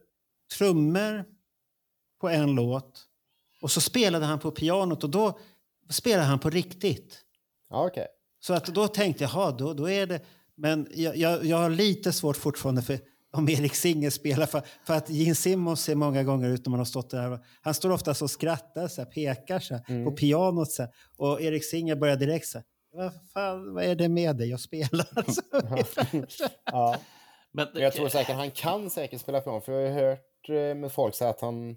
[0.59, 1.25] trummor
[2.21, 3.03] på en låt.
[3.61, 5.39] Och så spelade han på pianot och då
[5.91, 7.19] spelade han på riktigt.
[7.71, 8.07] ja, okej.
[8.41, 10.21] Så att då tänkte jag, jaha, då, då är det...
[10.55, 12.99] Men jag, jag, jag har lite svårt fortfarande för
[13.33, 14.47] om Erik Singer spelar.
[14.47, 17.39] För, för att Gene Simmons ser många gånger ut när man har stått där.
[17.61, 20.71] Han står ofta så och skrattar, så här, pekar så här, på pianot.
[20.71, 24.37] Så här, och Erik Singer börjar direkt så här, vad, fan, vad är det med
[24.37, 24.51] dig?
[24.51, 25.31] Jag spelar.
[26.29, 26.97] Så, Ja.
[27.53, 30.49] Men, Men jag tror säkert han kan säkert spela piano, för jag har ju hört
[30.49, 31.77] eh, med folk säga att han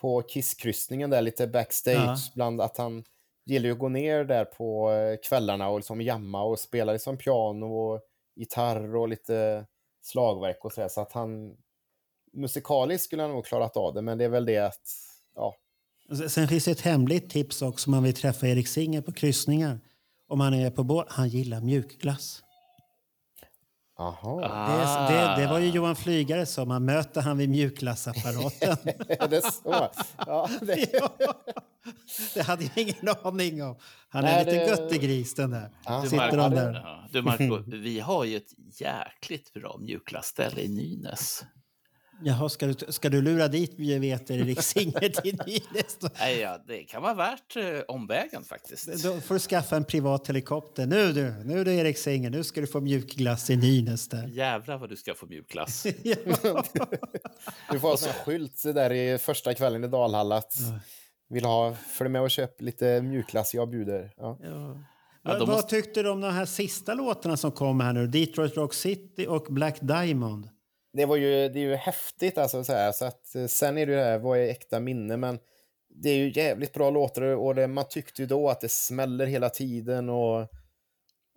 [0.00, 2.16] på Kisskryssningen där lite backstage, Ja.
[2.34, 3.04] bland att han
[3.46, 7.16] gillar ju att gå ner där på eh, kvällarna och liksom jamma och spela liksom
[7.18, 8.00] piano och
[8.36, 9.66] gitarr och lite
[10.06, 10.88] slagverk och sådär.
[10.88, 11.56] Så att han
[12.32, 14.88] musikaliskt skulle han nog klarat av det, men det är väl det att
[15.34, 15.56] ja,
[16.08, 19.12] alltså, Sen finns det ett hemligt tips också om man vill träffa Erik Singer på
[19.12, 19.80] kryssningar.
[20.28, 21.06] Om han är på båt.
[21.08, 22.42] Han gillar mjukglass
[23.98, 24.40] aha.
[24.44, 25.08] Ah.
[25.10, 28.76] Det, det, det var ju Johan Flygare som man möter han vid mjukglassapparaten.
[29.08, 29.88] Är det så?
[30.26, 30.90] Ja, det,
[32.34, 33.76] det hade jag ingen aning om.
[34.08, 35.70] Han är Nej, en liten det- göttegris den där.
[35.84, 36.00] Ja.
[36.02, 36.72] Du, Sitter Marco, där.
[36.72, 41.44] ja, du Marco, vi har ju ett jäkligt bra mjukglassställe i Nynäs.
[42.24, 46.10] Jaha, ska du, ska du lura dit vet Erik Singer till Nynästa?
[46.18, 49.02] Nej, ja, det kan vara värt eh, omvägen faktiskt.
[49.04, 50.86] Då får du skaffa en privat helikopter.
[50.86, 54.26] Nu du, nu du Erik Singer, nu ska du få mjukglass i Nynästa.
[54.28, 55.86] Jävlar vad du ska få mjukglass.
[56.02, 56.14] Ja.
[57.70, 60.54] Du får ha en skylt där i första kvällen i Dalhalla att
[61.28, 64.12] vill ha, följ med och köp lite mjukglass, jag bjuder.
[64.16, 64.38] Ja.
[64.42, 64.48] Ja.
[64.48, 64.76] Ja,
[65.22, 68.06] Vad- de Vad måste- tyckte du om de här sista låtarna som kom här nu?
[68.06, 70.48] Detroit Rock City och Black Diamond.
[70.96, 72.64] Det, var ju, det är ju häftigt alltså.
[72.64, 75.16] Så, här, så att, eh, sen är det ju det här, vad är äkta minne?
[75.16, 75.38] Men
[75.88, 79.26] det är ju jävligt bra låtar och det, man tyckte ju då att det smäller
[79.26, 80.40] hela tiden och,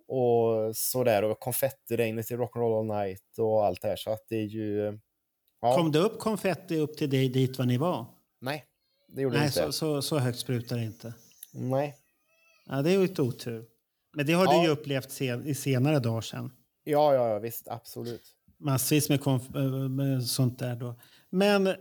[0.08, 1.24] och sådär.
[1.24, 3.96] Och konfettiregnet i Rock'n'Roll All Night och allt det här.
[3.96, 4.98] Så att det är ju...
[5.60, 8.06] Ja, Kom det upp konfetti upp till dig dit var ni var?
[8.40, 8.64] Nej,
[9.08, 9.62] det gjorde det Nej, inte.
[9.62, 11.14] så, så, så högt sprutar det inte.
[11.52, 11.96] Nej.
[12.66, 13.64] Ja, det är ju ett otur.
[14.16, 14.60] Men det har Ja.
[14.60, 16.52] du ju upplevt sen, i senare dagar sen.
[16.84, 18.22] Ja, ja, ja, visst, absolut.
[18.60, 20.94] Massvis med, äh, med sånt där då.
[21.30, 21.74] Men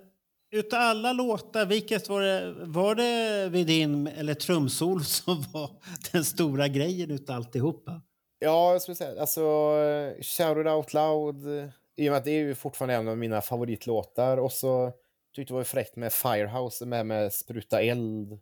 [0.51, 2.53] utav alla låtar, vilket var det?
[2.65, 5.69] Var det vid din, eller trumsol som var
[6.11, 8.01] den stora grejen utav alltihopa?
[8.39, 12.23] Ja, jag skulle säga, alltså, eh, Shout It Out Loud, eh, i och med att
[12.25, 14.37] det är ju fortfarande en av mina favoritlåtar.
[14.37, 14.91] Och så
[15.35, 18.39] tyckte jag det var fräckt med Firehouse, med, med spruta eld.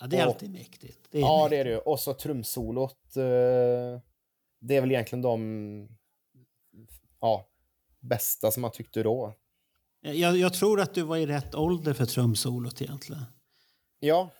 [0.00, 0.98] Ja, det är Och- alltid mäktigt.
[1.10, 1.50] Det är Ja, mäktigt.
[1.64, 1.78] det är det.
[1.78, 3.16] Och så trumsolot.
[3.16, 3.22] eh,
[4.64, 5.88] Det är väl egentligen de
[7.22, 7.46] ja,
[8.00, 9.34] bästa som man tyckte då.
[10.00, 13.22] Jag, jag tror att du var i rätt ålder för trumsolot egentligen.
[14.00, 14.30] Ja,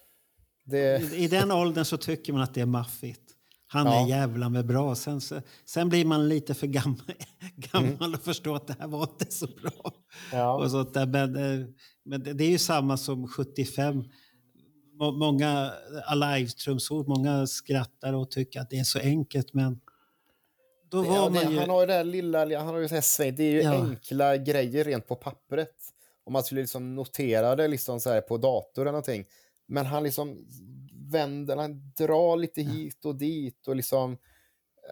[0.64, 1.02] det...
[1.14, 3.22] I, I den åldern så tycker man att det är maffigt.
[3.66, 4.04] Han Ja.
[4.04, 4.94] är jävla med bra.
[4.94, 7.12] Sen, så- sen blir man lite för gammal,
[7.56, 9.92] gammal och förstår att det här var inte så bra.
[10.32, 10.54] Ja.
[10.64, 11.06] Och sånt där.
[11.06, 11.66] Men, eh,
[12.04, 14.04] men det är ju samma som 75.
[14.98, 15.72] Må- Många
[16.06, 19.54] Alive-trumsol, många skrattar och tycker att det är så enkelt.
[19.54, 19.80] Men
[20.92, 21.58] då var det, man ju...
[21.58, 23.72] Han har ju det här lilla, han har ju sväng, det är ju Ja.
[23.72, 25.74] enkla grejer rent på pappret.
[26.24, 29.24] Om man skulle liksom notera det liksom så här på dator eller någonting.
[29.66, 30.46] Men han liksom
[31.10, 34.18] vänder, han drar lite hit och dit och liksom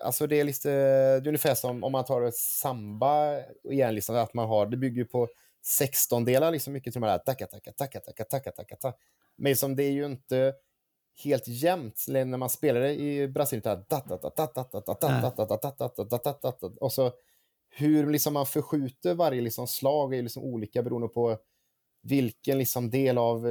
[0.02, 3.40] Alltså det är lite, det är ungefär som om man tar ett samba
[3.70, 5.28] igen, liksom, att man har, det bygger ju på
[5.81, 8.98] 16-delar, liksom mycket till de här tacka, tacka, tacka, tacka, tacka, tacka, tacka.
[9.36, 10.55] Men som det är ju inte
[11.24, 13.84] helt jämnt när man spelade i Brasilien.
[16.80, 17.12] Och så
[17.70, 21.38] hur man förskjuter varje slag är olika beroende på
[22.02, 23.47] vilken del av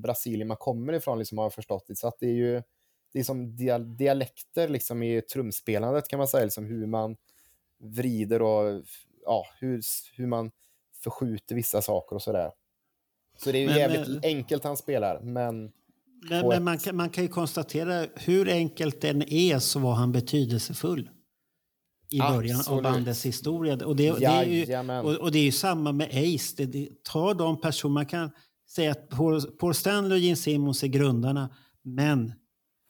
[0.00, 1.84] Brasilien man kommer ifrån, har jag förstått.
[1.86, 1.96] Det.
[1.96, 2.62] Så det är ju
[3.24, 3.56] som
[3.96, 4.68] dialekter
[5.02, 7.16] i trumspelandet kan man säga, hur man
[7.78, 8.82] vrider och
[9.60, 10.50] hur, man
[11.02, 12.52] förskjuter vissa saker och så där.
[13.36, 15.72] Så det är ju men, jävligt enkelt han spelar, men
[16.30, 20.12] men, men man, kan, man kan ju konstatera hur enkelt den är så var han
[20.12, 21.10] betydelsefull
[22.10, 22.86] i början Absolut.
[22.86, 23.86] av bandets historia.
[23.86, 26.54] Och det, det, är ju, och, och det är ju samma med Ace.
[26.56, 28.30] Det, det, ta de personer, man kan
[28.70, 31.50] säga att Paul, Paul Stanley och Gene Simmons är grundarna,
[31.82, 32.32] men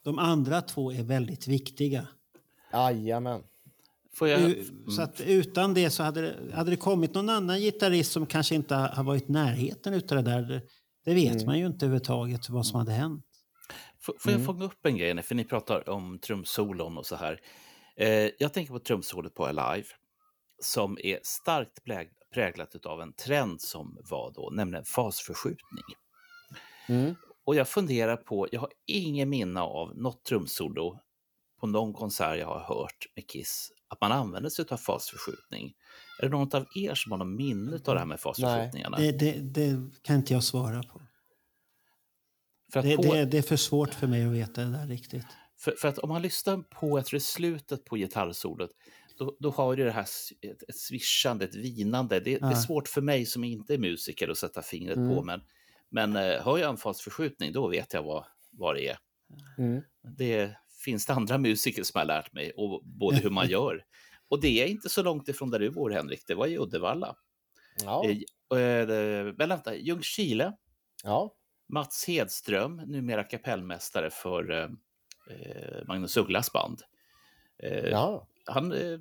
[0.03, 2.07] de andra två är väldigt viktiga.
[2.73, 3.41] jajamän.
[4.13, 4.41] Får jag...
[4.41, 4.63] U-
[4.95, 8.55] Så att utan det så hade det, hade det kommit någon annan gitarrist som kanske
[8.55, 10.61] inte har varit i närheten utav det där.
[11.09, 11.45] Det, vet Mm.
[11.45, 13.25] man ju inte överhuvudtaget vad som hade hänt.
[14.01, 17.39] Får, får jag fånga upp en grej, för ni pratar om trumsolon och så här.
[17.97, 19.87] Eh, jag tänker på trumsolot på Alive,
[20.63, 25.83] som är starkt präg- präglat av en trend som var då, nämligen fasförskjutning.
[26.89, 27.15] Mm.
[27.45, 30.99] Och jag funderar på, jag har ingen minne av något trumsolo
[31.59, 35.73] på någon konsert jag har hört med Kiss, att man använder sig av fasförskjutning.
[36.19, 38.97] Är det någon av er som har någon minne av det här med fasförskjutningarna?
[38.97, 41.01] Det, det, det kan inte jag svara på.
[42.73, 45.25] Det, på, det, är för svårt för mig att veta det där riktigt.
[45.59, 48.69] för, för att om man lyssnar på, jag är slutet på gitarrsolot,
[49.17, 52.19] då, då har du det här ett, ett svischande, ett vinande.
[52.19, 52.55] Det, det är Ja.
[52.55, 55.15] svårt för mig som inte är musiker att sätta fingret Mm.
[55.15, 55.41] på, men,
[55.89, 58.97] men eh, hör jag en fasförskjutning, då vet jag vad, vad det är.
[59.57, 59.81] Mm.
[60.17, 63.83] Det finns det andra musiker som har lärt mig, och både hur man gör.
[64.29, 66.23] Och det är inte så långt ifrån där du bor, Henrik.
[66.27, 67.15] Det var i Uddevalla.
[67.83, 68.05] Ja.
[68.53, 70.53] Eh, eh, vänta, Ljungskile,
[71.03, 71.35] ja.
[71.67, 74.69] Mats Hedström, numera kapellmästare för eh,
[75.29, 76.81] eh, Magnus Ugglas band.
[77.63, 78.27] Eh, ja.
[78.45, 78.99] han, eh,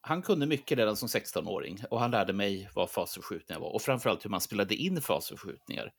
[0.00, 4.24] han kunde mycket redan som 16-åring och han lärde mig vad fasförskjutningar var och framförallt
[4.24, 5.92] hur man spelade in fasförskjutningar.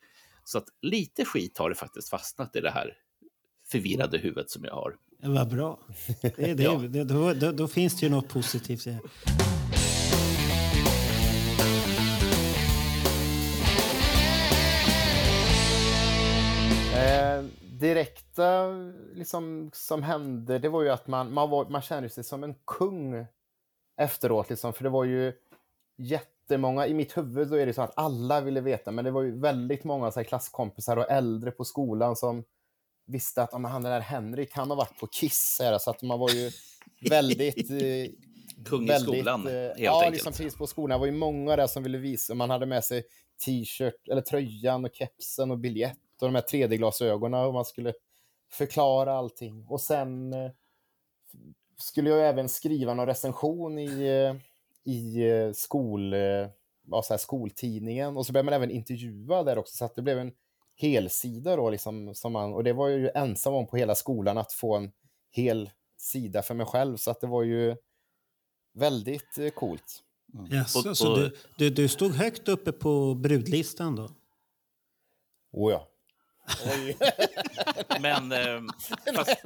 [0.43, 2.97] Så att lite skit har det faktiskt fastnat i det här
[3.71, 4.97] förvirrade huvudet som jag har.
[5.21, 5.79] Vad bra.
[6.21, 6.73] Det, det, Ja.
[6.73, 8.87] det, då, då, då finns det ju något positivt.
[8.87, 8.99] i det.
[16.95, 17.43] Eh,
[17.79, 18.67] direkta
[19.13, 22.55] liksom, som hände, det var ju att man, man, var, man kände sig som en
[22.65, 23.25] kung
[23.97, 24.49] efteråt.
[24.49, 25.33] Liksom, för det var ju
[25.97, 29.21] jättemånga, i mitt huvud då är det så att alla ville veta, men det var
[29.21, 32.43] ju väldigt många så här, klasskompisar och äldre på skolan som
[33.09, 36.01] visste att ja, han den där Henrik, han har varit på Kiss, här, så att
[36.01, 36.51] man var ju
[37.09, 37.71] väldigt...
[37.71, 38.11] Eh,
[38.65, 40.13] Kung i väldigt, skolan, eh, helt ja, enkelt.
[40.13, 40.95] liksom precis på skolan.
[40.95, 42.33] Det var ju många där som ville visa.
[42.33, 43.03] Man hade med sig
[43.45, 47.93] t-shirt, eller tröjan och kepsen och biljett och de här 3D-glasögonen och man skulle
[48.51, 49.65] förklara allting.
[49.69, 50.51] Och sen eh,
[51.77, 54.33] skulle jag även skriva någon recension i,
[54.83, 55.23] i
[55.53, 56.13] skol,
[56.87, 60.01] ja, så här, skoltidningen och så började man även intervjua där också så att det
[60.01, 60.31] blev en
[60.79, 64.37] helsida då liksom som man, och det var jag ju ensam om på hela skolan
[64.37, 64.91] att få en
[65.31, 67.75] hel sida för mig själv så att det var ju
[68.73, 70.03] väldigt eh, coolt.
[70.49, 74.09] Jaså, Och- så och- du, du, du stod högt uppe på brudlistan då?
[75.51, 75.87] Oh ja.
[76.65, 76.97] Oj.
[78.01, 78.61] Men, eh,
[79.15, 79.43] fast,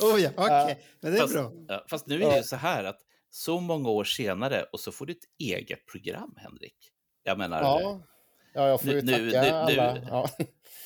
[0.00, 0.82] Oh ja, okej.
[1.00, 1.52] Men det är fast, bra.
[1.88, 2.98] fast nu är det så här att
[3.30, 6.76] så många år senare och så får du ett eget program, Henrik.
[7.22, 8.02] Jag menar, Ja.
[8.52, 9.98] Ja, jag får ju Nu- tacka nu- nu- alla.
[10.10, 10.28] Ja.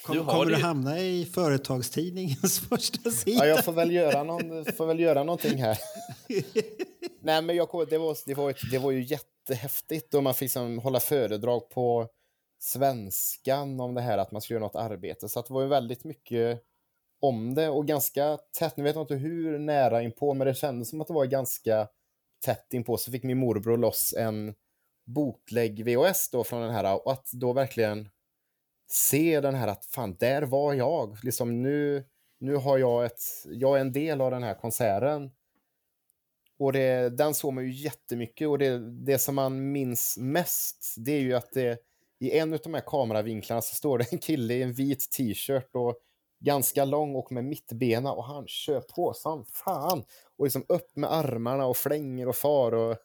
[0.05, 3.39] Kom, kommer du hamna i företagstidningens första sida?
[3.39, 5.79] ja, jag får väl göra, någon, får väl göra någonting här.
[7.23, 10.41] Nej, men jag, det, var, det, var, ett- det var ju jättehäftigt och man fick
[10.43, 12.09] liksom hålla föredrag på
[12.59, 15.29] svenskan om det här att man skulle göra något arbete.
[15.29, 16.61] Så att det var ju väldigt mycket
[17.21, 18.77] om det och ganska tätt.
[18.77, 21.89] Nu vet jag inte hur nära inpå, men det kändes som att det var ganska
[22.45, 22.97] tätt inpå.
[22.97, 24.55] Så fick min morbror loss en
[25.07, 28.09] bootleg VHS då från den här och att då verkligen
[28.89, 31.19] se den här att fan, där var jag.
[31.23, 32.05] Liksom nu,
[32.41, 35.31] nu har jag ett, jag är en del av den här konserten.
[36.59, 41.13] Och det, den såg man ju jättemycket och det, det som man minns mest det
[41.13, 41.79] är ju att det
[42.19, 45.71] i en av de här kameravinklarna så står det en kille i en vit t-shirt
[45.75, 45.99] och
[46.41, 50.05] ganska lång och med mittbena och han kör på som fan.
[50.39, 52.97] Och liksom upp med armarna och flänger och far och,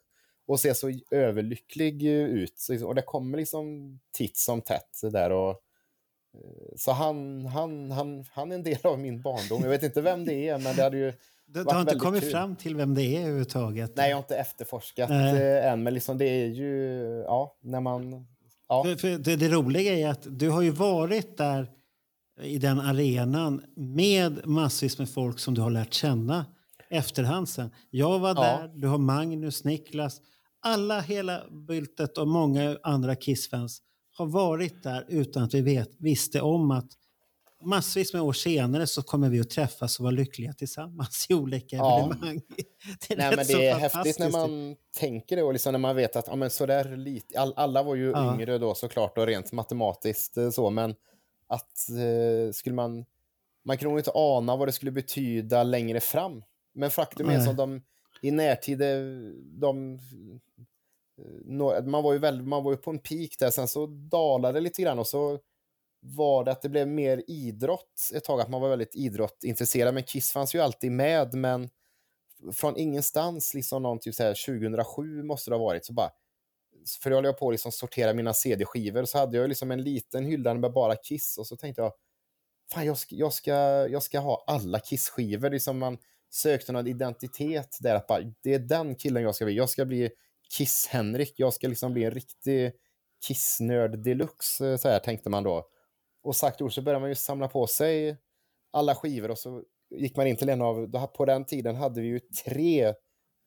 [0.47, 2.68] och ser så överlycklig ut.
[2.69, 8.26] Liksom- och det kommer liksom titt som tätt där och eh, så han, han, han,
[8.31, 9.61] han är en del av min barndom.
[9.61, 11.13] Jag vet inte vem det är, men det hade ju...
[11.45, 12.31] Du, du har inte kommit kul.
[12.31, 13.91] fram till vem det är överhuvudtaget?
[13.95, 15.41] Nej, jag har inte efterforskat Nej.
[15.41, 16.93] eh, än, men liksom det är ju,
[17.27, 18.27] ja, när man...
[18.68, 21.72] Ja, För, för det, det roliga är att du har ju varit där
[22.41, 26.45] i den arenan med massvis med folk som du har lärt känna
[26.91, 27.72] efterhand sen.
[27.89, 28.34] Jag var Ja.
[28.41, 30.22] där, du har Magnus, Niklas,
[30.61, 33.81] alla, hela byltet och många andra Kiss-fans
[34.13, 36.88] har varit där utan att vi vet, visste om att
[37.63, 41.76] massvis med år senare så kommer vi att träffas och vara lyckliga tillsammans i olika
[41.76, 41.99] Ja.
[41.99, 42.41] evenemang.
[43.07, 45.95] Det är, Nej, men det är häftigt när man tänker det och liksom när man
[45.95, 48.34] vet att ja, men så där lite, all, alla var ju Ja.
[48.34, 50.95] yngre då såklart och rent matematiskt eh, så, men
[51.47, 53.05] att eh, skulle man,
[53.65, 56.43] man kunde nog inte ana vad det skulle betyda längre fram.
[56.73, 57.45] Men faktum är Nej.
[57.45, 57.81] som de
[58.22, 58.98] i närtid, eh,
[59.43, 59.99] de,
[61.18, 64.53] eh, man var ju väl, man var ju på en peak där, sen så dalade
[64.53, 65.39] det lite grann och så
[65.99, 70.03] var det att det blev mer idrott ett tag, att man var väldigt idrottintresserad, men
[70.03, 71.69] Kiss fanns ju alltid med, men
[72.53, 76.11] från ingenstans, liksom någon typ så här 2007 måste det ha varit, så bara
[77.02, 79.84] för då höll jag på att liksom sortera mina CD-skivor, så hade jag liksom en
[79.84, 81.93] liten hylla med bara Kiss, och så tänkte jag,
[82.73, 83.53] fan jag ska, jag ska,
[83.89, 85.98] jag ska ha alla Kiss-skivor, det är som man
[86.31, 89.85] sökte någon identitet där, att bara, det är den killen jag ska bli, jag ska
[89.85, 90.09] bli
[90.57, 92.71] Kiss-Henrik, jag ska liksom bli en riktig
[93.27, 95.67] Kiss-nörd deluxe, så här tänkte man då.
[96.23, 98.17] Och sagt och gjort så började man ju samla på sig
[98.71, 99.63] alla skivor och så
[99.95, 102.93] gick man in till en av, på den tiden hade vi ju tre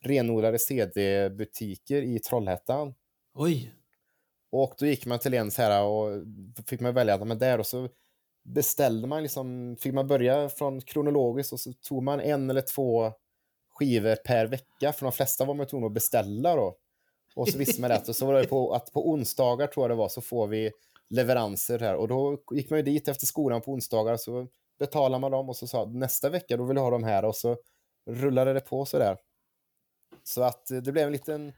[0.05, 2.95] renodlade CD-butiker i Trollhättan.
[3.35, 3.75] Oj,
[4.53, 6.23] Och då gick man till en så här och
[6.67, 7.89] fick man välja att men där och så
[8.45, 13.13] beställde man liksom, fick man börja från kronologiskt och så tog man en eller två
[13.69, 16.77] skivor per vecka, för de flesta var man tvungen att beställa då.
[17.37, 19.91] Och så visste man det, och så var det på att på onsdagar tror jag
[19.91, 20.71] det var, så får vi
[21.11, 21.95] leveranser här.
[21.95, 24.47] Och då gick man ju dit efter skolan på onsdagar, så
[24.79, 27.37] betalade man dem och så sa nästa vecka då vill jag ha de här och
[27.37, 27.57] så
[28.07, 29.17] rullade det på så där.
[30.23, 31.53] Så att eh, det blev en liten,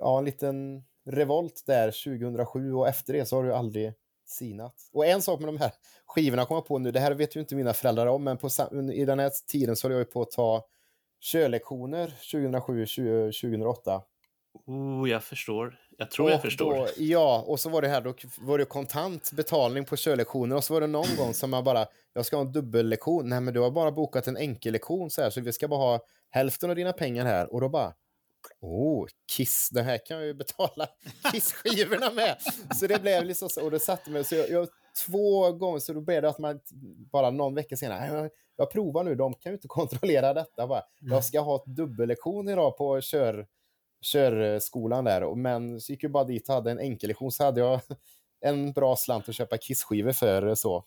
[0.00, 3.92] ja, en liten revolt där 2007 och efter det så har det ju aldrig
[4.32, 4.74] sinat.
[4.92, 5.72] Och en sak med de här
[6.06, 8.48] skivorna kommer jag på nu, det här vet ju inte mina föräldrar om, men på,
[8.92, 10.66] i den här tiden så höll jag ju på att ta
[11.20, 14.02] körlektioner 2007, 20, 2008.
[14.66, 15.78] Oh, jag förstår.
[15.98, 16.74] Jag tror jag Och förstår.
[16.74, 20.64] Då, ja, och så var det här, då var det kontant betalning på körlektioner och
[20.64, 23.28] så var det någon gång som man bara, jag ska ha en dubbellektion.
[23.28, 26.00] Nej, men du har bara bokat en enkellektion så här, så vi ska bara ha
[26.30, 27.52] hälften av dina pengar här.
[27.52, 27.94] Och då bara,
[28.60, 29.06] oh,
[29.36, 30.88] Kiss, det här kan jag ju betala
[31.32, 32.36] Kiss-skivorna med.
[32.74, 34.68] Så det blev liksom så, och det satte mig, så jag, jag
[35.06, 36.60] två gånger, så då blev det att man
[37.12, 40.66] bara någon vecka senare, jag, jag provar nu, de kan ju inte kontrollera detta.
[40.66, 43.46] Bara, jag ska ha ett dubbellektion idag på kör
[44.02, 45.34] körskolan där.
[45.34, 47.80] Men så gick jag bara dit och hade en enkellektion så hade jag
[48.40, 50.54] en bra slant att köpa Kiss-skivor för.
[50.54, 50.84] Så,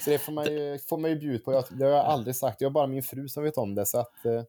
[0.00, 1.52] så det får man ju, får man ju bjuda på.
[1.52, 2.60] Jag, det har jag aldrig sagt.
[2.60, 3.86] Jag har bara min fru som vet om det.
[3.86, 4.42] Så att, eh,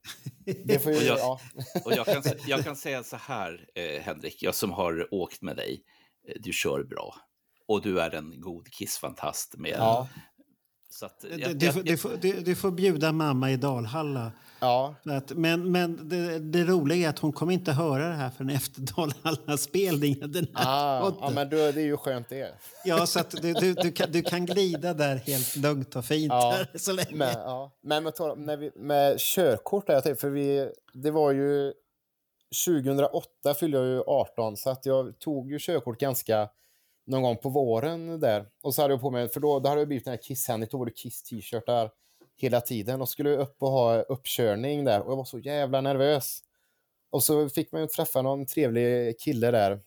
[0.66, 1.40] det får ju, Och jag- ja.
[1.86, 5.56] Och jag kan, jag kan säga så här, eh, Henrik, jag som har åkt med
[5.56, 5.82] dig,
[6.28, 7.16] eh, du kör bra.
[7.68, 9.76] Och du är en god kissfantast med...
[9.78, 10.08] Ja.
[10.90, 14.32] Så att, Du, jag, du, får- du, får- du, du får bjuda mamma i Dalhalla.
[14.66, 14.96] Ja.
[15.16, 18.50] Att, men men det, det roliga är att hon kommer inte höra det här förrän
[18.50, 20.32] efter Dalhalla-spelningen.
[20.32, 22.54] Den här Ah, ja, men då, det är ju skönt det.
[22.86, 26.58] Ja, så du, du, du, kan, du kan glida där helt lugnt och fint Ja,
[26.76, 27.16] så länge.
[27.16, 27.72] Men, ja.
[27.82, 31.74] men med, när vi, med körkort, där, tänkte, för vi, det var ju
[32.66, 36.50] 2008 fyllde jag ju 18 så att jag tog ju körkort ganska
[37.06, 38.46] någon gång på våren där.
[38.64, 40.72] Och så hade jag på mig, för då, då hade jag blivit den här Kiss-händigt,
[40.72, 41.90] då var det Kiss-t-shirtar
[42.38, 46.40] hela tiden och skulle upp och ha uppkörning där och jag var så jävla nervös.
[47.10, 49.80] Och så fick man ju träffa någon trevlig kille där.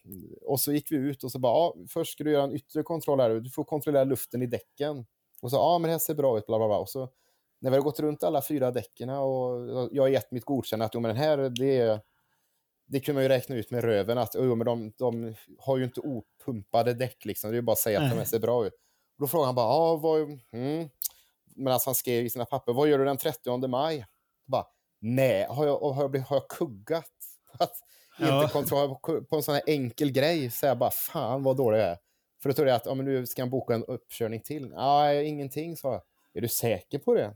[0.42, 2.82] Och så gick vi ut och så bara, ja, först ska du göra en yttre
[2.82, 3.30] kontroll här.
[3.30, 5.06] Du får kontrollera luften i däcken.
[5.42, 6.78] Och så, ja men det här ser bra ut, bla bla bla.
[6.78, 7.08] Och så
[7.60, 10.94] när vi har gått runt alla fyra däcken och jag har gett mitt godkännande att
[10.94, 12.00] jo, men den här, det,
[12.86, 15.84] det kunde man ju räkna ut med röven att jo, men de, de har ju
[15.84, 17.50] inte opumpade däck liksom.
[17.50, 18.74] Det är ju bara att säga att de ser bra ut.
[19.18, 20.88] Och då frågade han bara, ja, vad, mm.
[21.59, 24.06] Medan han skrev i sina papper, vad gör du den 30 maj?
[24.47, 24.66] Bara,
[25.01, 27.10] nej, har jag, har jag, har jag kuggat?
[27.59, 27.72] Att
[28.20, 28.40] Ja.
[28.43, 30.51] inte kontrollera på, en sån här enkel grej.
[30.51, 31.98] Så jag bara, fan vad dålig jag är.
[32.43, 34.70] För då trodde jag att ja, men nu ska han boka en uppkörning till.
[34.74, 36.02] Ja, ingenting, sa jag.
[36.35, 37.35] Är du säker på det?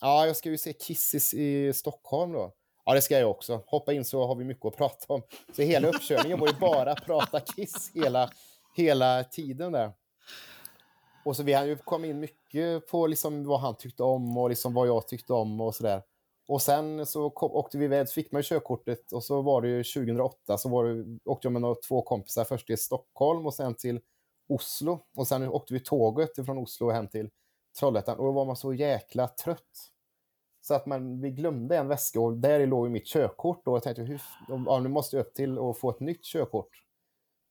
[0.00, 2.52] Ja, jag ska ju se Kissis i Stockholm då.
[2.84, 3.62] Ja, det ska jag också.
[3.66, 5.22] Hoppa in så har vi mycket att prata om.
[5.56, 8.30] Så hela uppkörningen var ju bara prata Kiss hela,
[8.76, 9.92] hela tiden där.
[11.24, 12.37] Och så vi hann ju komma in mycket
[12.90, 16.02] på liksom vad han tyckte om och liksom vad jag tyckte om och sådär.
[16.48, 19.68] Och sen så kom, åkte vi iväg, så fick man körkortet och så var det
[19.68, 23.54] ju 2008 så var det, åkte jag med några, två kompisar först till Stockholm och
[23.54, 24.00] sen till
[24.48, 24.98] Oslo.
[25.16, 27.30] Och sen åkte vi tåget från Oslo hem till
[27.78, 29.90] Trollhättan och då var man så jäkla trött.
[30.60, 33.82] Så att man, vi glömde en väska och där låg ju mitt körkort och jag
[33.82, 36.84] tänkte hur, ja, nu måste jag upp till och få ett nytt körkort.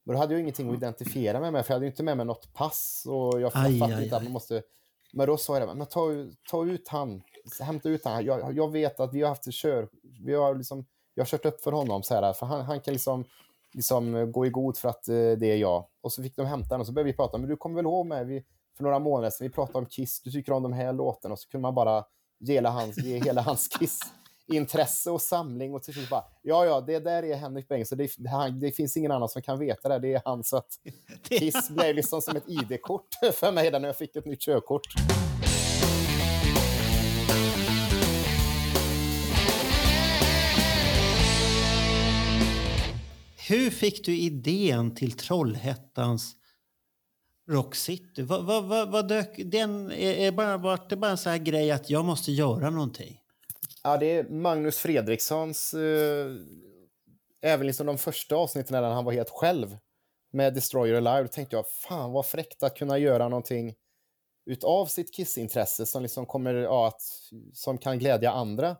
[0.06, 2.18] Men då hade jag ingenting att identifiera mig med för jag hade ju inte med
[2.18, 4.64] mig något pass och jag fattade aj, inte att man måste
[5.14, 6.10] men då sa jag det, men ta,
[6.50, 7.22] ta ut han,
[7.62, 8.26] hämta ut han.
[8.26, 9.90] Jag, jag vet att vi har haft kör,
[10.26, 12.94] vi har liksom, jag har kört upp för honom så här, för han, han kan
[12.94, 13.26] liksom,
[13.74, 15.88] liksom eh, gå i god för att eh, det är jag.
[16.02, 17.86] Och så fick de hämta honom och så började vi prata, men du kommer väl
[17.86, 18.46] ihåg med vi,
[18.78, 21.40] för några månader sedan, vi pratade om Kiss, du tycker om de här låtarna och
[21.40, 22.06] så kunde man bara
[22.40, 24.00] ge hela hans, ge hela hans Kiss
[24.48, 27.96] intresse och samling och till slut bara, ja ja, det där är Henrik Beng, så
[27.96, 30.44] det, det, han- det finns ingen annan som kan veta det, det är han.
[30.44, 30.68] Så att
[31.30, 34.84] Kiss blev liksom som ett ID-kort för mig när jag fick ett nytt körkort.
[43.50, 46.36] Hur fick du idén till Trollhättans
[47.50, 48.22] Rock City?
[48.22, 49.92] Vad, vad, vad, vad dök den?
[49.92, 53.18] Är, är bara, var det bara en sån här grej att jag måste göra någonting?
[53.88, 56.32] Ja, det är Magnus Fredrikssons, eh,
[57.42, 59.78] även liksom de första avsnitten när han var helt själv
[60.32, 63.76] med Destroyer Alive, då tänkte jag fan vad fräckt att kunna göra någonting
[64.46, 67.02] utav sitt kissintresse som liksom kommer, ja, att,
[67.54, 68.76] som kan glädja andra.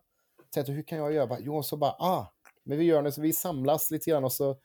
[0.52, 1.38] Tänkte, hur kan jag göra?
[1.40, 4.58] Jo, så bara, ah, men vi gör det så vi samlas lite grann och så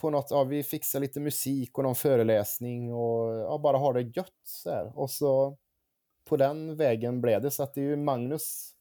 [0.00, 4.02] på något, ja, vi fixar lite musik och någon föreläsning och ja, bara har det
[4.16, 4.98] gött så här.
[4.98, 5.58] Och så
[6.28, 8.73] på den vägen blev det så att det är ju Magnus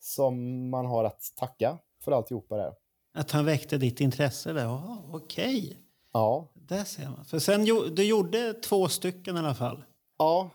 [0.00, 2.72] som man har att tacka för alltihopa där.
[3.14, 4.80] Att han väckte ditt intresse där?
[5.14, 5.78] Okej,
[6.12, 7.24] Ja, där ser man.
[7.24, 7.64] För sen
[7.94, 9.84] du gjorde två stycken i alla fall.
[10.18, 10.50] ja,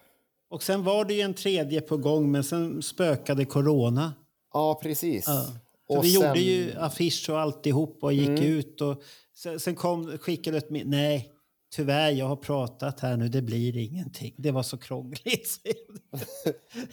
[0.50, 4.14] Och sen var det ju en tredje på gång, men sen spökade corona.
[4.54, 5.26] ja precis.
[5.28, 5.46] Ja.
[5.88, 8.44] Och vi sen- gjorde ju affisch och alltihop och gick Mm.
[8.44, 8.82] ut.
[8.82, 9.02] Och
[9.36, 11.32] sen, sen kom, skickade ett Nej,
[11.72, 13.27] tyvärr, jag har pratat här nu.
[13.27, 14.35] Det blir ingenting.
[14.38, 15.49] Det var så krångligt.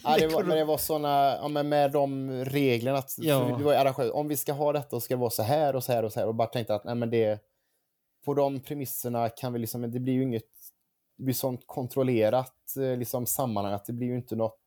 [0.03, 3.55] Ja, det var, men det var såna, ja, men med de reglerna, att, Ja.
[3.57, 5.83] det var arrangör, om vi ska ha detta så ska det vara så här och
[5.83, 6.27] så här och så här.
[6.27, 7.39] Och bara tänkte att nej, men det,
[8.25, 10.43] på de premisserna kan vi liksom, det blir ju inget,
[11.17, 14.59] det blir sånt kontrollerat eh, liksom, sammanhang att det blir ju inte något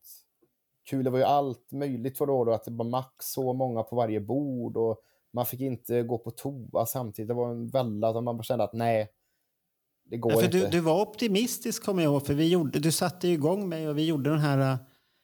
[0.90, 1.04] kul.
[1.04, 3.96] Det var ju allt möjligt för då, då att det var max så många på
[3.96, 5.00] varje bord och
[5.32, 7.28] man fick inte gå på toa samtidigt.
[7.28, 9.08] Det var en välla, att man kände att nej,
[10.10, 10.58] det går Ja, för inte.
[10.58, 12.26] du, du var optimistisk kommer jag ihåg.
[12.26, 14.76] För vi gjorde, du satte igång mig och vi gjorde den här äh,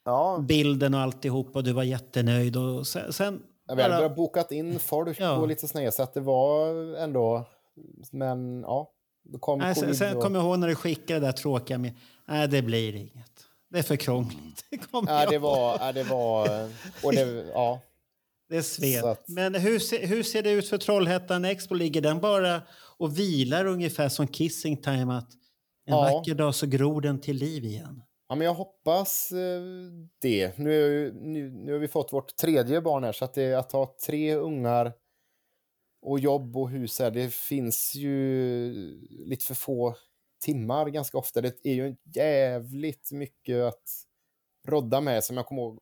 [0.04, 2.56] ja, bilden och alltihop och du var jättenöjd.
[2.56, 5.36] Och sen, sen Ja, vi hade bara- bokat in folk Ja.
[5.36, 7.44] och lite sned så att det var ändå...
[8.12, 8.90] Men ja,
[9.32, 11.78] då kom Nej, sen, sen och- kommer jag ihåg när du skickade det där tråkiga
[11.78, 11.92] med.
[12.28, 13.44] Nej, det blir inget.
[13.70, 14.64] Det är för krångligt.
[14.70, 15.78] Det Ja, jag det var...
[15.80, 16.68] Ja, det var
[17.04, 17.80] och det, ja.
[18.48, 19.04] Det sved.
[19.04, 21.74] Att- Men hur, hur ser det ut för Trollhättan Expo?
[21.74, 22.62] Ligger den bara
[22.98, 25.14] och vilar ungefär som Kissing Time?
[25.14, 25.30] Att
[25.86, 26.00] en Ja.
[26.02, 28.02] vacker dag så gror den till liv igen?
[28.28, 29.62] Ja, men jag hoppas eh,
[30.22, 30.58] det.
[30.58, 33.72] Nu, ju, nu, nu har vi fått vårt tredje barn här, så att, det, att
[33.72, 34.92] ha tre ungar
[36.02, 38.72] och jobb och hus här, det finns ju
[39.10, 39.94] lite för få
[40.44, 41.40] timmar ganska ofta.
[41.40, 43.82] Det är ju jävligt mycket att
[44.68, 45.78] rodda med, som jag kommer ihåg.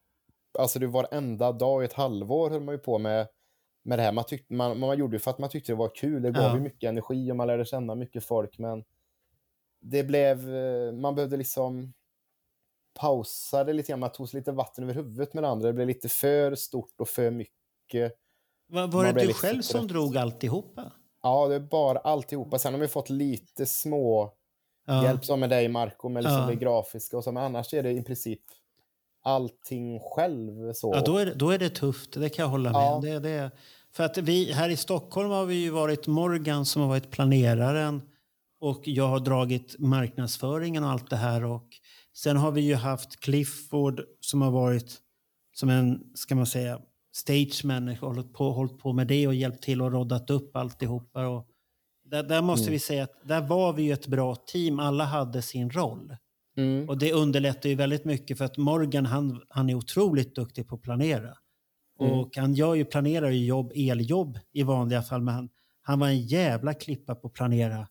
[0.58, 3.28] Alltså det var varenda dag i ett halvår höll man ju på med,
[3.86, 4.12] med det här.
[4.12, 6.22] Man, tyckte, man, man gjorde det för att man tyckte det var kul.
[6.22, 6.54] Det gav Ja.
[6.54, 8.84] ju mycket energi och man lärde känna mycket folk, men
[9.80, 11.92] det blev, eh, man behövde liksom
[12.94, 15.66] pausa det lite grann, man tog sig lite vatten över huvudet med det andra.
[15.66, 18.12] Det blev lite för stort och för mycket.
[18.68, 19.88] Var, var det du själv som trött.
[19.88, 20.92] drog alltihopa?
[21.22, 22.58] Ja, det är bara alltihopa.
[22.58, 24.32] Sen har vi fått lite små
[24.86, 25.04] Ja.
[25.04, 26.46] hjälp som med dig Marco med liksom Ja.
[26.46, 28.40] det grafiska och så, men annars är det i princip
[29.22, 30.72] allting själv.
[30.72, 30.92] Så.
[30.94, 32.94] Ja, då är, det, då är det tufft, det kan jag hålla med Ja.
[32.94, 33.02] om.
[33.02, 33.50] det, det,
[33.96, 38.02] För att vi, här i Stockholm har vi ju varit Morgan som har varit planeraren
[38.60, 41.44] och jag har dragit marknadsföringen och allt det här.
[41.44, 41.68] Och
[42.16, 44.98] sen har vi ju haft Clifford som har varit
[45.52, 46.80] som en, ska man säga,
[47.16, 51.26] stage manager, hållit på, hållit på med det och hjälpt till och roddat upp alltihopa.
[51.26, 51.46] Och
[52.04, 52.72] där, där måste Mm.
[52.72, 56.16] vi säga att där var vi ju ett bra team, alla hade sin roll.
[56.56, 56.88] Mm.
[56.88, 60.74] Och det underlättar ju väldigt mycket för att Morgan han, han är otroligt duktig på
[60.74, 61.36] att planera.
[62.00, 62.12] Mm.
[62.12, 65.48] Och han gör ju, planerar ju jobb, eljobb i vanliga fall men han,
[65.82, 67.88] han var en jävla klippa på att planera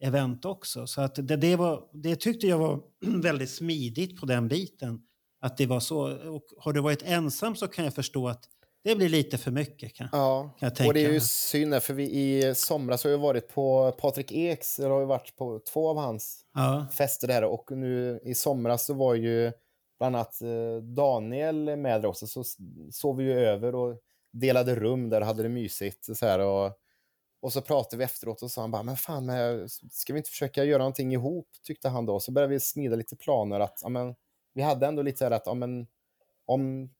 [0.00, 0.86] event också.
[0.86, 2.80] Så att det, det, var, det tyckte jag var
[3.22, 5.02] väldigt smidigt på den biten.
[5.40, 5.98] Att det var så.
[6.34, 8.44] Och har du varit ensam så kan jag förstå att
[8.84, 9.94] det blir lite för mycket.
[9.94, 13.10] Kan, Ja, kan jag tänka och det är ju synd för vi i somras har
[13.10, 17.28] jag varit på Patrik Eks, det har ju varit på två av hans Ja, fester
[17.28, 19.52] där och nu i somras så var ju
[19.98, 22.44] bland annat eh, Daniel med också så
[22.90, 23.98] sov vi ju över och
[24.32, 26.72] delade rum där hade det mysigt så här och,
[27.40, 30.30] och så pratade vi efteråt och sa han bara men fan men, ska vi inte
[30.30, 31.48] försöka göra någonting ihop?
[31.62, 32.20] tyckte han då.
[32.20, 34.14] Så började vi smida lite planer att ja, men,
[34.52, 35.86] vi hade ändå lite så här att ja, men,
[36.46, 36.90] om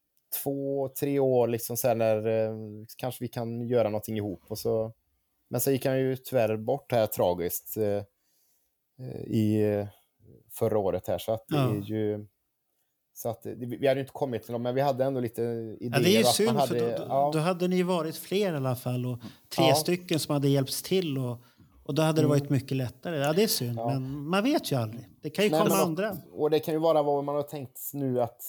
[0.43, 2.55] två, tre år liksom så här när eh,
[2.97, 4.43] kanske vi kan göra någonting ihop.
[4.49, 4.93] Och så
[5.49, 8.03] men så gick han ju tyvärr bort här tragiskt eh,
[8.99, 9.87] eh, i eh,
[10.51, 11.19] förra året här.
[11.19, 11.71] Så att det Ja.
[11.71, 12.27] är ju
[13.19, 15.43] så att det, vi hade inte kommit till dem men vi hade ändå lite
[15.81, 15.91] idéer.
[15.93, 18.57] ja det är ju synd hade, för då, ja, då hade ni varit fler i
[18.57, 19.19] alla fall och
[19.57, 19.75] tre Ja.
[19.75, 21.19] stycken som hade hjälpts till.
[21.19, 21.39] Och,
[21.85, 23.17] och då hade det varit mycket lättare.
[23.17, 25.09] Ja, det är synd, men man vet ju aldrig.
[25.23, 26.17] Det kan ju Nej, komma men andra.
[26.33, 28.43] Och det kan ju vara vad man har tänkt nu att,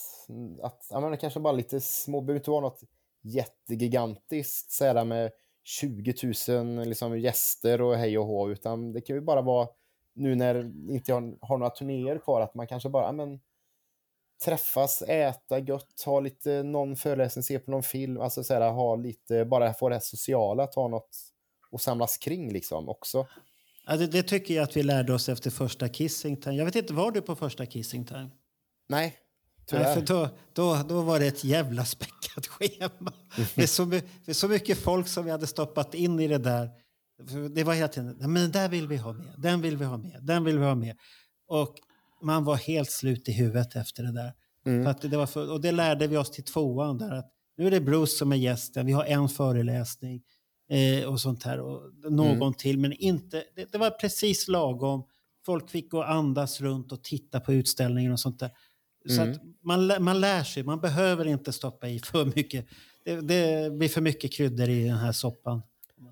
[0.62, 2.82] att ja, men det kanske bara lite små, det behöver inte vara något
[3.24, 5.32] jättegigantiskt så med
[5.64, 6.14] 20
[6.48, 9.68] 000 liksom, gäster och hej och hå, utan det kan ju bara vara
[10.16, 10.56] nu när
[10.92, 13.40] inte jag har några turnéer kvar, att man kanske bara men,
[14.46, 18.96] träffas, äta gött, ha lite någon föreläsning, se på någon film, alltså så här, ha
[18.96, 21.18] lite, bara få det här sociala, ta något
[21.72, 23.28] och samlas kring liksom också.
[23.88, 26.56] Ja, det, det tycker jag att vi lärde oss efter första Kissing Time.
[26.56, 28.30] Jag vet inte, var du på första Kissing Time?
[28.90, 29.16] Nej, Nej,
[29.66, 29.94] tyvärr.
[29.94, 33.14] för då, då, då var det ett jävla späckat schema.
[33.56, 33.84] Det så,
[34.26, 36.70] är så mycket folk som vi hade stoppat in i det där.
[37.50, 39.86] Det var hela tiden, "Nej, men den där vill vi ha med, den vill vi
[39.86, 40.96] ha med, den vill vi ha med.
[41.48, 41.76] Och
[42.22, 44.34] man var helt slut i huvudet efter det där.
[44.66, 44.84] Mm.
[44.84, 47.68] För att det var för, och det lärde vi oss till tvåan där att nu
[47.68, 50.22] är det Bruce som är gästen, vi har en föreläsning
[50.70, 51.82] eh, och sånt här och
[52.12, 52.54] någon Mm.
[52.54, 55.04] till men inte, det, det var precis lagom.
[55.46, 58.52] Folk fick gå och andas runt och titta på utställningen och sånt där.
[59.08, 59.32] Så Mm.
[59.32, 62.66] att man, man lär sig, man behöver inte stoppa i för mycket.
[63.06, 65.62] Det, det blir för mycket kryddor i den här soppan.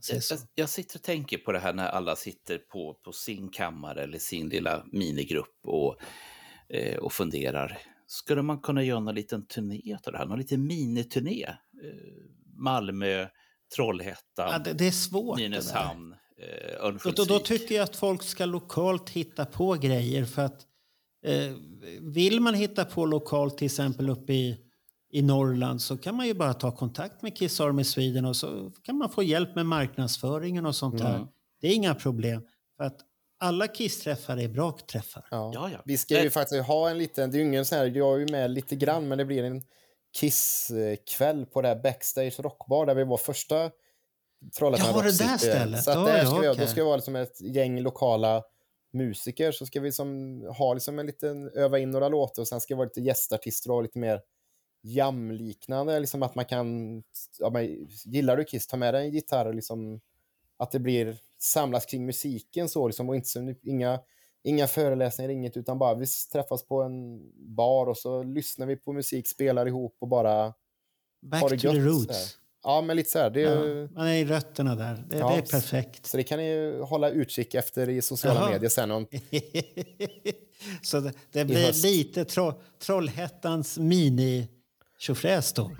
[0.02, 0.34] Så.
[0.34, 4.04] Jag, jag sitter och tänker på det här när alla sitter på, på sin kammare
[4.04, 5.98] eller sin lilla minigrupp och,
[6.70, 7.78] eh, och funderar.
[8.08, 10.26] Skulle man kunna göra någon liten turné av det här?
[10.26, 11.44] Någon liten miniturné?
[11.44, 11.56] Eh,
[12.58, 13.28] Malmö,
[13.76, 15.38] Trollhättan, Ja, det, det är svårt.
[15.38, 17.28] Nynäshamn, eh, Och då, Örnsköldsvik.
[17.30, 20.26] då tycker jag att folk ska lokalt hitta på grejer.
[20.26, 20.62] För att
[21.26, 21.54] eh,
[22.02, 24.58] Vill man hitta på lokalt, till exempel uppe i,
[25.12, 28.72] i Norrland så kan man ju bara ta kontakt med Kiss Army Sweden och så
[28.84, 31.16] kan man få hjälp med marknadsföringen och sånt här.
[31.16, 31.28] Mm.
[31.62, 32.42] Det är inga problem.
[32.78, 33.00] För att
[33.40, 35.28] alla Kiss-träffar är bra träffar.
[35.32, 35.52] Ja.
[35.54, 35.80] Ja, ja.
[35.86, 38.20] Vi ska ju faktiskt ha en liten, det är ju ingen sån här, jag är
[38.20, 39.64] ju med lite grann, men det blir en
[40.20, 43.72] Kiss-kväll på det här Backstage Rockbar där vi var första
[44.58, 45.52] Trollhättan Ja, det Rock där City.
[45.52, 45.84] stället.
[45.84, 46.66] Så att Ja, där ja, ska vi, ha- okej.
[46.66, 48.44] då ska vi vara liksom ett gäng lokala
[48.94, 52.62] musiker, så ska vi som, ha liksom en liten, öva in några låtar och sen
[52.62, 54.22] ska det vara lite gästartister och ha lite mer
[54.88, 56.98] jam-liknande, liksom att man kan,
[57.40, 60.00] ja, men, gillar du Kiss, ta med dig en gitarr liksom
[60.58, 64.00] att det blir samlas kring musiken så liksom och inte så, inga,
[64.44, 67.20] inga föreläsningar, inget, utan bara vi träffas på en
[67.56, 70.54] bar och så lyssnar vi på musik, spelar ihop och bara
[71.22, 71.90] Back har to det the gött, så här.
[71.90, 72.38] roots.
[72.64, 73.30] Ja, men lite så här.
[73.30, 75.06] Det är, Ja, man är i rötterna där.
[75.10, 76.06] Det, Ja, det är perfekt.
[76.06, 78.50] Så det kan ni ju hålla utkik efter i sociala Jaha.
[78.52, 78.92] medier sen.
[78.92, 79.08] Om,
[80.82, 84.48] Så det, det blir lite tro, Trollhättans mini
[84.98, 85.72] tjofräs då.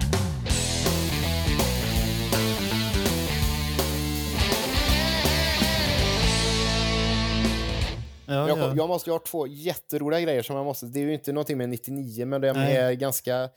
[8.30, 8.74] Ja, jag, ja.
[8.76, 10.86] jag, måste, jag har två jätteroliga grejer som jag måste...
[10.86, 12.76] Det är ju inte någonting med 99, men de Nej.
[12.76, 13.50] är ganska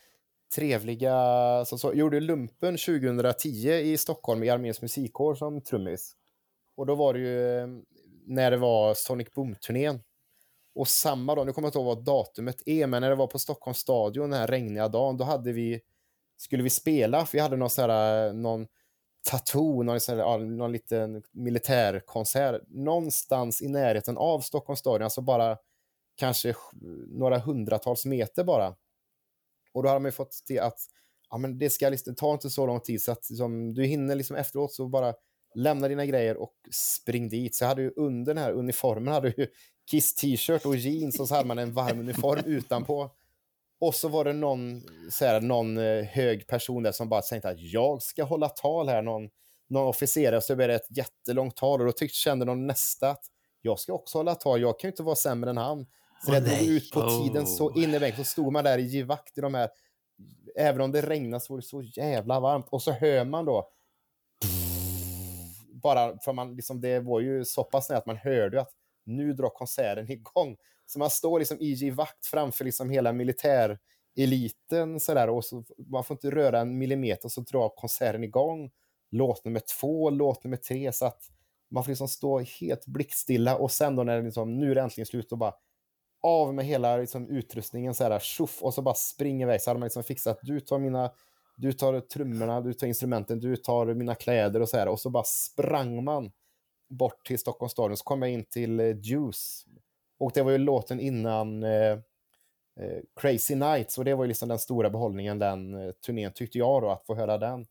[0.55, 1.15] trevliga.
[1.67, 6.13] Så, så, jag gjorde lumpen 2010 i Stockholm i Arméns musikkår som trummis.
[6.77, 7.67] Och då var det ju eh,
[8.27, 10.01] när det var Sonic Boom-turnén.
[10.81, 13.27] Och samma dag, nu kommer jag inte ihåg vad datumet är, men när det var
[13.27, 15.81] på Stockholms stadion den här regniga dagen, då hade vi,
[16.37, 18.67] skulle vi spela, för vi hade någon så här, någon
[19.23, 25.59] tattoo, någon, så här, någon liten militärkonsert någonstans i närheten av Stockholms stadion, alltså bara
[26.17, 26.55] kanske
[27.09, 28.75] några hundratals meter bara.
[29.73, 30.79] Och då hade man ju fått till att
[31.31, 34.15] ja, men det ska liksom, ta inte så lång tid så att liksom, du hinner
[34.15, 35.15] liksom efteråt så bara
[35.55, 37.55] lämna dina grejer och spring dit.
[37.55, 39.47] Så jag hade ju under den här uniformen hade ju
[39.91, 43.11] Kiss t-shirt och jeans och så hade man en varm uniform utanpå.
[43.81, 47.49] Och så var det någon, så här, någon eh, hög person där som bara tänkte
[47.49, 49.29] att jag ska hålla tal här, någon,
[49.69, 53.25] någon officerare, så blev det ett jättelångt tal och då tyckte, kände någon nästa att
[53.63, 55.87] jag ska också hålla tal, jag kan ju inte vara sämre än han.
[56.27, 57.83] Så Åh, det drog ut på tiden så Oh.
[57.83, 59.69] in i så stod man där i givakt i de här,
[60.57, 62.67] även om det regnade så var det så jävla varmt.
[62.71, 63.71] Och så hör man då,
[65.73, 68.73] bara för man liksom, det var ju så pass nära att man hörde att
[69.11, 70.57] nu drar konserten igång.
[70.87, 76.15] Så man står liksom i givakt framför liksom hela militäreliten sådär och så, man får
[76.15, 78.71] inte röra en millimeter så drar konserten igång.
[79.11, 81.23] Låt nummer två, låt nummer tre så att
[81.71, 84.81] man får liksom stå helt blickstilla och sen då när det liksom, nu är det
[84.81, 85.55] äntligen slut och bara
[86.23, 89.63] av med hela liksom, utrustningen så här, tjoff, och så bara springer iväg.
[89.63, 91.13] Så hade man liksom fixat, du tar mina,
[91.57, 94.89] du tar trummorna, du tar instrumenten, du tar mina kläder och så här.
[94.89, 96.33] Och så bara sprang man
[96.91, 97.97] bort till Stockholms stadion.
[97.97, 99.67] Så kom jag in till eh, Juice.
[100.19, 101.93] Och det var ju låten innan eh,
[102.81, 103.99] eh, Crazy Nights.
[103.99, 107.07] Och det var ju liksom den stora behållningen den eh, turnén tyckte jag då, att
[107.07, 107.67] få höra den.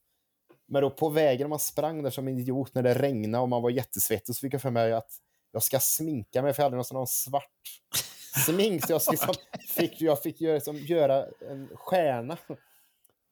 [0.66, 3.62] Men då på vägen, man sprang där som en idiot när det regnade och man
[3.62, 5.10] var jättesvettig, så fick jag för mig att
[5.52, 7.80] jag ska sminka mig, för jag hade någon sån någon svart
[8.46, 9.34] smink, så jag liksom
[9.68, 12.36] fick, jag fick göra, liksom, göra en stjärna.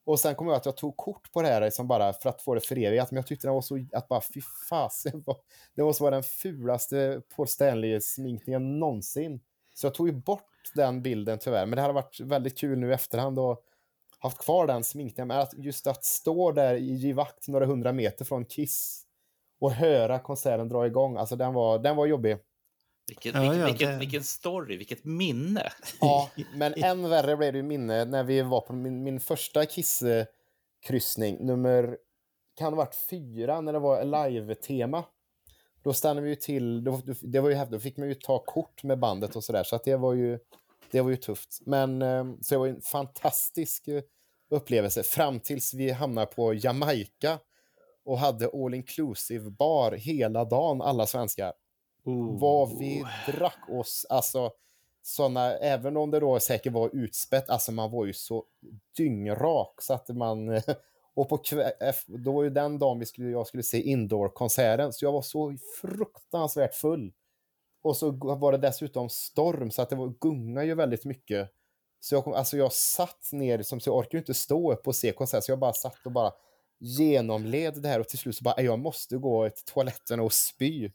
[0.09, 2.43] Och sen kom jag att jag tog kort på det här liksom bara för att
[2.43, 4.41] få det förevigat, men jag tyckte det var så, att bara fy
[4.71, 5.25] fasen,
[5.75, 9.41] det måste vara den fulaste Paul Stanley-sminkningen någonsin.
[9.75, 10.45] Så jag tog ju bort
[10.75, 13.63] den bilden tyvärr, men det hade varit väldigt kul nu i efterhand och
[14.19, 18.25] haft kvar den sminkningen, men att just att stå där i givakt några hundra meter
[18.25, 19.03] från Kiss
[19.61, 22.39] och höra konserten dra igång, alltså den var, den var jobbig.
[23.09, 25.73] Vilken, Ja, vilken, ja, vilken, det- vilken story, vilket minne.
[26.01, 29.65] Ja, men än värre blev det ju minne när vi var på min, min första
[29.67, 31.99] Kiss-kryssning, nummer,
[32.57, 35.05] kan ha varit fyra, när det var live-tema.
[35.83, 38.39] Då stannade vi ju till, då, det var ju häftigt, då fick man ju ta
[38.39, 40.39] kort med bandet och sådär, så att det var ju,
[40.91, 41.59] det var ju tufft.
[41.67, 44.03] Men, eh, så det var ju en fantastisk eh,
[44.51, 47.39] upplevelse, fram tills vi hamnade på Jamaica
[48.05, 51.53] och hade all inclusive bar hela dagen, alla svenskar
[52.17, 54.51] vad vi drack oss, alltså
[55.03, 58.45] såna, även om det då säkert var utspätt, alltså man var ju så
[58.97, 60.49] dyngrak så att man,
[61.15, 61.73] och på kväll,
[62.07, 65.57] då var ju den dagen vi skulle, jag skulle se indoor-konserten, så jag var så
[65.81, 67.13] fruktansvärt full.
[67.83, 71.49] Och så var det dessutom storm, så att det var, gungade ju väldigt mycket.
[72.01, 74.87] Så jag, kom, alltså jag satt ner, som, så jag orkar ju inte stå upp
[74.89, 76.33] och se konsert, så jag bara satt och bara
[76.81, 80.33] genomled det här och till slut så bara, "Nej, jag måste gå till toaletten och
[80.33, 80.91] spy.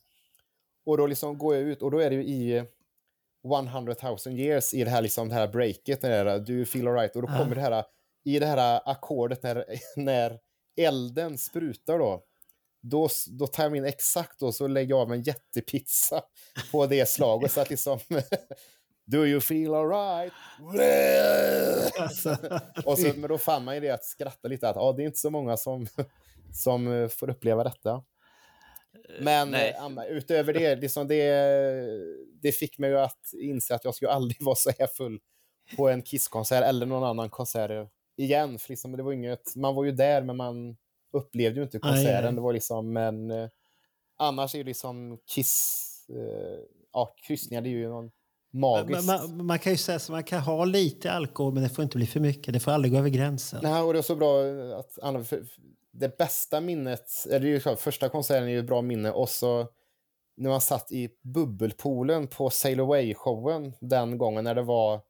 [0.86, 2.64] Och då liksom går jag ut och då är det ju i eh,
[3.46, 3.96] 100
[4.26, 7.16] 000 years i det här, liksom, det här breaket, när det är, you feel alright?
[7.16, 7.84] Och då kommer det här,
[8.26, 9.66] i det här ackordet när,
[9.96, 10.40] när
[10.78, 12.24] elden sprutar då,
[12.82, 16.22] då, då tar jag in exakt och så lägger jag av en jättepizza
[16.72, 18.00] på det slaget så att liksom
[19.06, 20.34] Do you feel alright?
[22.86, 25.06] och så, men då fann man ju det att skratta lite att ja, det är
[25.06, 25.88] inte så många som,
[26.54, 28.04] som eh, får uppleva detta.
[29.20, 29.70] Men nej.
[29.70, 31.26] eh, Anna, utöver det, liksom det,
[32.42, 35.20] det fick mig ju att inse att jag skulle aldrig vara så här full
[35.78, 38.60] på en Kisskonsert eller någon annan konsert igen.
[38.60, 40.78] För liksom, det var inget, man var ju där, men man
[41.14, 42.24] upplevde ju inte konserten.
[42.24, 42.34] nej.
[42.34, 43.50] Det var liksom, men eh,
[44.18, 46.60] annars är det liksom Kiss, eh,
[46.94, 48.12] ja, kryssningar, det är ju någon
[48.54, 49.08] magiskt.
[49.08, 51.84] Man, man, man kan ju säga så man kan ha lite alkohol men det får
[51.84, 52.54] inte bli för mycket.
[52.54, 53.60] Det får aldrig gå över gränsen.
[53.64, 54.42] Nej, och det är så bra
[54.80, 55.26] att Anna,
[55.94, 59.12] det bästa minnet, eller det är ju klart, första konserten är ju ett bra minne
[59.12, 59.68] och så
[60.36, 65.02] när man satt i bubbelpoolen på Sail Away-showen den gången när det var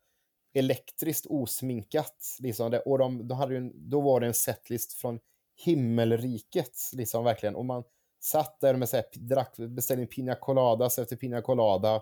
[0.53, 2.37] elektriskt osminkat.
[2.39, 2.71] Liksom.
[2.71, 5.19] Det, och de, de hade ju en, då var det en setlist från
[5.65, 7.55] himmelriket, liksom verkligen.
[7.55, 7.83] Och man
[8.21, 12.01] satt där med så här, drack, beställde en pina coladas efter pina colada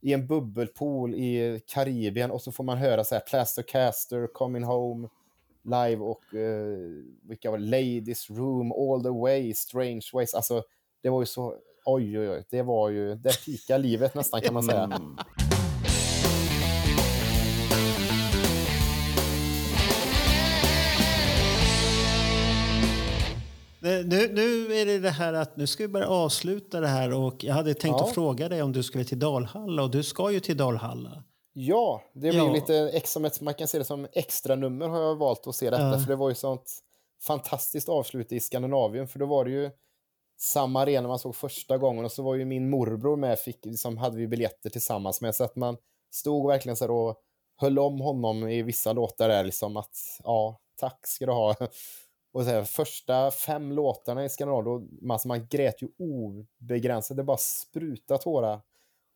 [0.00, 4.64] i en bubbelpool i Karibien och så får man höra så här Plaster Caster, Coming
[4.64, 5.08] Home
[5.64, 6.78] live och eh,
[7.22, 7.58] vilka var?
[7.58, 10.34] Ladies Room, All the Way, Strange Ways.
[10.34, 10.62] Alltså,
[11.02, 11.54] det var ju så,
[11.84, 14.82] oj oj oj, det var ju, det pika livet nästan kan man säga.
[14.82, 15.16] Mm.
[23.80, 27.44] Nu, nu är det det här att nu ska vi börja avsluta det här och
[27.44, 28.06] jag hade tänkt Ja.
[28.08, 31.22] att fråga dig om du skulle till Dalhalla och du ska ju till Dalhalla.
[31.60, 32.52] Ja, det blir Ja.
[32.52, 35.70] lite som ett, man kan se det som extra nummer har jag valt att se
[35.70, 35.98] detta, Ja.
[35.98, 36.72] för det var ju sånt
[37.22, 39.70] fantastiskt avslut i Skandinavien, för då var det ju
[40.40, 43.96] samma arena man såg första gången och så var ju min morbror med, fick, liksom,
[43.98, 45.76] hade vi biljetter tillsammans med, så att man
[46.10, 47.16] stod verkligen så och
[47.56, 51.54] höll om honom i vissa låtar där, liksom att ja, tack ska du ha.
[52.32, 57.24] Och så här, första fem låtarna i Skandinavien, då, alltså man grät ju obegränsat, det
[57.24, 58.60] bara sprutade tårar.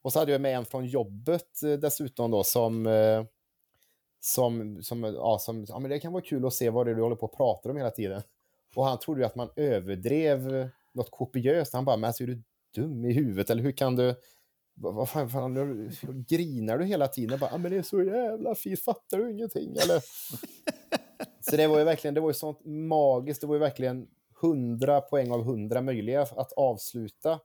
[0.03, 3.25] Och så hade jag med en från jobbet eh, dessutom då som, eh,
[4.21, 6.95] som, som, ja, som, ja men det kan vara kul att se vad det är
[6.95, 8.23] du håller på och pratar om hela tiden.
[8.75, 11.73] Och han trodde ju att man överdrev något kopiöst.
[11.73, 12.43] Han bara, men alltså är du
[12.75, 14.15] dum i huvudet eller hur kan du,
[14.75, 15.91] vad fan, fan
[16.29, 17.31] grinar du hela tiden?
[17.31, 20.01] Jag bara, men det är så jävla fint, fattar du ingenting eller?
[21.51, 24.07] så det var ju verkligen, det var ju sånt magiskt, det var ju verkligen
[24.41, 27.41] hundra poäng av hundra möjliga att avsluta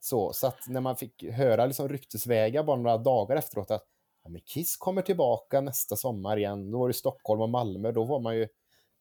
[0.00, 3.84] så, så att när man fick höra liksom ryktesvägar bara några dagar efteråt att
[4.24, 8.04] ja, men Kiss kommer tillbaka nästa sommar igen, då var det Stockholm och Malmö, då
[8.04, 8.48] var man ju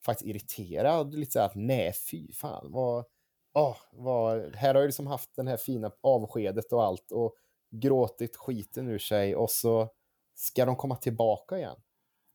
[0.06, 3.06] faktiskt irriterad, lite så här att nej fy fan, vad,
[3.54, 7.36] åh, vad, här har jag liksom haft den här fina avskedet och allt och
[7.72, 9.90] gråtit skiten ur sig och så
[10.36, 11.80] ska de komma tillbaka igen.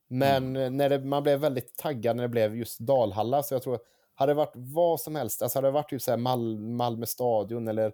[0.09, 3.79] Men när det, man blev väldigt taggad när det blev just Dalhalla, så jag tror,
[4.15, 7.07] hade det varit vad som helst, alltså hade det varit typ så här Mal Malmö
[7.07, 7.93] stadion eller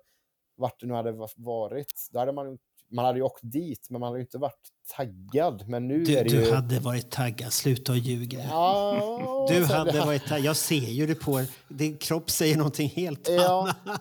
[0.57, 2.59] vart det nu hade va- varit, då hade man,
[2.91, 5.69] man hade ju åkt dit, men man hade ju inte varit taggad.
[5.69, 6.41] Men nu Du, är det ju...
[6.45, 8.45] du hade varit taggad, sluta och ljuga.
[8.51, 11.47] Ja, Du så hade det- varit taggad, jag ser ju det på er.
[11.69, 13.75] Din kropp säger någonting helt Ja.
[13.85, 14.01] annat.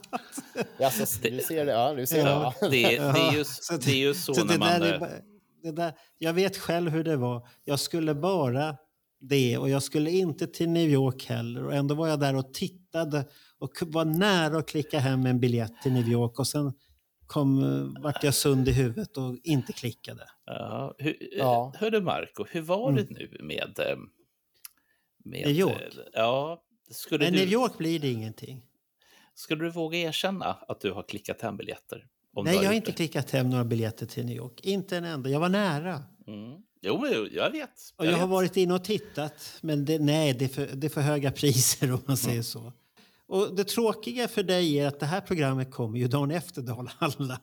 [0.83, 2.53] Alltså, du ser det, ja, du ser Ja.
[2.61, 2.67] det.
[2.69, 4.67] Det, det, är ju, Så det är ju så, så när det man...
[4.79, 5.07] där är eh,
[5.63, 7.47] det där, jag vet själv hur det var.
[7.63, 8.75] Jag skulle bara
[9.19, 11.65] det och jag skulle inte till New York heller.
[11.65, 13.25] Och ändå var jag där och tittade
[13.59, 16.73] och var nära att klicka hem en biljett till New York och sen
[17.27, 20.23] kom, eh, vart jag sund i huvudet och inte klickade.
[20.45, 21.73] Ja, hur, Ja.
[21.81, 21.99] ja.
[22.01, 23.05] Marco, hur var Mm.
[23.05, 23.79] det nu med...
[23.79, 23.97] eh,
[25.25, 25.81] med New York?
[25.81, 28.61] eh, Ja, skulle Men du, New York blir det ingenting.
[29.33, 32.07] skulle du våga erkänna att du har klickat hem biljetter?
[32.33, 32.95] Om Nej, har jag har inte det?
[32.95, 34.59] klickat hem några biljetter till New York.
[34.63, 35.29] Inte en enda.
[35.29, 36.03] Jag var nära.
[36.27, 36.61] Mm.
[36.81, 37.69] Jo, men jag vet.
[37.95, 38.29] Och jag har vet.
[38.29, 41.91] varit inne och tittat, men det, nej, det är, för, det är för höga priser
[41.91, 42.73] om man säger så.
[43.27, 47.39] Och det tråkiga för dig är att det här programmet kommer ju dagen efter Dalhalla.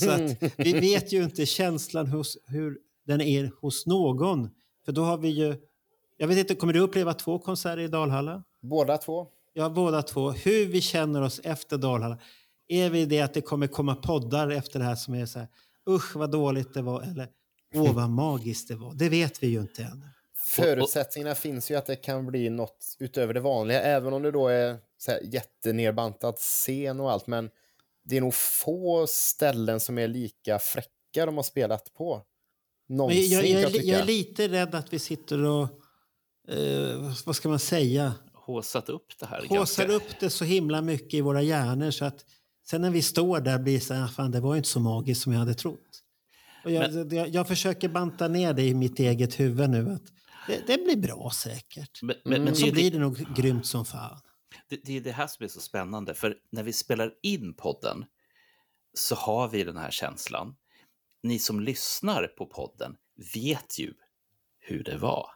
[0.00, 4.50] Så att vi vet ju inte känslan hos, hur den är hos någon.
[4.84, 5.56] För då har vi ju...
[6.16, 8.42] Jag vet inte, kommer du uppleva två konserter i Dalhalla?
[8.62, 9.26] Båda två.
[9.52, 10.30] Ja, båda två.
[10.30, 12.18] Hur vi känner oss efter Dalhalla.
[12.68, 15.48] Är vi det att det kommer komma poddar efter det här som är så här,
[15.88, 17.28] usch vad dåligt det var, eller
[17.74, 18.94] åh vad magiskt det var.
[18.94, 20.04] Det vet vi ju inte än.
[20.56, 24.48] Förutsättningarna finns ju att det kan bli något utöver det vanliga, även om det då
[24.48, 27.26] är så här jättenerbantad scen och allt.
[27.26, 27.50] Men
[28.04, 32.22] det är nog få ställen som är lika fräcka de har spelat på.
[32.88, 35.68] Men Någonsin, jag, jag, jag jag är lite rädd att vi sitter och,
[36.48, 39.38] eh, vad ska man säga, Håsat upp det här.
[39.40, 42.24] håsar ganska- upp det så himla mycket i våra hjärnor så att
[42.66, 44.80] sen när vi står där blir det så här, fan det var ju inte så
[44.80, 46.02] magiskt som jag hade trott.
[46.64, 50.02] Och jag, jag, jag försöker banta ner det i mitt eget huvud nu att
[50.46, 52.02] det, det blir bra säkert.
[52.02, 54.20] Men, men, men Men det, så är blir det, det nog grymt som fan.
[54.68, 58.04] det, det är det här som är så spännande, för när vi spelar in podden
[58.94, 60.56] så har vi den här känslan.
[61.22, 62.96] Ni som lyssnar på podden
[63.34, 63.94] vet ju
[64.58, 65.26] hur det var.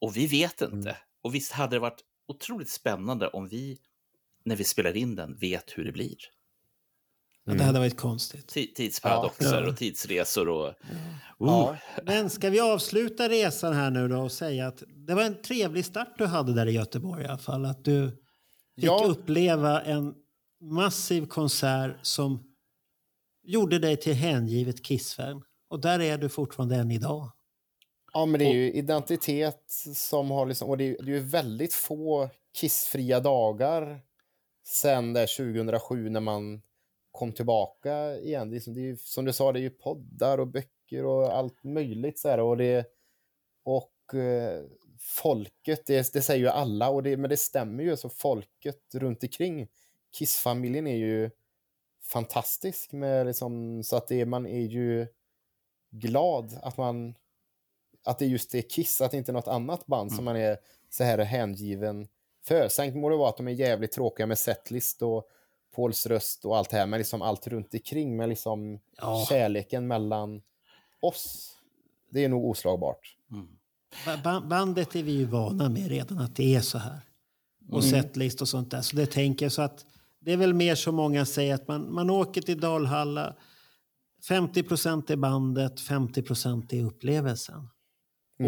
[0.00, 0.90] Och vi vet inte.
[0.90, 1.02] Mm.
[1.22, 3.78] Och visst hade det varit otroligt spännande om vi,
[4.44, 6.16] när vi spelar in den, vet hur det blir.
[7.44, 8.52] Ja, Det hade varit konstigt.
[8.54, 9.68] Ti- Tidsparadoxer Ja.
[9.68, 10.66] och tidsresor och...
[10.68, 10.74] Uh,
[11.38, 11.76] Ja.
[12.04, 15.84] Men ska vi avsluta resan här nu då och säga att det var en trevlig
[15.84, 17.64] start du hade där i Göteborg i alla fall.
[17.64, 18.10] Att du
[18.74, 19.04] fick Ja.
[19.08, 20.14] uppleva en
[20.60, 22.42] massiv konsert som
[23.42, 25.42] gjorde dig till hängivet Kiss-fan.
[25.70, 27.30] Och där är du fortfarande än idag.
[28.12, 29.62] Ja, men det är ju identitet
[29.96, 34.00] som har liksom, och det är, det är ju väldigt få kissfria dagar
[34.66, 36.62] sen där 2007 när man
[37.12, 38.50] kom tillbaka igen.
[38.50, 41.36] Det är, som- det är, som du sa, det är ju poddar och böcker och
[41.36, 42.18] allt möjligt.
[42.18, 42.86] Så här, och det,
[43.64, 44.62] och eh,
[44.98, 47.96] folket, det, det säger ju alla, och det, men det stämmer ju.
[47.96, 49.68] Så folket runt omkring
[50.18, 51.30] Kiss-familjen är ju
[52.02, 52.92] fantastisk.
[52.92, 55.06] Med liksom, så att det, man är ju
[55.90, 57.14] glad att man
[58.04, 60.58] att det just är Kiss, att det inte är något annat band som man är
[60.90, 62.08] så här hängiven
[62.44, 62.68] för.
[62.68, 65.28] Sen må det vara att de är jävligt tråkiga med setlist och
[65.74, 69.26] Pauls röst och allt det här, men liksom allt runt omkring med liksom Ja.
[69.28, 70.42] kärleken mellan
[71.00, 71.52] oss.
[72.10, 73.16] Det är nog oslagbart.
[74.06, 77.00] Ba- ba- Bandet är vi ju vana med redan att det är så här.
[77.70, 78.80] Och setlist och sånt där.
[78.80, 79.86] Så det tänker jag så att
[80.20, 83.36] det är väl mer som många säger att man, man åker till Dalhalla.
[84.28, 87.68] 50 procent är bandet, 50 procent är upplevelsen.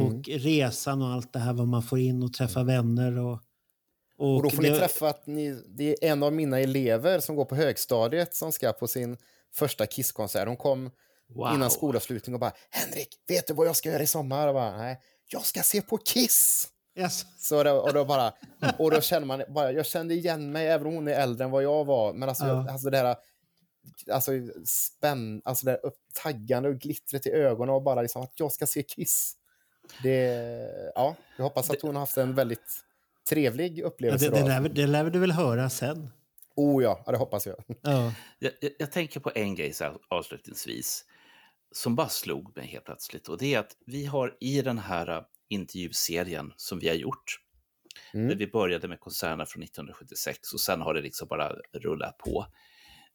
[0.03, 3.41] Och resan och allt det här vad man får in och träffa vänner och...
[4.19, 7.36] Och då får det- ni träffa att ni, det är en av mina elever som
[7.36, 9.16] går på högstadiet som ska på sin
[9.55, 10.47] första Kisskonsert.
[10.49, 10.91] Hon kom
[11.28, 11.55] Wow.
[11.55, 14.77] innan skolavslutning och bara “Henrik, vet du vad jag ska göra i sommar?” och bara,
[14.77, 16.69] Nej, “Jag ska se på Kiss!”
[16.99, 17.27] Yes.
[17.39, 18.32] Så det, och, då bara,
[18.78, 21.51] och då känner man bara, jag kände igen mig även om hon är äldre än
[21.51, 22.12] vad jag var.
[22.12, 22.73] Men alltså, jag, Ja.
[22.73, 23.16] alltså det här
[24.11, 24.32] alltså,
[24.66, 28.53] spänn, alltså det här upp- taggande och glittret i ögonen och bara liksom att jag
[28.53, 29.36] ska se Kiss.
[30.03, 32.81] Det, ja, jag hoppas att hon har haft en väldigt
[33.29, 34.31] trevlig Ja, upplevelse.
[34.31, 34.49] det, det, då.
[34.49, 36.11] lär, det lär du väl höra sen.
[36.57, 37.57] Oh ja, ja, det hoppas jag.
[37.83, 38.13] Ja.
[38.39, 41.05] Jag, jag, jag tänker på en grej så här, avslutningsvis
[41.73, 43.29] som bara slog mig helt plötsligt.
[43.29, 47.41] Och det är att vi har i den här uh, intervjuserien som vi har gjort,
[48.15, 48.29] Mm.
[48.29, 52.47] där vi började med konserterna från 1976 och sen har det liksom bara rullat på.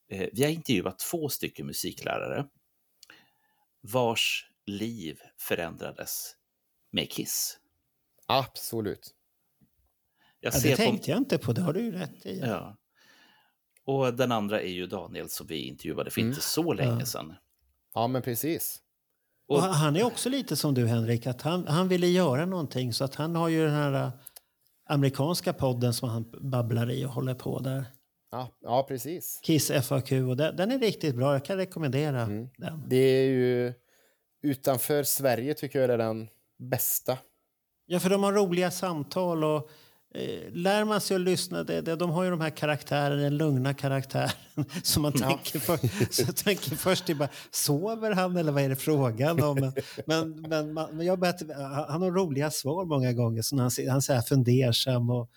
[0.10, 2.46] Eh, vi har intervjuat två stycken musiklärare
[3.82, 6.36] vars liv förändrades
[6.92, 7.58] med Kiss.
[8.26, 9.16] Absolut.
[10.40, 12.40] Jag Ja, det på- tänkte jag inte på, det har du ju rätt i.
[12.40, 12.78] Ja.
[13.86, 17.34] Och den andra är ju Daniel som vi intervjuade för inte så länge sedan.
[17.94, 18.80] Ja, men precis.
[19.48, 23.04] Och han är också lite som du Henrik, att han, han ville göra någonting så
[23.04, 24.10] att han har ju den här äh,
[24.86, 27.86] amerikanska podden som han babblar i och håller på där.
[28.32, 29.40] Ja, ja precis.
[29.44, 32.50] Kiss FAQ och den, den är riktigt bra, jag kan rekommendera Mm.
[32.58, 32.84] den.
[32.90, 33.74] Det är ju
[34.44, 36.28] utanför Sverige tycker jag är den
[36.60, 37.18] bästa.
[37.86, 39.70] Ja, för de har roliga samtal och
[40.52, 43.74] lär man sig att lyssna, det, det, de har ju de här karaktärerna, den lugna
[43.74, 44.32] karaktären
[44.84, 45.78] som man tänker, för,
[46.14, 49.72] så jag tänker först till bara, sover han eller vad är det frågan om?
[50.06, 51.42] Men, men, men, jag börjat,
[51.88, 55.30] han har roliga svar många gånger, så han, han är fundersam och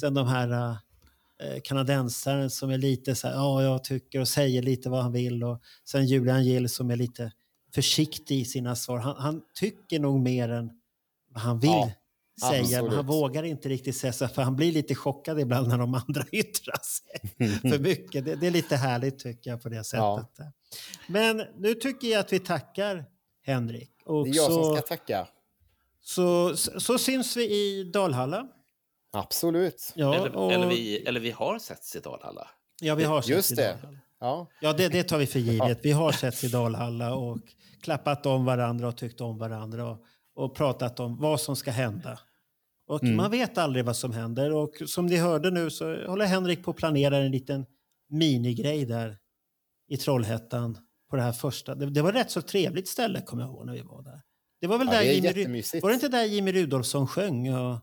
[0.00, 0.70] sen de här
[1.42, 5.12] eh, kanadensaren som är lite så här, ja jag tycker och säger lite vad han
[5.12, 7.32] vill och sen Julian Gill som är lite
[7.74, 8.98] försiktig i sina svar.
[8.98, 10.70] Han, han tycker nog mer än
[11.32, 11.90] vad han vill Ja,
[12.40, 13.06] säga, men han absolut.
[13.06, 16.78] vågar inte riktigt säga så, för han blir lite chockad ibland när de andra yttrar
[16.82, 18.24] sig för mycket.
[18.24, 20.00] Det, det är lite härligt tycker jag på det sättet.
[20.38, 20.52] Ja.
[21.08, 23.04] Men nu tycker jag att vi tackar
[23.42, 23.92] Henrik.
[24.04, 25.28] Och Det är jag så, som ska tacka.
[26.00, 28.48] så, så, så syns vi i Dalhalla.
[29.12, 29.92] Absolut.
[29.94, 32.48] Ja, eller, och, eller, vi, eller vi har setts i Dalhalla.
[32.80, 33.72] ja, vi har Just setts i det.
[33.72, 33.98] Dalhalla.
[34.20, 35.78] Ja, Ja, det, det tar vi för givet.
[35.82, 37.38] Vi har setts i Dalhalla och
[37.82, 40.04] klappat om varandra och tyckt om varandra och,
[40.34, 42.18] och pratat om vad som ska hända.
[42.86, 44.52] Och man vet aldrig vad som händer.
[44.52, 47.66] Och som ni hörde nu så håller Henrik på att planera en liten
[48.08, 49.18] minigrej där
[49.88, 50.78] i Trollhättan
[51.10, 51.74] på det här första.
[51.74, 54.22] Det, det var ett rätt så trevligt ställe kommer jag ihåg när vi var där.
[54.60, 57.54] Det var väl Ja, där Jimmy, var det inte där Jimmy Rudolfsson sjöng?
[57.54, 57.78] Och,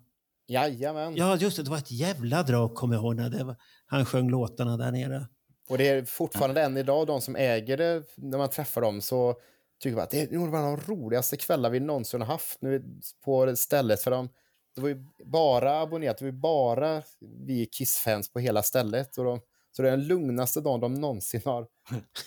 [0.47, 1.15] jajamän.
[1.15, 1.63] ja, just det.
[1.63, 3.55] Det var ett jävla drag kommer jag ihåg när det var,
[3.85, 5.27] han sjöng låtarna där nere.
[5.69, 9.35] Och det är fortfarande än idag, de som äger det, när man träffar dem så
[9.79, 12.83] tycker man att det är nog de roligaste kvällar vi någonsin har haft nu
[13.25, 14.01] på stället.
[14.01, 14.29] För de,
[14.75, 19.17] det var ju bara abonnerat, det var ju bara vi Kiss-fans på hela stället.
[19.17, 19.39] Och de,
[19.71, 21.67] så det är den lugnaste dagen de någonsin har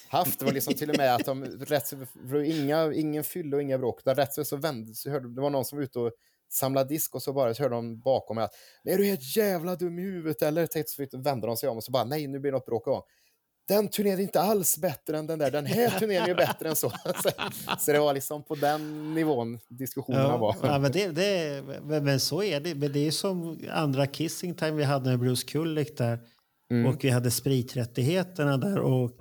[0.09, 0.39] haft.
[0.39, 1.97] Det var liksom till och med att de rätt så,
[2.44, 4.05] inga, ingen fylla och inga bråk.
[4.05, 6.12] Där rätt så, vände så hörde, det var någon som var ute och
[6.48, 8.55] samlade disk och så bara så hörde de bakom mig att
[8.85, 10.66] är du helt jävla dum i huvudet eller?
[10.66, 12.86] Tänkte så vände de sig om och så bara nej nu blir det något bråk
[12.86, 13.02] igång.
[13.68, 15.51] Den turnén är inte alls bättre än den där.
[15.51, 16.93] Den här turnén är bättre än så.
[17.78, 17.93] så.
[17.93, 20.56] Det var liksom på den nivån diskussionerna var.
[20.62, 22.74] Ja, men, det, det, men, men så är det.
[22.74, 26.18] Men det är som andra Kissing Time vi hade med Bruce Kulick där.
[26.70, 26.86] Mm.
[26.86, 28.78] Och vi hade spriträttigheterna där.
[28.78, 29.12] Och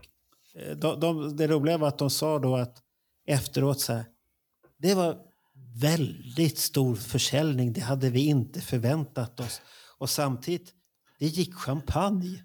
[0.56, 2.78] eh, de, de, det roliga var att de sa då att
[3.28, 4.06] efteråt så här.
[4.78, 5.18] Det var
[5.82, 7.74] väldigt stor försäljning.
[7.74, 9.62] Det hade vi inte förväntat oss.
[9.98, 10.74] Och samtidigt,
[11.20, 12.44] det gick champagne.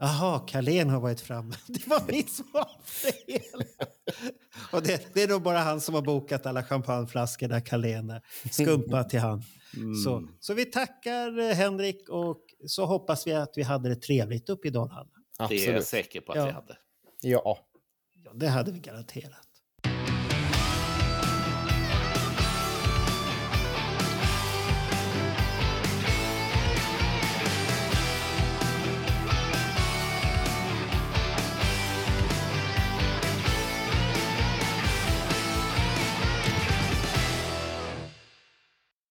[0.00, 1.54] Jaha, Carlén har varit framme.
[1.66, 2.70] Det var mitt svar.
[4.72, 8.22] Och det, det är nog bara han som har bokat alla champagneflaskor där Carlén är.
[8.50, 9.42] Skumpa till han.
[10.04, 14.48] Så, så vi tackar eh, Henrik och så hoppas vi att vi hade det trevligt
[14.48, 15.08] uppe i Dalhalla.
[15.48, 16.44] Det är jag säker på att Ja.
[16.46, 16.76] vi hade.
[17.20, 17.58] Ja.
[18.24, 19.47] Ja, det hade vi garanterat.